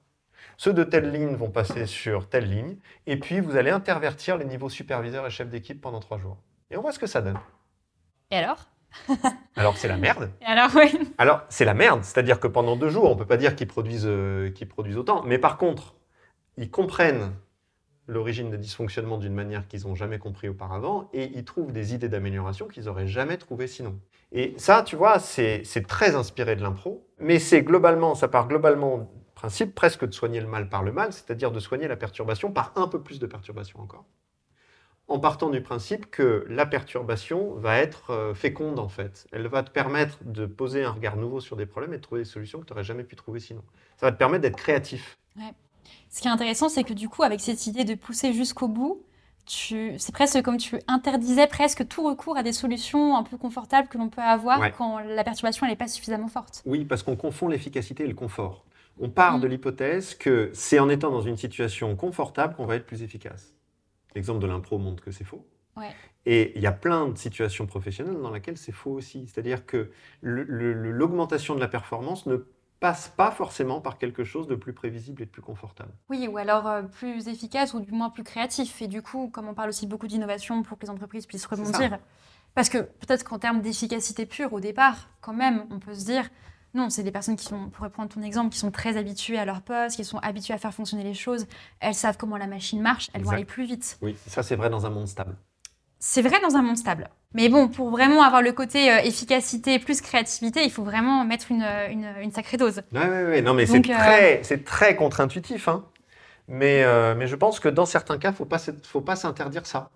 ceux 0.57 0.73
de 0.73 0.85
telle 0.85 1.11
ligne 1.11 1.35
vont 1.35 1.51
passer 1.51 1.87
sur 1.87 2.29
telle 2.29 2.49
ligne, 2.49 2.79
et 3.07 3.19
puis 3.19 3.41
vous 3.41 3.57
allez 3.57 3.71
intervertir 3.71 4.39
les 4.39 4.47
niveaux 4.47 4.71
superviseurs 4.71 5.27
et 5.27 5.31
chefs 5.31 5.51
d'équipe 5.51 5.81
pendant 5.81 6.01
trois 6.01 6.19
jours. 6.19 6.39
Et 6.71 6.77
on 6.77 6.83
voit 6.83 6.93
ce 6.93 6.99
que 6.99 7.07
ça 7.07 7.21
donne. 7.21 7.39
Et 8.31 8.37
alors 8.37 8.71
alors 9.57 9.77
c'est 9.77 9.89
la 9.89 9.99
merde. 9.99 10.31
alors 10.47 10.71
oui. 10.75 10.99
Alors 11.19 11.43
c'est 11.51 11.67
la 11.67 11.75
merde, 11.75 12.03
c'est-à-dire 12.03 12.41
que 12.41 12.47
pendant 12.47 12.77
deux 12.77 12.89
jours, 12.89 13.11
on 13.11 13.15
ne 13.15 13.19
peut 13.19 13.27
pas 13.27 13.37
dire 13.37 13.55
qu'ils 13.55 13.67
produisent, 13.67 14.07
euh, 14.07 14.51
qu'ils 14.51 14.69
produisent 14.69 14.97
autant. 14.97 15.23
Mais 15.25 15.39
par 15.39 15.59
contre, 15.59 15.96
ils 16.57 16.71
comprennent 16.71 17.33
l'origine 18.09 18.51
des 18.51 18.59
dysfonctionnements 18.59 19.19
d'une 19.19 19.35
manière 19.35 19.67
qu'ils 19.67 19.87
n'ont 19.87 19.95
jamais 19.95 20.19
compris 20.19 20.49
auparavant 20.49 21.09
et 21.13 21.25
ils 21.35 21.45
trouvent 21.45 21.73
des 21.73 21.95
idées 21.95 22.09
d'amélioration 22.09 22.69
qu'ils 22.69 22.85
n'auraient 22.85 23.09
jamais 23.09 23.37
trouvées 23.37 23.67
sinon. 23.67 23.99
Et 24.33 24.55
ça, 24.59 24.83
tu 24.83 24.97
vois, 24.97 25.19
c'est 25.19 25.63
très 25.87 26.15
inspiré 26.15 26.57
de 26.57 26.63
l'impro, 26.63 27.07
mais 27.19 27.39
c'est 27.39 27.63
globalement, 27.63 28.15
ça 28.15 28.29
part 28.29 28.49
globalement 28.49 28.99
du 28.99 29.07
principe 29.35 29.75
presque 29.75 30.07
de 30.07 30.13
soigner 30.13 30.41
le 30.41 30.47
mal 30.47 30.69
par 30.69 30.83
le 30.83 30.93
mal, 30.93 31.13
c'est-à-dire 31.13 31.51
de 31.51 31.61
soigner 31.61 31.89
la 31.89 31.97
perturbation 31.97 32.53
par 32.53 32.73
un 32.77 32.89
peu 32.89 33.01
plus 33.01 33.19
de 33.19 33.27
perturbation 33.27 33.81
encore. 33.81 34.05
En 35.09 35.21
partant 35.21 35.51
du 35.51 35.61
principe 35.61 36.11
que 36.11 36.45
la 36.49 36.67
perturbation 36.67 37.55
va 37.55 37.79
être 37.79 38.11
euh, 38.11 38.35
féconde 38.35 38.81
en 38.81 38.89
fait. 38.89 39.29
Elle 39.31 39.47
va 39.47 39.63
te 39.63 39.71
permettre 39.71 40.19
de 40.25 40.47
poser 40.47 40.83
un 40.83 40.91
regard 40.91 41.17
nouveau 41.17 41.39
sur 41.39 41.55
des 41.55 41.67
problèmes 41.67 41.95
et 41.95 41.99
de 41.99 42.03
trouver 42.03 42.23
des 42.23 42.29
solutions 42.29 42.59
que 42.59 42.65
tu 42.65 42.73
n'aurais 42.73 42.83
jamais 42.83 43.05
pu 43.05 43.15
trouver 43.15 43.39
sinon. 43.39 43.63
Ça 43.99 44.07
va 44.07 44.13
te 44.13 44.19
permettre 44.19 44.43
d'être 44.43 44.57
créatif. 44.57 45.17
Ce 46.11 46.21
qui 46.21 46.29
est 46.29 46.31
intéressant, 46.31 46.69
c'est 46.69 46.85
que 46.85 46.93
du 46.93 47.09
coup, 47.09 47.23
avec 47.23 47.41
cette 47.41 47.67
idée 47.67 47.85
de 47.85 47.95
pousser 47.95 48.33
jusqu'au 48.33 48.69
bout, 48.69 49.03
c'est 49.47 50.13
presque 50.13 50.43
comme 50.43 50.57
tu 50.57 50.77
interdisais 50.89 51.47
presque 51.47 51.87
tout 51.87 52.03
recours 52.03 52.37
à 52.37 52.43
des 52.43 52.53
solutions 52.53 53.17
un 53.17 53.23
peu 53.23 53.37
confortables 53.37 53.89
que 53.89 53.99
l'on 53.99 54.09
peut 54.09 54.23
avoir 54.23 54.73
quand 54.73 54.99
la 54.99 55.25
perturbation 55.25 55.67
n'est 55.67 55.77
pas 55.77 55.89
suffisamment 55.89 56.29
forte. 56.29 56.63
Oui, 56.67 56.85
parce 56.85 57.03
qu'on 57.03 57.17
confond 57.17 57.49
l'efficacité 57.49 58.05
et 58.05 58.09
le 58.09 58.15
confort. 58.15 58.65
On 58.99 59.11
part 59.11 59.39
mm. 59.39 59.41
de 59.43 59.47
l'hypothèse 59.47 60.15
que 60.15 60.51
c'est 60.53 60.79
en 60.79 60.89
étant 60.89 61.11
dans 61.11 61.21
une 61.21 61.37
situation 61.37 61.95
confortable 61.97 62.55
qu'on 62.55 62.67
va 62.67 62.77
être 62.77 62.87
plus 62.87 63.03
efficace. 63.03 63.55
L'exemple 64.15 64.41
de 64.41 64.47
l'impro 64.47 64.79
montre 64.79 65.03
que 65.03 65.11
c'est 65.11 65.25
faux. 65.25 65.47
Et 66.25 66.53
il 66.57 66.63
y 66.63 66.67
a 66.67 66.73
plein 66.73 67.09
de 67.09 67.19
situations 67.19 67.67
professionnelles 67.67 68.19
dans 68.21 68.31
lesquelles 68.31 68.57
c'est 68.57 68.73
faux 68.73 68.93
aussi. 68.93 69.27
C'est-à-dire 69.27 69.67
que 69.67 69.91
l'augmentation 70.23 71.55
de 71.55 71.61
la 71.61 71.69
performance 71.69 72.27
ne 72.27 72.37
passe 72.81 73.09
pas 73.09 73.31
forcément 73.31 73.81
par 73.81 73.99
quelque 73.99 74.25
chose 74.25 74.47
de 74.47 74.55
plus 74.55 74.73
prévisible 74.73 75.23
et 75.23 75.27
de 75.27 75.31
plus 75.31 75.43
confortable. 75.43 75.93
Oui, 76.09 76.29
ou 76.29 76.37
alors 76.37 76.67
euh, 76.67 76.83
plus 76.83 77.29
efficace 77.29 77.75
ou 77.75 77.81
du 77.81 77.93
moins 77.93 78.11
plus 78.11 78.25
créatif. 78.25 78.83
Et 78.83 78.89
du 78.89 79.03
coup, 79.03 79.29
comme 79.29 79.49
on 79.49 79.55
parle 79.55 79.71
aussi 79.71 79.87
beaucoup 79.87 80.07
d'innovation 80.07 80.63
pour 80.63 80.79
que 80.79 80.85
les 80.85 80.91
entreprises 80.91 81.27
puissent 81.27 81.47
rebondir, 81.47 81.99
parce 82.55 82.69
que 82.69 82.79
peut-être 82.79 83.25
qu'en 83.25 83.39
termes 83.39 83.61
d'efficacité 83.61 84.27
pure, 84.27 84.53
au 84.53 84.61
départ, 84.61 85.09
quand 85.21 85.35
même, 85.35 85.67
on 85.71 85.79
peut 85.79 85.95
se 85.95 86.05
dire, 86.05 86.29
non, 86.75 86.91
c'est 86.91 87.03
des 87.03 87.11
personnes 87.11 87.37
qui 87.37 87.45
sont, 87.45 87.71
pour 87.71 87.85
reprendre 87.85 88.09
ton 88.11 88.23
exemple, 88.23 88.51
qui 88.51 88.59
sont 88.59 88.71
très 88.71 88.97
habituées 88.97 89.39
à 89.39 89.45
leur 89.45 89.63
poste, 89.63 89.97
qui 89.97 90.05
sont 90.05 90.19
habituées 90.19 90.55
à 90.55 90.59
faire 90.59 90.75
fonctionner 90.75 91.05
les 91.05 91.15
choses, 91.15 91.47
elles 91.81 91.95
savent 91.95 92.19
comment 92.19 92.37
la 92.37 92.47
machine 92.47 92.81
marche, 92.81 93.11
elles 93.15 93.23
vont 93.23 93.31
aller 93.31 93.45
plus 93.45 93.65
vite. 93.65 93.99
Oui, 94.03 94.17
ça 94.27 94.43
c'est 94.43 94.57
vrai 94.57 94.69
dans 94.69 94.85
un 94.87 94.91
monde 94.91 95.09
stable. 95.09 95.37
C'est 95.99 96.23
vrai 96.23 96.39
dans 96.41 96.57
un 96.57 96.63
monde 96.63 96.77
stable. 96.77 97.09
Mais 97.37 97.51
bon, 97.51 97.69
pour 97.69 97.91
vraiment 97.91 98.23
avoir 98.23 98.41
le 98.41 98.51
côté 98.53 98.91
euh, 98.91 98.97
efficacité 99.05 99.79
plus 99.79 100.01
créativité, 100.01 100.65
il 100.65 100.71
faut 100.71 100.85
vraiment 100.85 101.23
mettre 101.27 101.51
une, 101.51 101.67
une, 102.23 102.31
sacrée 102.33 102.57
dose. 102.57 102.81
Oui, 102.93 103.01
oui, 103.03 103.23
oui. 103.29 103.43
Non, 103.43 103.53
mais 103.53 103.67
c'est 103.67 103.79
euh, 103.79 103.95
très, 103.95 104.41
c'est 104.43 104.65
très 104.65 104.97
contre-intuitif. 104.97 105.69
Hein. 105.69 105.85
Mais, 106.49 106.83
euh, 106.83 107.15
mais 107.15 107.27
je 107.27 107.37
pense 107.37 107.61
que 107.61 107.69
dans 107.69 107.85
certains 107.85 108.17
cas, 108.17 108.31
il 108.31 108.43
ne 108.73 108.79
faut 108.83 109.03
pas 109.03 109.17
s'interdire 109.17 109.67
ça. 109.67 109.91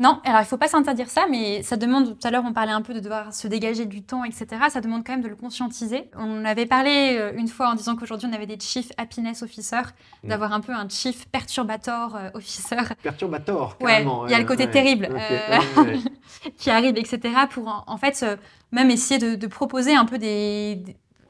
Non, 0.00 0.20
alors 0.24 0.40
il 0.40 0.44
ne 0.44 0.48
faut 0.48 0.56
pas 0.56 0.68
s'interdire 0.68 1.08
ça, 1.08 1.26
mais 1.28 1.62
ça 1.62 1.76
demande, 1.76 2.18
tout 2.18 2.26
à 2.26 2.30
l'heure 2.30 2.44
on 2.46 2.52
parlait 2.52 2.72
un 2.72 2.82
peu 2.82 2.94
de 2.94 3.00
devoir 3.00 3.34
se 3.34 3.48
dégager 3.48 3.84
du 3.84 4.02
temps, 4.02 4.22
etc. 4.24 4.46
Ça 4.68 4.80
demande 4.80 5.04
quand 5.04 5.12
même 5.12 5.22
de 5.22 5.28
le 5.28 5.34
conscientiser. 5.34 6.08
On 6.16 6.44
avait 6.44 6.66
parlé 6.66 7.16
euh, 7.18 7.32
une 7.36 7.48
fois 7.48 7.70
en 7.70 7.74
disant 7.74 7.96
qu'aujourd'hui 7.96 8.28
on 8.30 8.32
avait 8.32 8.46
des 8.46 8.60
chief 8.60 8.92
happiness 8.96 9.42
officer, 9.42 9.82
mm. 10.22 10.28
d'avoir 10.28 10.52
un 10.52 10.60
peu 10.60 10.72
un 10.72 10.88
chief 10.88 11.26
perturbator 11.28 12.14
euh, 12.14 12.30
officer. 12.34 12.76
Perturbator, 13.02 13.76
carrément. 13.78 14.20
Ouais, 14.20 14.28
il 14.28 14.32
y 14.32 14.34
a 14.34 14.38
le 14.38 14.44
côté 14.44 14.70
terrible 14.70 15.08
euh, 15.10 15.96
qui 16.56 16.70
arrive, 16.70 16.96
etc. 16.96 17.20
Pour 17.50 17.84
en, 17.86 17.96
fait 17.96 18.24
même 18.70 18.90
essayer 18.90 19.36
de, 19.36 19.46
proposer 19.48 19.94
un 19.94 20.04
peu 20.04 20.18
des 20.18 20.80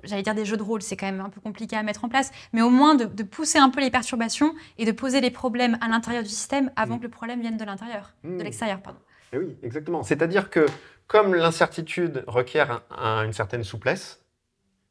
j'allais 0.02 0.22
dire 0.22 0.34
des 0.34 0.44
jeux 0.44 0.56
de 0.56 0.62
rôle, 0.62 0.82
c'est 0.82 0.96
quand 0.96 1.06
même 1.06 1.20
un 1.20 1.30
peu 1.30 1.40
compliqué 1.40 1.76
à 1.76 1.82
mettre 1.82 2.04
en 2.04 2.08
place, 2.08 2.30
mais 2.52 2.62
au 2.62 2.70
moins 2.70 2.94
de, 2.94 3.22
pousser 3.22 3.58
un 3.58 3.70
peu 3.70 3.80
les 3.80 3.90
perturbations 3.90 4.54
et 4.78 4.84
de 4.84 4.92
poser 4.92 5.20
les 5.20 5.30
problèmes 5.30 5.78
à 5.80 5.88
l'intérieur 5.88 6.22
du 6.22 6.28
système 6.28 6.70
avant 6.76 6.96
mm. 6.96 6.98
que 6.98 7.02
le 7.04 7.10
problème 7.10 7.40
vienne 7.40 7.56
de 7.56 7.64
l'intérieur, 7.64 8.14
de 8.24 8.30
mm. 8.30 8.42
l'extérieur, 8.42 8.80
pardon. 8.80 9.00
Et 9.32 9.36
eh 9.36 9.38
oui, 9.38 9.56
exactement. 9.62 10.02
C'est-à-dire 10.02 10.48
que 10.48 10.66
comme 11.06 11.34
l'incertitude 11.34 12.24
requiert 12.26 12.82
une 12.90 13.32
certaine 13.32 13.62
souplesse, 13.62 14.24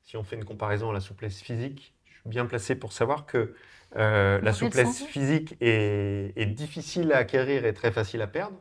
si 0.03 0.15
on 0.15 0.23
fait 0.23 0.35
une 0.35 0.45
comparaison 0.45 0.91
à 0.91 0.93
la 0.93 0.99
souplesse 0.99 1.41
physique, 1.41 1.95
je 2.05 2.13
suis 2.19 2.29
bien 2.29 2.45
placé 2.45 2.75
pour 2.75 2.93
savoir 2.93 3.25
que 3.25 3.55
euh, 3.95 4.39
la 4.41 4.53
souplesse 4.53 5.03
physique 5.03 5.55
est, 5.61 6.33
est, 6.35 6.45
difficile 6.45 7.13
à 7.13 7.17
acquérir 7.17 7.65
et 7.65 7.73
très 7.73 7.91
facile 7.91 8.21
à 8.21 8.27
perdre. 8.27 8.57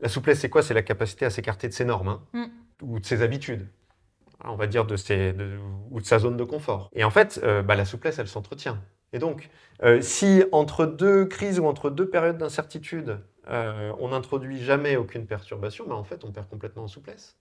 La 0.00 0.08
souplesse, 0.08 0.40
c'est 0.40 0.50
quoi? 0.50 0.62
C'est 0.62 0.74
la 0.74 0.82
capacité 0.82 1.24
à 1.24 1.30
s'écarter 1.30 1.66
de 1.66 1.72
ses 1.72 1.84
normes 1.84 2.08
hein, 2.08 2.22
mm. 2.32 2.46
ou 2.82 3.00
de 3.00 3.06
ses 3.06 3.22
habitudes 3.22 3.66
on 4.44 4.56
va 4.56 4.66
dire, 4.66 4.86
de, 4.86 4.96
ses, 4.96 5.34
ou 5.90 6.00
de 6.00 6.06
sa 6.06 6.18
zone 6.18 6.36
de 6.36 6.44
confort. 6.44 6.90
Et 6.94 7.04
en 7.04 7.10
fait, 7.10 7.40
euh, 7.42 7.62
bah, 7.62 7.74
la 7.74 7.84
souplesse, 7.84 8.18
elle 8.18 8.28
s'entretient. 8.28 8.80
Et 9.12 9.18
donc, 9.18 9.48
euh, 9.82 10.00
si 10.00 10.44
entre 10.52 10.86
deux 10.86 11.24
crises 11.24 11.58
ou 11.58 11.66
entre 11.66 11.90
deux 11.90 12.08
périodes 12.08 12.38
d'incertitude, 12.38 13.20
euh, 13.48 13.92
on 13.98 14.08
n'introduit 14.08 14.62
jamais 14.62 14.96
aucune 14.96 15.26
perturbation, 15.26 15.86
bah, 15.88 15.96
en 15.96 16.04
fait, 16.04 16.24
on 16.24 16.32
perd 16.32 16.48
complètement 16.48 16.84
en 16.84 16.88
souplesse. 16.88 17.36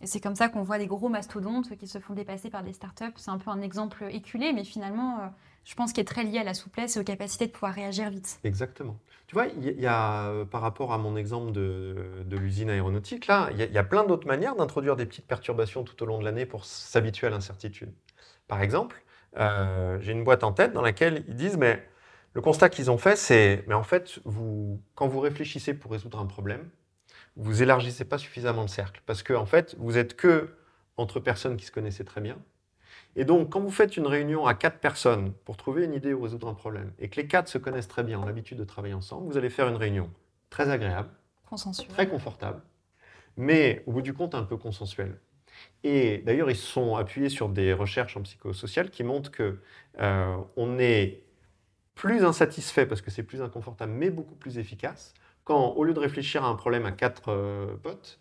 Et 0.00 0.06
c'est 0.06 0.20
comme 0.20 0.36
ça 0.36 0.48
qu'on 0.48 0.62
voit 0.62 0.78
des 0.78 0.86
gros 0.86 1.10
mastodontes 1.10 1.76
qui 1.76 1.86
se 1.86 1.98
font 1.98 2.14
dépasser 2.14 2.48
par 2.48 2.62
des 2.62 2.72
startups. 2.72 3.12
C'est 3.16 3.30
un 3.30 3.36
peu 3.36 3.50
un 3.50 3.60
exemple 3.60 4.06
éculé, 4.10 4.52
mais 4.54 4.64
finalement, 4.64 5.30
je 5.64 5.74
pense 5.74 5.92
qu'il 5.92 6.00
est 6.00 6.06
très 6.06 6.24
lié 6.24 6.38
à 6.38 6.44
la 6.44 6.54
souplesse 6.54 6.96
et 6.96 7.00
aux 7.00 7.04
capacités 7.04 7.46
de 7.46 7.52
pouvoir 7.52 7.74
réagir 7.74 8.08
vite. 8.08 8.40
Exactement. 8.44 8.96
Tu 9.30 9.36
vois, 9.36 9.46
il 9.46 9.80
y, 9.80 9.86
a, 9.86 10.26
euh, 10.26 10.44
par 10.44 10.60
rapport 10.60 10.92
à 10.92 10.98
mon 10.98 11.14
exemple 11.14 11.52
de, 11.52 11.94
l'usine 12.32 12.68
aéronautique, 12.68 13.28
là, 13.28 13.48
il 13.52 13.58
y, 13.58 13.78
a 13.78 13.84
plein 13.84 14.02
d'autres 14.02 14.26
manières 14.26 14.56
d'introduire 14.56 14.96
des 14.96 15.06
petites 15.06 15.28
perturbations 15.28 15.84
tout 15.84 16.02
au 16.02 16.06
long 16.06 16.18
de 16.18 16.24
l'année 16.24 16.46
pour 16.46 16.64
s'habituer 16.64 17.28
à 17.28 17.30
l'incertitude. 17.30 17.92
Par 18.48 18.60
exemple, 18.60 19.00
euh, 19.36 20.00
j'ai 20.00 20.10
une 20.10 20.24
boîte 20.24 20.42
en 20.42 20.50
tête 20.52 20.72
dans 20.72 20.82
laquelle 20.82 21.24
ils 21.28 21.36
disent, 21.36 21.58
mais 21.58 21.80
le 22.32 22.40
constat 22.40 22.70
qu'ils 22.70 22.90
ont 22.90 22.98
fait, 22.98 23.14
c'est, 23.14 23.62
mais 23.68 23.74
en 23.74 23.84
fait, 23.84 24.18
quand 24.96 25.06
vous 25.06 25.20
réfléchissez 25.20 25.74
pour 25.74 25.92
résoudre 25.92 26.18
un 26.18 26.26
problème, 26.26 26.68
vous 27.36 27.62
élargissez 27.62 28.04
pas 28.04 28.18
suffisamment 28.18 28.62
le 28.62 28.68
cercle, 28.68 29.00
parce 29.06 29.22
que 29.22 29.34
en 29.34 29.46
fait, 29.46 29.76
vous 29.78 29.96
êtes 29.96 30.16
que 30.16 30.56
entre 30.96 31.20
personnes 31.20 31.56
qui 31.56 31.66
se 31.66 31.70
connaissaient 31.70 32.02
très 32.02 32.20
bien, 32.20 32.36
et 33.16 33.24
donc, 33.24 33.50
quand 33.50 33.60
vous 33.60 33.70
faites 33.70 33.96
une 33.96 34.06
réunion 34.06 34.46
à 34.46 34.54
quatre 34.54 34.78
personnes 34.78 35.32
pour 35.44 35.56
trouver 35.56 35.84
une 35.84 35.94
idée 35.94 36.14
ou 36.14 36.22
résoudre 36.22 36.48
un 36.48 36.54
problème, 36.54 36.92
et 36.98 37.08
que 37.08 37.20
les 37.20 37.26
quatre 37.26 37.48
se 37.48 37.58
connaissent 37.58 37.88
très 37.88 38.04
bien, 38.04 38.20
ont 38.20 38.24
l'habitude 38.24 38.58
de 38.58 38.64
travailler 38.64 38.94
ensemble, 38.94 39.26
vous 39.26 39.36
allez 39.36 39.50
faire 39.50 39.68
une 39.68 39.76
réunion 39.76 40.10
très 40.48 40.70
agréable, 40.70 41.10
très 41.88 42.08
confortable, 42.08 42.62
mais 43.36 43.82
au 43.86 43.92
bout 43.92 44.02
du 44.02 44.14
compte 44.14 44.34
un 44.34 44.44
peu 44.44 44.56
consensuelle. 44.56 45.18
Et 45.82 46.18
d'ailleurs, 46.18 46.50
ils 46.50 46.56
se 46.56 46.66
sont 46.66 46.96
appuyés 46.96 47.28
sur 47.28 47.48
des 47.48 47.72
recherches 47.72 48.16
en 48.16 48.22
psychosocial 48.22 48.90
qui 48.90 49.02
montrent 49.02 49.30
que 49.30 49.60
euh, 50.00 50.36
on 50.56 50.78
est 50.78 51.24
plus 51.94 52.24
insatisfait 52.24 52.86
parce 52.86 53.02
que 53.02 53.10
c'est 53.10 53.24
plus 53.24 53.42
inconfortable, 53.42 53.92
mais 53.92 54.10
beaucoup 54.10 54.36
plus 54.36 54.58
efficace 54.58 55.14
quand, 55.44 55.70
au 55.70 55.84
lieu 55.84 55.92
de 55.92 55.98
réfléchir 55.98 56.44
à 56.44 56.48
un 56.48 56.54
problème 56.54 56.86
à 56.86 56.92
quatre 56.92 57.30
euh, 57.30 57.76
potes, 57.82 58.19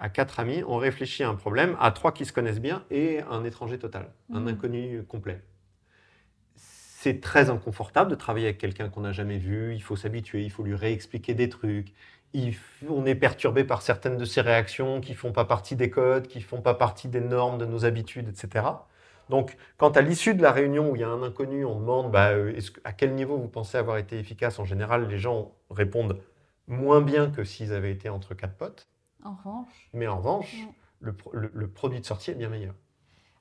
à, 0.00 0.08
quatre 0.08 0.40
amis, 0.40 0.62
on 0.66 0.76
réfléchit 0.76 1.22
à 1.22 1.28
un 1.28 1.34
problème, 1.34 1.76
à 1.80 1.90
trois 1.90 2.12
qui 2.12 2.24
se 2.24 2.32
connaissent 2.32 2.60
bien 2.60 2.84
et 2.90 3.20
un 3.30 3.44
étranger 3.44 3.78
total, 3.78 4.10
un 4.32 4.40
mmh. 4.40 4.48
inconnu 4.48 5.02
complet. 5.04 5.42
C'est 6.54 7.20
très 7.20 7.48
inconfortable 7.48 8.10
de 8.10 8.14
travailler 8.14 8.46
avec 8.46 8.58
quelqu'un 8.58 8.90
qu'on 8.90 9.00
n'a 9.00 9.12
jamais 9.12 9.38
vu, 9.38 9.74
il 9.74 9.82
faut 9.82 9.96
s'habituer, 9.96 10.42
il 10.42 10.50
faut 10.50 10.62
lui 10.62 10.74
réexpliquer 10.74 11.32
des 11.34 11.48
trucs, 11.48 11.94
on 12.88 13.06
est 13.06 13.14
perturbé 13.14 13.64
par 13.64 13.82
certaines 13.82 14.16
de 14.16 14.24
ses 14.24 14.40
réactions 14.40 15.00
qui 15.00 15.12
ne 15.12 15.16
font 15.16 15.32
pas 15.32 15.44
partie 15.44 15.76
des 15.76 15.90
codes, 15.90 16.28
qui 16.28 16.38
ne 16.38 16.44
font 16.44 16.60
pas 16.60 16.74
partie 16.74 17.08
des 17.08 17.20
normes, 17.20 17.58
de 17.58 17.66
nos 17.66 17.84
habitudes, 17.84 18.28
etc. 18.28 18.66
Donc, 19.28 19.56
quand 19.76 19.96
à 19.96 20.00
l'issue 20.00 20.34
de 20.34 20.42
la 20.42 20.52
réunion 20.52 20.90
où 20.90 20.96
il 20.96 21.02
y 21.02 21.04
a 21.04 21.08
un 21.08 21.22
inconnu, 21.22 21.64
on 21.64 21.78
demande 21.78 22.10
bah, 22.10 22.30
euh, 22.30 22.58
à 22.84 22.92
quel 22.92 23.14
niveau 23.14 23.36
vous 23.36 23.48
pensez 23.48 23.78
avoir 23.78 23.96
été 23.96 24.18
efficace, 24.18 24.58
en 24.58 24.64
général, 24.64 25.08
les 25.08 25.18
gens 25.18 25.52
répondent 25.70 26.20
moins 26.66 27.00
bien 27.00 27.30
que 27.30 27.44
s'ils 27.44 27.72
avaient 27.72 27.92
été 27.92 28.08
entre 28.08 28.34
quatre 28.34 28.54
potes. 28.54 28.89
En 29.24 29.34
revanche. 29.34 29.90
Mais 29.92 30.06
en 30.06 30.18
revanche, 30.18 30.56
le, 31.00 31.14
le, 31.32 31.68
produit 31.68 32.00
de 32.00 32.04
sortie 32.04 32.30
est 32.30 32.34
bien 32.34 32.48
meilleur. 32.48 32.74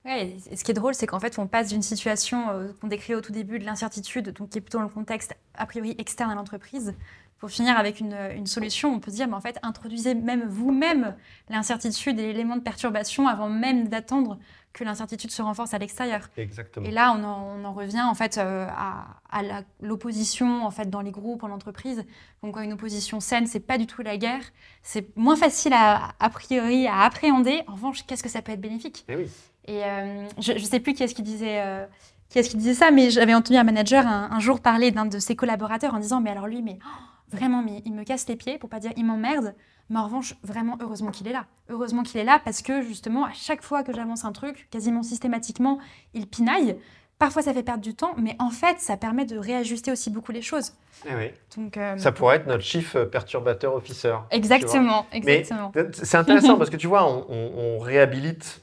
Ouais, 0.06 0.38
ce 0.56 0.64
qui 0.64 0.72
est 0.72 0.74
drôle, 0.76 0.94
c'est 0.94 1.08
qu'en 1.08 1.20
fait, 1.20 1.38
on 1.40 1.48
passe 1.48 1.70
d'une 1.70 1.82
situation 1.82 2.50
euh, 2.50 2.72
qu'on 2.80 2.88
décrit 2.88 3.16
au 3.16 3.22
tout 3.22 3.34
début 3.34 3.60
de 3.60 3.66
l'incertitude, 3.66 4.30
donc 4.32 4.50
qui 4.50 4.58
est 4.58 4.62
plutôt 4.62 4.78
dans 4.78 4.86
le 4.86 4.90
contexte 4.90 5.36
a 5.56 5.66
priori 5.66 5.96
externe 5.98 6.32
à 6.32 6.36
l'entreprise, 6.36 6.96
pour 7.38 7.50
finir 7.50 7.78
avec 7.78 8.00
une, 8.00 8.18
une, 8.36 8.48
solution. 8.48 8.94
On 8.94 9.00
peut 9.00 9.12
dire, 9.12 9.28
mais 9.28 9.36
en 9.36 9.42
fait, 9.42 9.60
introduisez 9.62 10.16
même 10.16 10.46
vous-même 10.48 11.16
l'incertitude 11.50 12.20
et 12.20 12.28
l'élément 12.28 12.56
de 12.56 12.62
perturbation 12.62 13.28
avant 13.28 13.50
même 13.50 13.88
d'attendre 13.88 14.40
que 14.74 14.84
l'incertitude 14.84 15.32
se 15.32 15.42
renforce 15.42 15.74
à 15.74 15.78
l'extérieur. 15.78 16.30
Exactement. 16.38 16.86
Et 16.86 16.92
là, 16.92 17.14
on 17.18 17.24
en, 17.24 17.60
on 17.60 17.66
en 17.66 17.74
revient 17.74 18.02
en 18.02 18.14
fait 18.14 18.38
euh, 18.38 18.68
à, 18.70 19.20
à 19.32 19.64
l'opposition 19.82 20.66
en 20.66 20.72
fait 20.72 20.90
dans 20.90 21.02
les 21.02 21.12
groupes, 21.12 21.44
en 21.44 21.50
entreprise. 21.50 22.06
Donc, 22.44 22.58
une 22.58 22.74
opposition 22.74 23.20
saine, 23.20 23.48
c'est 23.48 23.60
pas 23.60 23.78
du 23.78 23.88
tout 23.88 24.02
la 24.02 24.18
guerre. 24.18 24.44
C'est 24.84 25.16
moins 25.18 25.36
facile 25.36 25.74
à, 25.74 26.14
a 26.20 26.30
priori 26.30 26.88
à 26.88 27.02
appréhender. 27.02 27.64
En 27.68 27.74
revanche, 27.74 28.06
qu'est-ce 28.06 28.24
que 28.24 28.30
ça 28.30 28.42
peut 28.42 28.52
être 28.52 28.62
bénéfique? 28.62 29.06
Et, 29.08 29.14
eh 29.14 29.16
oui. 29.16 29.30
Et 29.66 29.84
euh, 29.84 30.28
je, 30.40 30.54
ne 30.54 30.60
sais 30.60 30.80
plus 30.80 30.94
qui 30.94 31.04
est-ce 31.04 31.16
qui 31.16 31.24
disait. 31.24 31.62
Euh, 31.62 31.86
qui 32.30 32.38
est-ce 32.38 32.52
qui 32.52 32.58
disait 32.58 32.76
ça, 32.76 32.92
mais 32.92 33.10
j'avais 33.10 33.34
entendu 33.34 33.58
un 33.58 33.64
manager 33.64 34.06
un, 34.06 34.40
jour 34.40 34.62
parler 34.62 34.92
d'un 34.92 35.08
de 35.08 35.18
ses 35.18 35.36
collaborateurs 35.36 35.96
en 35.96 36.00
disant 36.00 36.22
Mais 36.22 36.30
alors 36.30 36.46
lui, 36.46 36.62
mais 36.62 36.78
oh, 36.84 37.36
vraiment, 37.36 37.64
mais 37.64 37.82
il 37.86 37.94
me 37.94 38.04
casse 38.04 38.28
les 38.28 38.36
pieds, 38.36 38.60
pour 38.60 38.70
pas 38.70 38.80
dire 38.80 38.92
il 38.98 39.06
m'emmerde. 39.06 39.56
Mais 39.90 39.98
en 39.98 40.06
revanche, 40.06 40.36
vraiment, 40.44 40.78
heureusement 40.82 41.12
qu'il 41.12 41.28
est 41.28 41.34
là. 41.34 41.46
Heureusement 41.70 42.04
qu'il 42.04 42.20
est 42.20 42.24
là 42.24 42.40
parce 42.44 42.62
que 42.62 42.82
justement, 42.82 43.26
à 43.26 43.34
chaque 43.34 43.64
fois 43.64 43.84
que 43.84 43.94
j'avance 43.94 44.24
un 44.24 44.32
truc, 44.32 44.68
quasiment 44.70 45.04
systématiquement, 45.04 45.80
il 46.14 46.28
pinaille. 46.28 46.78
Parfois, 47.18 47.42
ça 47.42 47.54
fait 47.54 47.64
perdre 47.64 47.84
du 47.84 47.96
temps, 47.96 48.14
mais 48.18 48.36
en 48.40 48.50
fait, 48.50 48.80
ça 48.80 48.96
permet 48.96 49.26
de 49.26 49.38
réajuster 49.38 49.92
aussi 49.92 50.10
beaucoup 50.10 50.32
les 50.32 50.42
choses. 50.42 50.74
Eh 51.06 51.16
oui. 51.16 51.32
Donc, 51.58 51.76
euh, 51.76 51.98
ça 51.98 52.14
pourrait 52.14 52.38
être 52.38 52.48
notre 52.48 52.64
chief 52.64 52.96
perturbateur 53.12 53.76
officer. 53.76 54.16
Exactement, 54.32 55.06
exactement. 55.12 55.72
C'est 55.92 56.18
intéressant 56.18 56.58
parce 56.58 56.70
que 56.70 56.78
tu 56.78 56.88
vois, 56.88 57.06
on, 57.06 57.78
réhabilite 57.80 58.62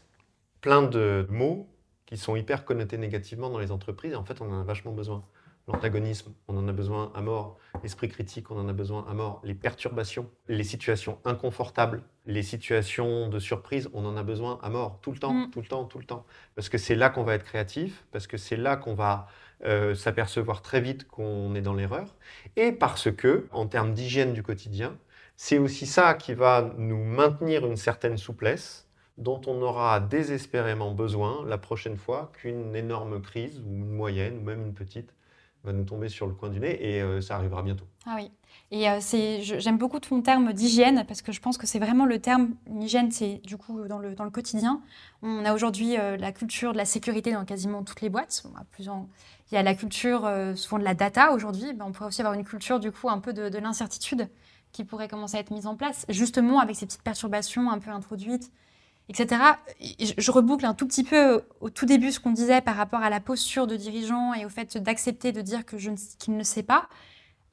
plein 0.62 0.82
de 0.82 1.26
mots 1.28 1.66
qui 2.06 2.16
sont 2.16 2.36
hyper 2.36 2.64
connotés 2.64 2.96
négativement 2.96 3.50
dans 3.50 3.58
les 3.58 3.72
entreprises 3.72 4.12
et 4.12 4.16
en 4.16 4.24
fait, 4.24 4.40
on 4.40 4.50
en 4.50 4.60
a 4.60 4.64
vachement 4.64 4.92
besoin. 4.92 5.22
L'antagonisme, 5.68 6.32
on 6.46 6.56
en 6.56 6.68
a 6.68 6.72
besoin 6.72 7.10
à 7.14 7.20
mort. 7.20 7.58
L'esprit 7.82 8.08
critique, 8.08 8.52
on 8.52 8.58
en 8.58 8.68
a 8.68 8.72
besoin 8.72 9.04
à 9.10 9.14
mort. 9.14 9.40
Les 9.42 9.54
perturbations, 9.54 10.30
les 10.46 10.62
situations 10.62 11.18
inconfortables, 11.24 12.04
les 12.24 12.44
situations 12.44 13.28
de 13.28 13.38
surprise, 13.40 13.88
on 13.92 14.04
en 14.04 14.16
a 14.16 14.22
besoin 14.22 14.60
à 14.62 14.70
mort. 14.70 15.00
Tout 15.02 15.10
le 15.10 15.18
temps, 15.18 15.34
mm. 15.34 15.50
tout 15.50 15.60
le 15.60 15.66
temps, 15.66 15.84
tout 15.84 15.98
le 15.98 16.04
temps. 16.04 16.24
Parce 16.54 16.68
que 16.68 16.78
c'est 16.78 16.94
là 16.94 17.10
qu'on 17.10 17.24
va 17.24 17.34
être 17.34 17.44
créatif, 17.44 18.04
parce 18.12 18.28
que 18.28 18.36
c'est 18.36 18.56
là 18.56 18.76
qu'on 18.76 18.94
va 18.94 19.26
euh, 19.64 19.96
s'apercevoir 19.96 20.62
très 20.62 20.80
vite 20.80 21.08
qu'on 21.08 21.54
est 21.56 21.62
dans 21.62 21.74
l'erreur. 21.74 22.14
Et 22.54 22.70
parce 22.70 23.10
que, 23.10 23.48
en 23.50 23.66
termes 23.66 23.92
d'hygiène 23.92 24.34
du 24.34 24.44
quotidien, 24.44 24.96
c'est 25.36 25.58
aussi 25.58 25.86
ça 25.86 26.14
qui 26.14 26.34
va 26.34 26.70
nous 26.78 27.02
maintenir 27.02 27.66
une 27.66 27.76
certaine 27.76 28.18
souplesse 28.18 28.86
dont 29.18 29.40
on 29.46 29.62
aura 29.62 29.98
désespérément 29.98 30.92
besoin 30.92 31.44
la 31.46 31.58
prochaine 31.58 31.96
fois 31.96 32.30
qu'une 32.34 32.76
énorme 32.76 33.20
crise, 33.20 33.60
ou 33.60 33.72
une 33.72 33.90
moyenne, 33.90 34.38
ou 34.38 34.42
même 34.42 34.60
une 34.60 34.74
petite, 34.74 35.15
va 35.66 35.72
nous 35.72 35.84
tomber 35.84 36.08
sur 36.08 36.26
le 36.26 36.32
coin 36.32 36.48
du 36.48 36.60
nez 36.60 36.78
et 36.80 37.02
euh, 37.02 37.20
ça 37.20 37.36
arrivera 37.36 37.62
bientôt. 37.62 37.84
Ah 38.06 38.14
oui. 38.16 38.30
Et 38.70 38.88
euh, 38.88 38.98
j'aime 39.42 39.78
beaucoup 39.78 40.00
ton 40.00 40.22
terme 40.22 40.52
d'hygiène 40.52 41.04
parce 41.06 41.22
que 41.22 41.30
je 41.30 41.40
pense 41.40 41.58
que 41.58 41.66
c'est 41.66 41.78
vraiment 41.78 42.06
le 42.06 42.18
terme. 42.18 42.54
L'hygiène, 42.66 43.10
c'est 43.12 43.40
du 43.44 43.56
coup 43.56 43.86
dans 43.86 43.98
le, 43.98 44.14
dans 44.14 44.24
le 44.24 44.30
quotidien. 44.30 44.80
On 45.22 45.44
a 45.44 45.52
aujourd'hui 45.52 45.98
euh, 45.98 46.16
la 46.16 46.32
culture 46.32 46.72
de 46.72 46.78
la 46.78 46.84
sécurité 46.84 47.32
dans 47.32 47.44
quasiment 47.44 47.82
toutes 47.82 48.00
les 48.00 48.08
boîtes. 48.08 48.44
plus. 48.72 48.88
Il 49.50 49.54
y 49.54 49.58
a 49.58 49.62
la 49.62 49.74
culture 49.74 50.28
souvent 50.56 50.78
de 50.78 50.84
la 50.84 50.94
data 50.94 51.32
aujourd'hui. 51.32 51.72
Ben, 51.74 51.84
on 51.86 51.92
pourrait 51.92 52.08
aussi 52.08 52.20
avoir 52.20 52.34
une 52.34 52.44
culture 52.44 52.80
du 52.80 52.90
coup 52.90 53.08
un 53.08 53.18
peu 53.18 53.32
de, 53.32 53.48
de 53.48 53.58
l'incertitude 53.58 54.28
qui 54.72 54.84
pourrait 54.84 55.08
commencer 55.08 55.36
à 55.36 55.40
être 55.40 55.52
mise 55.52 55.66
en 55.66 55.76
place, 55.76 56.04
justement 56.08 56.58
avec 56.58 56.76
ces 56.76 56.86
petites 56.86 57.02
perturbations 57.02 57.70
un 57.70 57.78
peu 57.78 57.90
introduites 57.90 58.50
etc. 59.09 59.40
Je 59.90 60.30
reboucle 60.30 60.66
un 60.66 60.74
tout 60.74 60.86
petit 60.86 61.04
peu 61.04 61.42
au 61.61 61.70
tout 61.70 61.86
début 61.86 62.12
ce 62.12 62.20
qu'on 62.20 62.32
disait 62.32 62.61
par 62.61 62.76
rapport 62.76 63.02
à 63.02 63.11
la 63.11 63.20
posture 63.20 63.66
de 63.66 63.76
dirigeant 63.76 64.34
et 64.34 64.44
au 64.44 64.48
fait 64.48 64.76
d'accepter 64.78 65.32
de 65.32 65.40
dire 65.40 65.64
que 65.64 65.78
je 65.78 65.90
qu'il 66.18 66.36
ne 66.36 66.42
sait 66.42 66.62
pas. 66.62 66.88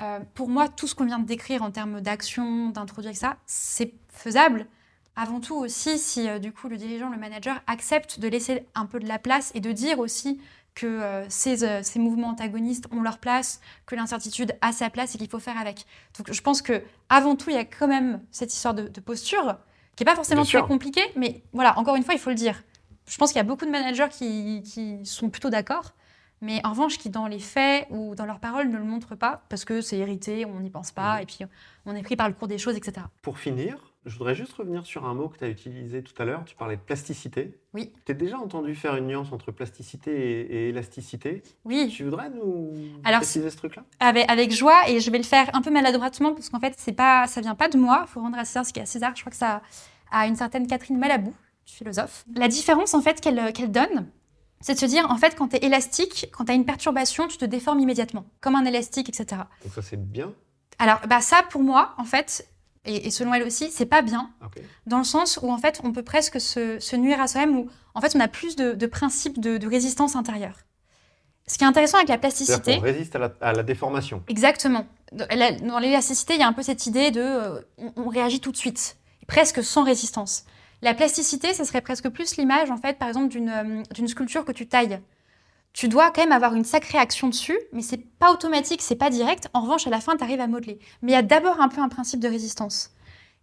Euh, 0.01 0.20
pour 0.34 0.49
moi, 0.49 0.68
tout 0.68 0.88
ce 0.88 0.95
qu'on 0.95 1.06
vient 1.06 1.20
de 1.20 1.26
décrire 1.26 1.62
en 1.62 1.72
termes 1.72 2.01
d'action, 2.01 2.70
d'introduire 2.70 3.16
ça, 3.16 3.38
c'est 3.45 3.93
faisable. 4.10 4.68
Avant 5.16 5.39
tout 5.39 5.56
aussi, 5.56 5.99
si 5.99 6.28
euh, 6.28 6.39
du 6.39 6.51
coup 6.51 6.68
le 6.68 6.78
dirigeant, 6.78 7.10
le 7.10 7.18
manager 7.18 7.62
accepte 7.68 8.20
de 8.20 8.28
laisser 8.28 8.66
un 8.76 8.86
peu 8.86 8.99
de 8.99 9.08
la 9.08 9.20
place 9.20 9.51
et 9.54 9.60
de 9.60 9.72
dire 9.72 9.99
aussi 9.99 10.41
que 10.74 10.88
euh, 10.88 11.30
ces, 11.30 11.84
ces, 11.84 11.99
mouvements 11.99 12.30
antagonistes 12.30 12.88
ont 12.91 13.04
leur 13.04 13.20
place, 13.20 13.62
que 13.86 13.95
l'incertitude 13.95 14.58
a 14.62 14.72
sa 14.72 14.89
place 14.89 15.14
et 15.14 15.20
qu'il 15.20 15.30
faut 15.30 15.39
faire 15.39 15.60
avec. 15.60 15.86
Donc 16.18 16.34
je 16.34 16.41
pense 16.41 16.64
que 16.64 16.82
avant 17.10 17.36
tout, 17.36 17.51
il 17.51 17.56
y 17.56 17.60
a 17.60 17.66
quand 17.66 17.88
même 17.88 18.22
cette 18.32 18.51
histoire 18.51 18.74
de, 18.74 18.88
posture 18.99 19.58
qui 19.96 20.04
n'est 20.04 20.06
pas 20.06 20.16
forcément 20.16 20.44
très 20.44 20.62
compliquée, 20.64 21.06
mais 21.16 21.41
voilà, 21.54 21.78
encore 21.78 21.96
une 21.96 22.04
fois, 22.04 22.14
il 22.14 22.20
faut 22.20 22.30
le 22.30 22.36
dire. 22.36 22.64
Je 23.08 23.18
pense 23.18 23.32
qu'il 23.32 23.38
y 23.38 23.41
a 23.41 23.44
beaucoup 23.44 23.66
de 23.66 23.72
managers 23.72 24.08
qui, 24.10 24.64
qui 24.64 25.06
sont 25.06 25.30
plutôt 25.30 25.50
d'accord, 25.50 25.94
mais 26.41 26.62
en 26.66 26.72
revanche, 26.72 26.98
qui 26.98 27.10
dans 27.10 27.28
les 27.28 27.39
faits 27.39 27.88
ou 27.89 28.16
dans 28.16 28.26
leurs 28.26 28.39
paroles 28.39 28.70
ne 28.70 28.78
le 28.78 28.84
montrent 28.84 29.16
pas 29.16 29.44
parce 29.50 29.66
que 29.66 29.82
c'est 29.82 29.98
hérité, 29.98 30.46
on 30.46 30.60
n'y 30.60 30.70
pense 30.70 30.91
pas, 30.91 31.18
mmh. 31.18 31.22
et 31.22 31.26
puis 31.26 31.39
on 31.86 31.96
est 31.96 32.04
pris 32.04 32.16
par 32.16 32.28
le 32.28 32.34
cours 32.34 32.48
des 32.48 32.58
choses, 32.58 32.76
etc. 32.76 33.06
Pour 33.22 33.39
finir, 33.39 33.93
je 34.06 34.18
voudrais 34.18 34.36
juste 34.36 34.54
revenir 34.54 34.86
sur 34.86 35.06
un 35.06 35.14
mot 35.14 35.30
que 35.30 35.38
tu 35.38 35.45
as 35.45 35.49
utilisé 35.49 36.04
tout 36.04 36.14
à 36.22 36.26
l'heure. 36.26 36.43
Tu 36.45 36.56
parlais 36.56 36.76
de 36.76 36.82
plasticité. 36.82 37.58
Oui. 37.74 37.93
Tu 38.06 38.12
as 38.12 38.16
déjà 38.16 38.38
entendu 38.38 38.76
faire 38.76 38.95
une 38.97 39.08
nuance 39.08 39.32
entre 39.32 39.51
plasticité 39.51 40.12
et, 40.12 40.70
élasticité 40.70 41.41
Oui. 41.64 41.89
Tu 41.95 42.04
voudrais 42.04 42.30
nous 42.30 42.74
préciser 43.04 43.49
ce 43.49 43.58
truc-là? 43.58 43.84
avec, 43.99 44.30
avec, 44.30 44.51
joie, 44.51 44.89
et 44.89 44.99
je 44.99 45.10
vais 45.10 45.18
le 45.20 45.24
faire 45.24 45.49
un 45.54 45.62
peu 45.62 45.72
maladroitement, 45.72 46.34
parce 46.34 46.49
qu'en 46.49 46.60
fait, 46.60 46.74
c'est 46.78 46.93
pas, 46.93 47.28
ça 47.28 47.39
vient 47.39 47.56
pas 47.56 47.70
de 47.70 47.78
moi. 47.78 48.04
Il 48.08 48.12
faut 48.12 48.20
rendre 48.20 48.38
à 48.38 48.45
César 48.45 48.66
ce 48.66 48.74
qui 48.74 48.80
est 48.80 48.84
à 48.84 48.88
César. 48.88 49.14
Je 49.16 49.22
crois 49.22 49.32
que 49.32 49.38
ça 49.38 49.62
a 50.12 50.28
une 50.28 50.36
certaine 50.36 50.68
Catherine 50.68 50.97
Malabou, 50.97 51.34
philosophe. 51.66 52.26
La 52.36 52.49
différence, 52.49 52.93
en 52.93 53.01
fait, 53.01 53.22
qu'elle 53.22 53.72
donne, 53.72 54.08
c'est 54.60 54.74
de 54.74 54.80
se 54.80 54.86
dire, 54.86 55.10
en 55.10 55.18
fait, 55.18 55.36
quand 55.38 55.49
tu 55.49 55.56
es 55.56 55.66
élastique, 55.66 56.30
quand 56.32 56.45
tu 56.45 56.51
as 56.51 56.56
une 56.56 56.66
perturbation, 56.66 57.28
tu 57.28 57.38
te 57.38 57.45
déformes 57.45 57.80
immédiatement, 57.80 58.26
comme 58.41 58.56
un 58.56 58.66
élastique, 58.66 59.08
etc. 59.08 59.43
Donc 59.64 59.74
ça, 59.74 59.82
c'est 59.82 60.01
bien? 60.01 60.34
Alors, 60.80 60.99
bah 61.08 61.22
ça, 61.22 61.43
pour 61.49 61.62
moi, 61.64 61.93
en 61.97 62.04
fait, 62.04 62.47
et, 62.86 63.12
selon 63.12 63.34
elle 63.34 63.44
aussi, 63.44 63.72
c'est 63.72 63.86
pas 63.86 64.02
bien, 64.02 64.30
dans 64.88 64.98
le 64.98 65.04
sens 65.06 65.40
où 65.42 65.52
en 65.52 65.58
fait, 65.58 65.80
on 65.84 65.94
peut 65.94 66.04
presque 66.04 66.42
se, 66.42 66.96
nuire 66.96 67.22
à 67.22 67.28
soi-même, 67.28 67.58
où 67.58 67.70
en 67.94 68.02
fait, 68.02 68.14
on 68.16 68.20
a 68.20 68.28
plus 68.28 68.56
de, 68.56 68.86
principes 68.86 69.40
de, 69.40 69.68
résistance 69.68 70.16
intérieure. 70.16 70.58
Ce 71.48 71.58
qui 71.58 71.64
est 71.64 71.68
intéressant 71.68 71.98
avec 71.98 72.10
la 72.10 72.18
plasticité. 72.18 72.78
On 72.78 72.82
résiste 72.82 73.16
à 73.16 73.54
la, 73.54 73.64
déformation. 73.64 74.24
Exactement. 74.28 74.86
Dans 75.12 75.80
l'élasticité, 75.80 76.34
il 76.36 76.40
y 76.40 76.44
a 76.44 76.48
un 76.48 76.54
peu 76.54 76.64
cette 76.64 76.86
idée 76.86 77.12
de 77.12 77.22
euh, 77.22 77.62
on, 77.98 78.08
réagit 78.08 78.40
tout 78.40 78.52
de 78.52 78.58
suite, 78.58 78.98
presque 79.28 79.64
sans 79.64 79.84
résistance. 79.84 80.46
La 80.82 80.94
plasticité, 80.94 81.54
ce 81.54 81.64
serait 81.64 81.82
presque 81.82 82.10
plus 82.10 82.38
l'image, 82.38 82.72
en 82.72 82.78
fait, 82.78 82.98
par 82.98 83.08
exemple, 83.08 83.38
euh, 83.38 83.84
d'une 83.94 84.08
sculpture 84.08 84.44
que 84.46 84.52
tu 84.52 84.68
tailles 84.68 85.00
tu 85.74 85.88
dois 85.88 86.11
quand 86.11 86.21
même 86.21 86.32
avoir 86.32 86.53
une 86.53 86.63
sacrée 86.63 86.99
action 86.99 87.28
dessus, 87.28 87.57
mais 87.74 87.82
c'est 87.82 87.97
pas 87.97 88.32
automatique, 88.32 88.82
c'est 88.82 88.95
pas 88.95 89.09
direct. 89.09 89.49
En 89.53 89.61
revanche, 89.61 89.88
à 89.88 89.89
la 89.89 89.99
fin, 89.99 90.15
tu 90.15 90.24
arrives 90.24 90.39
à 90.39 90.47
modeler. 90.47 90.80
Mais 91.01 91.11
il 91.11 91.15
y 91.15 91.17
a 91.17 91.24
d'abord 91.24 91.59
un 91.59 91.67
peu 91.67 91.82
un 91.82 91.89
principe 91.89 92.19
de 92.19 92.28
résistance. 92.28 92.91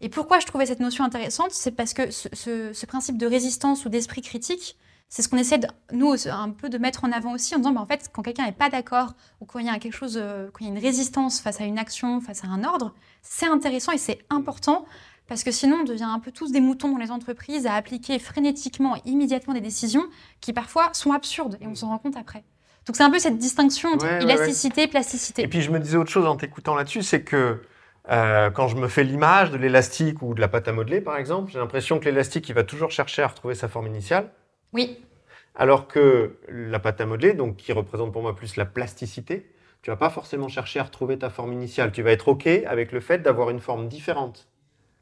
Et 0.01 0.09
pourquoi 0.09 0.39
je 0.39 0.47
trouvais 0.47 0.67
cette 0.67 0.81
notion 0.81 1.05
intéressante 1.05 1.51
C'est 1.51 1.73
parce 1.73 1.93
que 1.93 2.11
ce, 2.11 2.87
principe 2.87 3.19
de 3.19 3.27
résistance 3.27 3.85
ou 3.85 3.89
d'esprit 3.89 4.23
critique, 4.23 4.79
c'est 5.09 5.23
ce 5.23 5.29
qu'on 5.29 5.39
essaie, 5.39 5.59
de, 5.59 5.67
nous, 5.93 6.15
un 6.29 6.51
peu 6.51 6.69
de 6.69 6.79
mettre 6.79 7.05
en 7.05 7.11
avant 7.11 7.35
aussi, 7.35 7.55
en 7.57 7.59
disant, 7.59 7.73
bah, 7.73 7.81
en 7.81 7.87
fait, 7.87 8.09
quand 8.13 8.23
quelqu'un 8.23 8.47
n'est 8.47 8.53
pas 8.53 8.71
d'accord, 8.71 9.15
ou 9.41 9.45
quand 9.45 9.59
il 9.59 9.67
y 9.67 9.69
a 9.69 9.79
quelque 9.81 9.97
chose, 9.97 10.17
euh, 10.17 10.49
quand 10.53 10.61
il 10.61 10.69
y 10.69 10.71
a 10.71 10.73
une 10.73 10.81
résistance 10.81 11.41
face 11.41 11.61
à 11.61 11.65
une 11.65 11.79
action, 11.79 12.21
face 12.21 12.45
à 12.45 12.47
un 12.47 12.63
ordre, 12.63 12.95
c'est 13.23 13.47
intéressant 13.47 13.91
et 13.91 13.99
c'est 13.99 14.21
important 14.31 14.87
parce 15.31 15.45
que 15.45 15.53
sinon, 15.53 15.79
on 15.83 15.85
devient 15.85 16.09
un 16.13 16.19
peu 16.19 16.33
tous 16.33 16.51
des 16.51 16.61
moutons 16.61 16.91
dans 16.91 16.99
les 16.99 17.13
entreprises 17.13 17.65
à 17.65 17.75
appliquer 17.75 18.19
frénétiquement 18.19 18.97
et 18.97 19.01
immédiatement 19.05 19.55
des 19.55 19.61
décisions 19.61 20.03
qui 20.41 20.53
parfois 20.53 20.91
sont 20.93 21.13
absurdes 21.13 21.57
et 21.61 21.69
on 21.69 21.77
s'en 21.77 21.87
rend 21.87 21.99
compte 21.99 22.17
après. 22.17 22.43
Donc 22.85 22.97
c'est 22.97 23.05
un 23.05 23.13
peu 23.13 23.21
cette 23.21 23.39
distinction 23.39 23.91
entre 23.91 24.07
élasticité 24.07 24.83
et 24.83 24.89
plasticité. 24.89 25.43
Et 25.43 25.47
puis 25.47 25.63
je 25.63 25.71
me 25.71 25.79
disais 25.79 25.97
autre 25.97 26.11
chose 26.11 26.27
en 26.27 26.35
t'écoutant 26.35 26.75
là-dessus, 26.75 27.05
c'est 27.05 27.23
que 27.23 27.63
euh, 28.11 28.51
quand 28.51 28.67
je 28.67 28.75
me 28.75 28.89
fais 28.89 29.05
l'image 29.05 29.53
de 29.53 29.57
l'élastique 29.57 30.21
ou 30.21 30.35
de 30.35 30.41
la 30.41 30.49
pâte 30.49 30.67
à 30.67 30.73
modeler, 30.73 31.01
par 31.01 31.17
exemple, 31.17 31.53
j'ai 31.53 31.61
l'impression 31.61 32.01
que 32.01 32.07
l'élastique, 32.07 32.49
il 32.49 32.55
va 32.57 32.65
toujours 32.65 32.91
chercher 32.91 33.23
à 33.23 33.29
retrouver 33.29 33.55
sa 33.55 33.69
forme 33.69 33.87
initiale. 33.87 34.33
Oui. 34.73 34.99
Alors 35.55 35.87
que 35.87 36.41
la 36.49 36.81
pâte 36.81 37.01
à 37.01 37.07
modeler, 37.07 37.35
donc 37.35 37.55
qui 37.55 37.73
représente 37.73 38.13
pour 38.13 38.23
moi 38.23 38.35
plus 38.35 38.57
la 38.57 38.67
plasticité, 38.67 39.49
tu 39.83 39.91
vas 39.91 39.97
pas 39.97 40.11
forcément 40.11 40.49
chercher 40.49 40.81
à 40.81 40.83
retrouver 40.83 41.21
ta 41.21 41.31
forme 41.31 41.53
initiale. 41.53 41.93
Tu 41.93 42.03
vas 42.03 42.11
être 42.11 42.27
OK 42.27 42.49
avec 42.49 42.91
le 42.91 42.99
fait 42.99 43.19
d'avoir 43.19 43.51
une 43.51 43.61
forme 43.61 43.87
différente. 43.87 44.50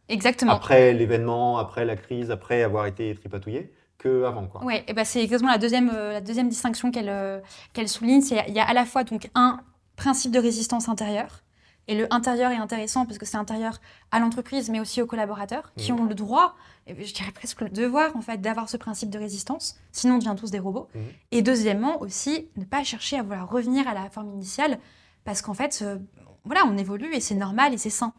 Exactement. 0.08 0.52
Après 0.52 0.92
l'événement, 0.92 1.58
après 1.58 1.84
la 1.84 1.96
crise, 1.96 2.30
après 2.30 2.62
avoir 2.62 2.86
été 2.86 3.14
tripatouillé 3.14 3.72
que 3.98 4.24
avant 4.24 4.46
quoi. 4.46 4.64
Ouais, 4.64 4.84
et 4.86 4.92
ben 4.92 5.04
c'est 5.04 5.22
exactement 5.22 5.50
la 5.50 5.58
deuxième, 5.58 5.90
euh, 5.92 6.12
la 6.12 6.20
deuxième 6.20 6.48
distinction 6.48 6.90
qu'elle 6.90 7.08
euh, 7.08 7.40
qu'elle 7.72 7.88
souligne, 7.88 8.22
c'est 8.22 8.44
il 8.48 8.54
y 8.54 8.60
a 8.60 8.64
à 8.64 8.72
la 8.72 8.86
fois 8.86 9.04
donc 9.04 9.28
un 9.34 9.60
principe 9.96 10.30
de 10.30 10.38
résistance 10.38 10.88
intérieure 10.88 11.42
et 11.88 11.96
le 11.96 12.12
intérieur 12.12 12.52
est 12.52 12.56
intéressant 12.56 13.06
parce 13.06 13.18
que 13.18 13.26
c'est 13.26 13.36
intérieur 13.36 13.80
à 14.12 14.20
l'entreprise 14.20 14.70
mais 14.70 14.78
aussi 14.78 15.02
aux 15.02 15.06
collaborateurs 15.06 15.72
qui 15.76 15.90
mmh. 15.90 16.00
ont 16.00 16.04
le 16.04 16.14
droit, 16.14 16.54
je 16.86 17.12
dirais 17.12 17.32
presque 17.32 17.60
le 17.60 17.70
devoir 17.70 18.14
en 18.16 18.20
fait 18.20 18.40
d'avoir 18.40 18.68
ce 18.68 18.76
principe 18.76 19.10
de 19.10 19.18
résistance, 19.18 19.80
sinon 19.90 20.14
on 20.14 20.18
devient 20.18 20.36
tous 20.38 20.50
des 20.50 20.60
robots. 20.60 20.88
Mmh. 20.94 20.98
Et 21.32 21.42
deuxièmement 21.42 22.00
aussi 22.00 22.48
ne 22.56 22.64
pas 22.64 22.84
chercher 22.84 23.18
à 23.18 23.22
vouloir 23.22 23.50
revenir 23.50 23.88
à 23.88 23.94
la 23.94 24.08
forme 24.10 24.30
initiale 24.32 24.78
parce 25.24 25.42
qu'en 25.42 25.54
fait 25.54 25.80
euh, 25.82 25.98
voilà, 26.44 26.64
on 26.66 26.78
évolue 26.78 27.12
et 27.14 27.20
c'est 27.20 27.34
normal 27.34 27.74
et 27.74 27.78
c'est 27.78 27.90
sain. 27.90 28.12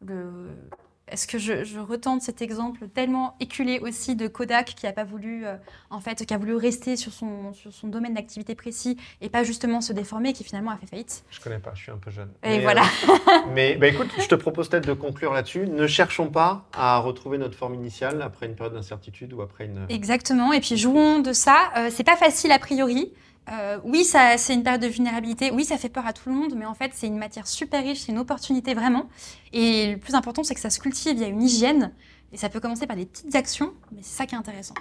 Le, 0.00 0.50
est-ce 1.10 1.26
que 1.26 1.38
je, 1.38 1.78
retente 1.78 2.22
cet 2.22 2.42
exemple 2.42 2.88
tellement 2.88 3.36
éculé 3.40 3.78
aussi 3.80 4.16
de 4.16 4.26
Kodak 4.28 4.74
qui 4.74 4.86
a 4.86 4.92
pas 4.92 5.04
voulu, 5.04 5.46
euh, 5.46 5.56
en 5.90 6.00
fait, 6.00 6.24
qui 6.26 6.34
a 6.34 6.38
voulu 6.38 6.54
rester 6.54 6.96
sur 6.96 7.12
son, 7.12 7.52
sur 7.52 7.72
son 7.72 7.88
domaine 7.88 8.14
d'activité 8.14 8.54
précis 8.54 8.96
et 9.20 9.28
pas 9.28 9.44
justement 9.44 9.80
se 9.80 9.92
déformer, 9.92 10.32
qui 10.32 10.44
finalement 10.44 10.70
a 10.70 10.76
fait 10.76 10.86
faillite 10.86 11.24
Je 11.30 11.40
connais 11.40 11.58
pas, 11.58 11.72
je 11.74 11.82
suis 11.82 11.92
un 11.92 11.98
peu 11.98 12.10
jeune. 12.10 12.30
Et 12.42 12.60
voilà. 12.60 12.82
Euh, 12.82 13.32
mais 13.54 13.76
bah, 13.76 13.88
écoute, 13.88 14.10
je 14.18 14.26
te 14.26 14.34
propose 14.34 14.68
peut-être 14.68 14.86
de 14.86 14.92
conclure 14.92 15.32
là-dessus. 15.32 15.66
Ne 15.66 15.86
cherchons 15.86 16.30
pas 16.30 16.66
à 16.72 16.98
retrouver 16.98 17.38
notre 17.38 17.56
forme 17.56 17.74
initiale 17.74 18.22
après 18.22 18.46
une 18.46 18.54
période 18.54 18.74
d'incertitude 18.74 19.32
ou 19.32 19.42
après 19.42 19.66
une. 19.66 19.86
Exactement. 19.88 20.52
Et 20.52 20.60
puis 20.60 20.76
jouons 20.76 21.20
de 21.20 21.32
ça. 21.32 21.70
Euh, 21.76 21.90
c'est 21.90 22.04
pas 22.04 22.16
facile 22.16 22.52
a 22.52 22.58
priori. 22.58 23.12
Euh, 23.50 23.78
oui, 23.84 24.04
c'est 24.04 24.54
une 24.54 24.62
période 24.62 24.82
de 24.82 24.88
vulnérabilité. 24.88 25.50
Oui, 25.50 25.64
ça 25.64 25.78
fait 25.78 25.88
peur 25.88 26.06
à 26.06 26.12
tout 26.12 26.28
le 26.28 26.34
monde, 26.34 26.54
mais 26.56 26.66
en 26.66 26.74
fait, 26.74 26.90
c'est 26.94 27.06
une 27.06 27.18
matière 27.18 27.46
super 27.46 27.82
riche, 27.82 28.00
c'est 28.00 28.12
une 28.12 28.18
opportunité 28.18 28.74
vraiment. 28.74 29.08
Et 29.52 29.92
le 29.92 29.98
plus 29.98 30.14
important, 30.14 30.42
c'est 30.42 30.54
que 30.54 30.60
ça 30.60 30.70
se 30.70 30.78
cultive, 30.78 31.14
il 31.14 31.20
y 31.20 31.24
a 31.24 31.28
une 31.28 31.42
hygiène. 31.42 31.92
Et 32.32 32.36
ça 32.36 32.48
peut 32.48 32.60
commencer 32.60 32.86
par 32.86 32.96
des 32.96 33.06
petites 33.06 33.34
actions, 33.34 33.72
mais 33.92 34.02
c'est 34.02 34.16
ça 34.16 34.26
qui 34.26 34.34
est 34.34 34.38
intéressant. 34.38 34.74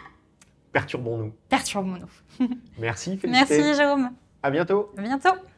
Perturbons-nous. 0.74 1.34
Perturbons-nous. 1.50 2.48
Merci, 2.78 3.18
Félicité. 3.18 3.58
Merci, 3.58 3.78
Jérôme. 3.78 4.12
À 4.44 4.52
bientôt. 4.52 4.92
À 4.98 5.02
bientôt. 5.02 5.57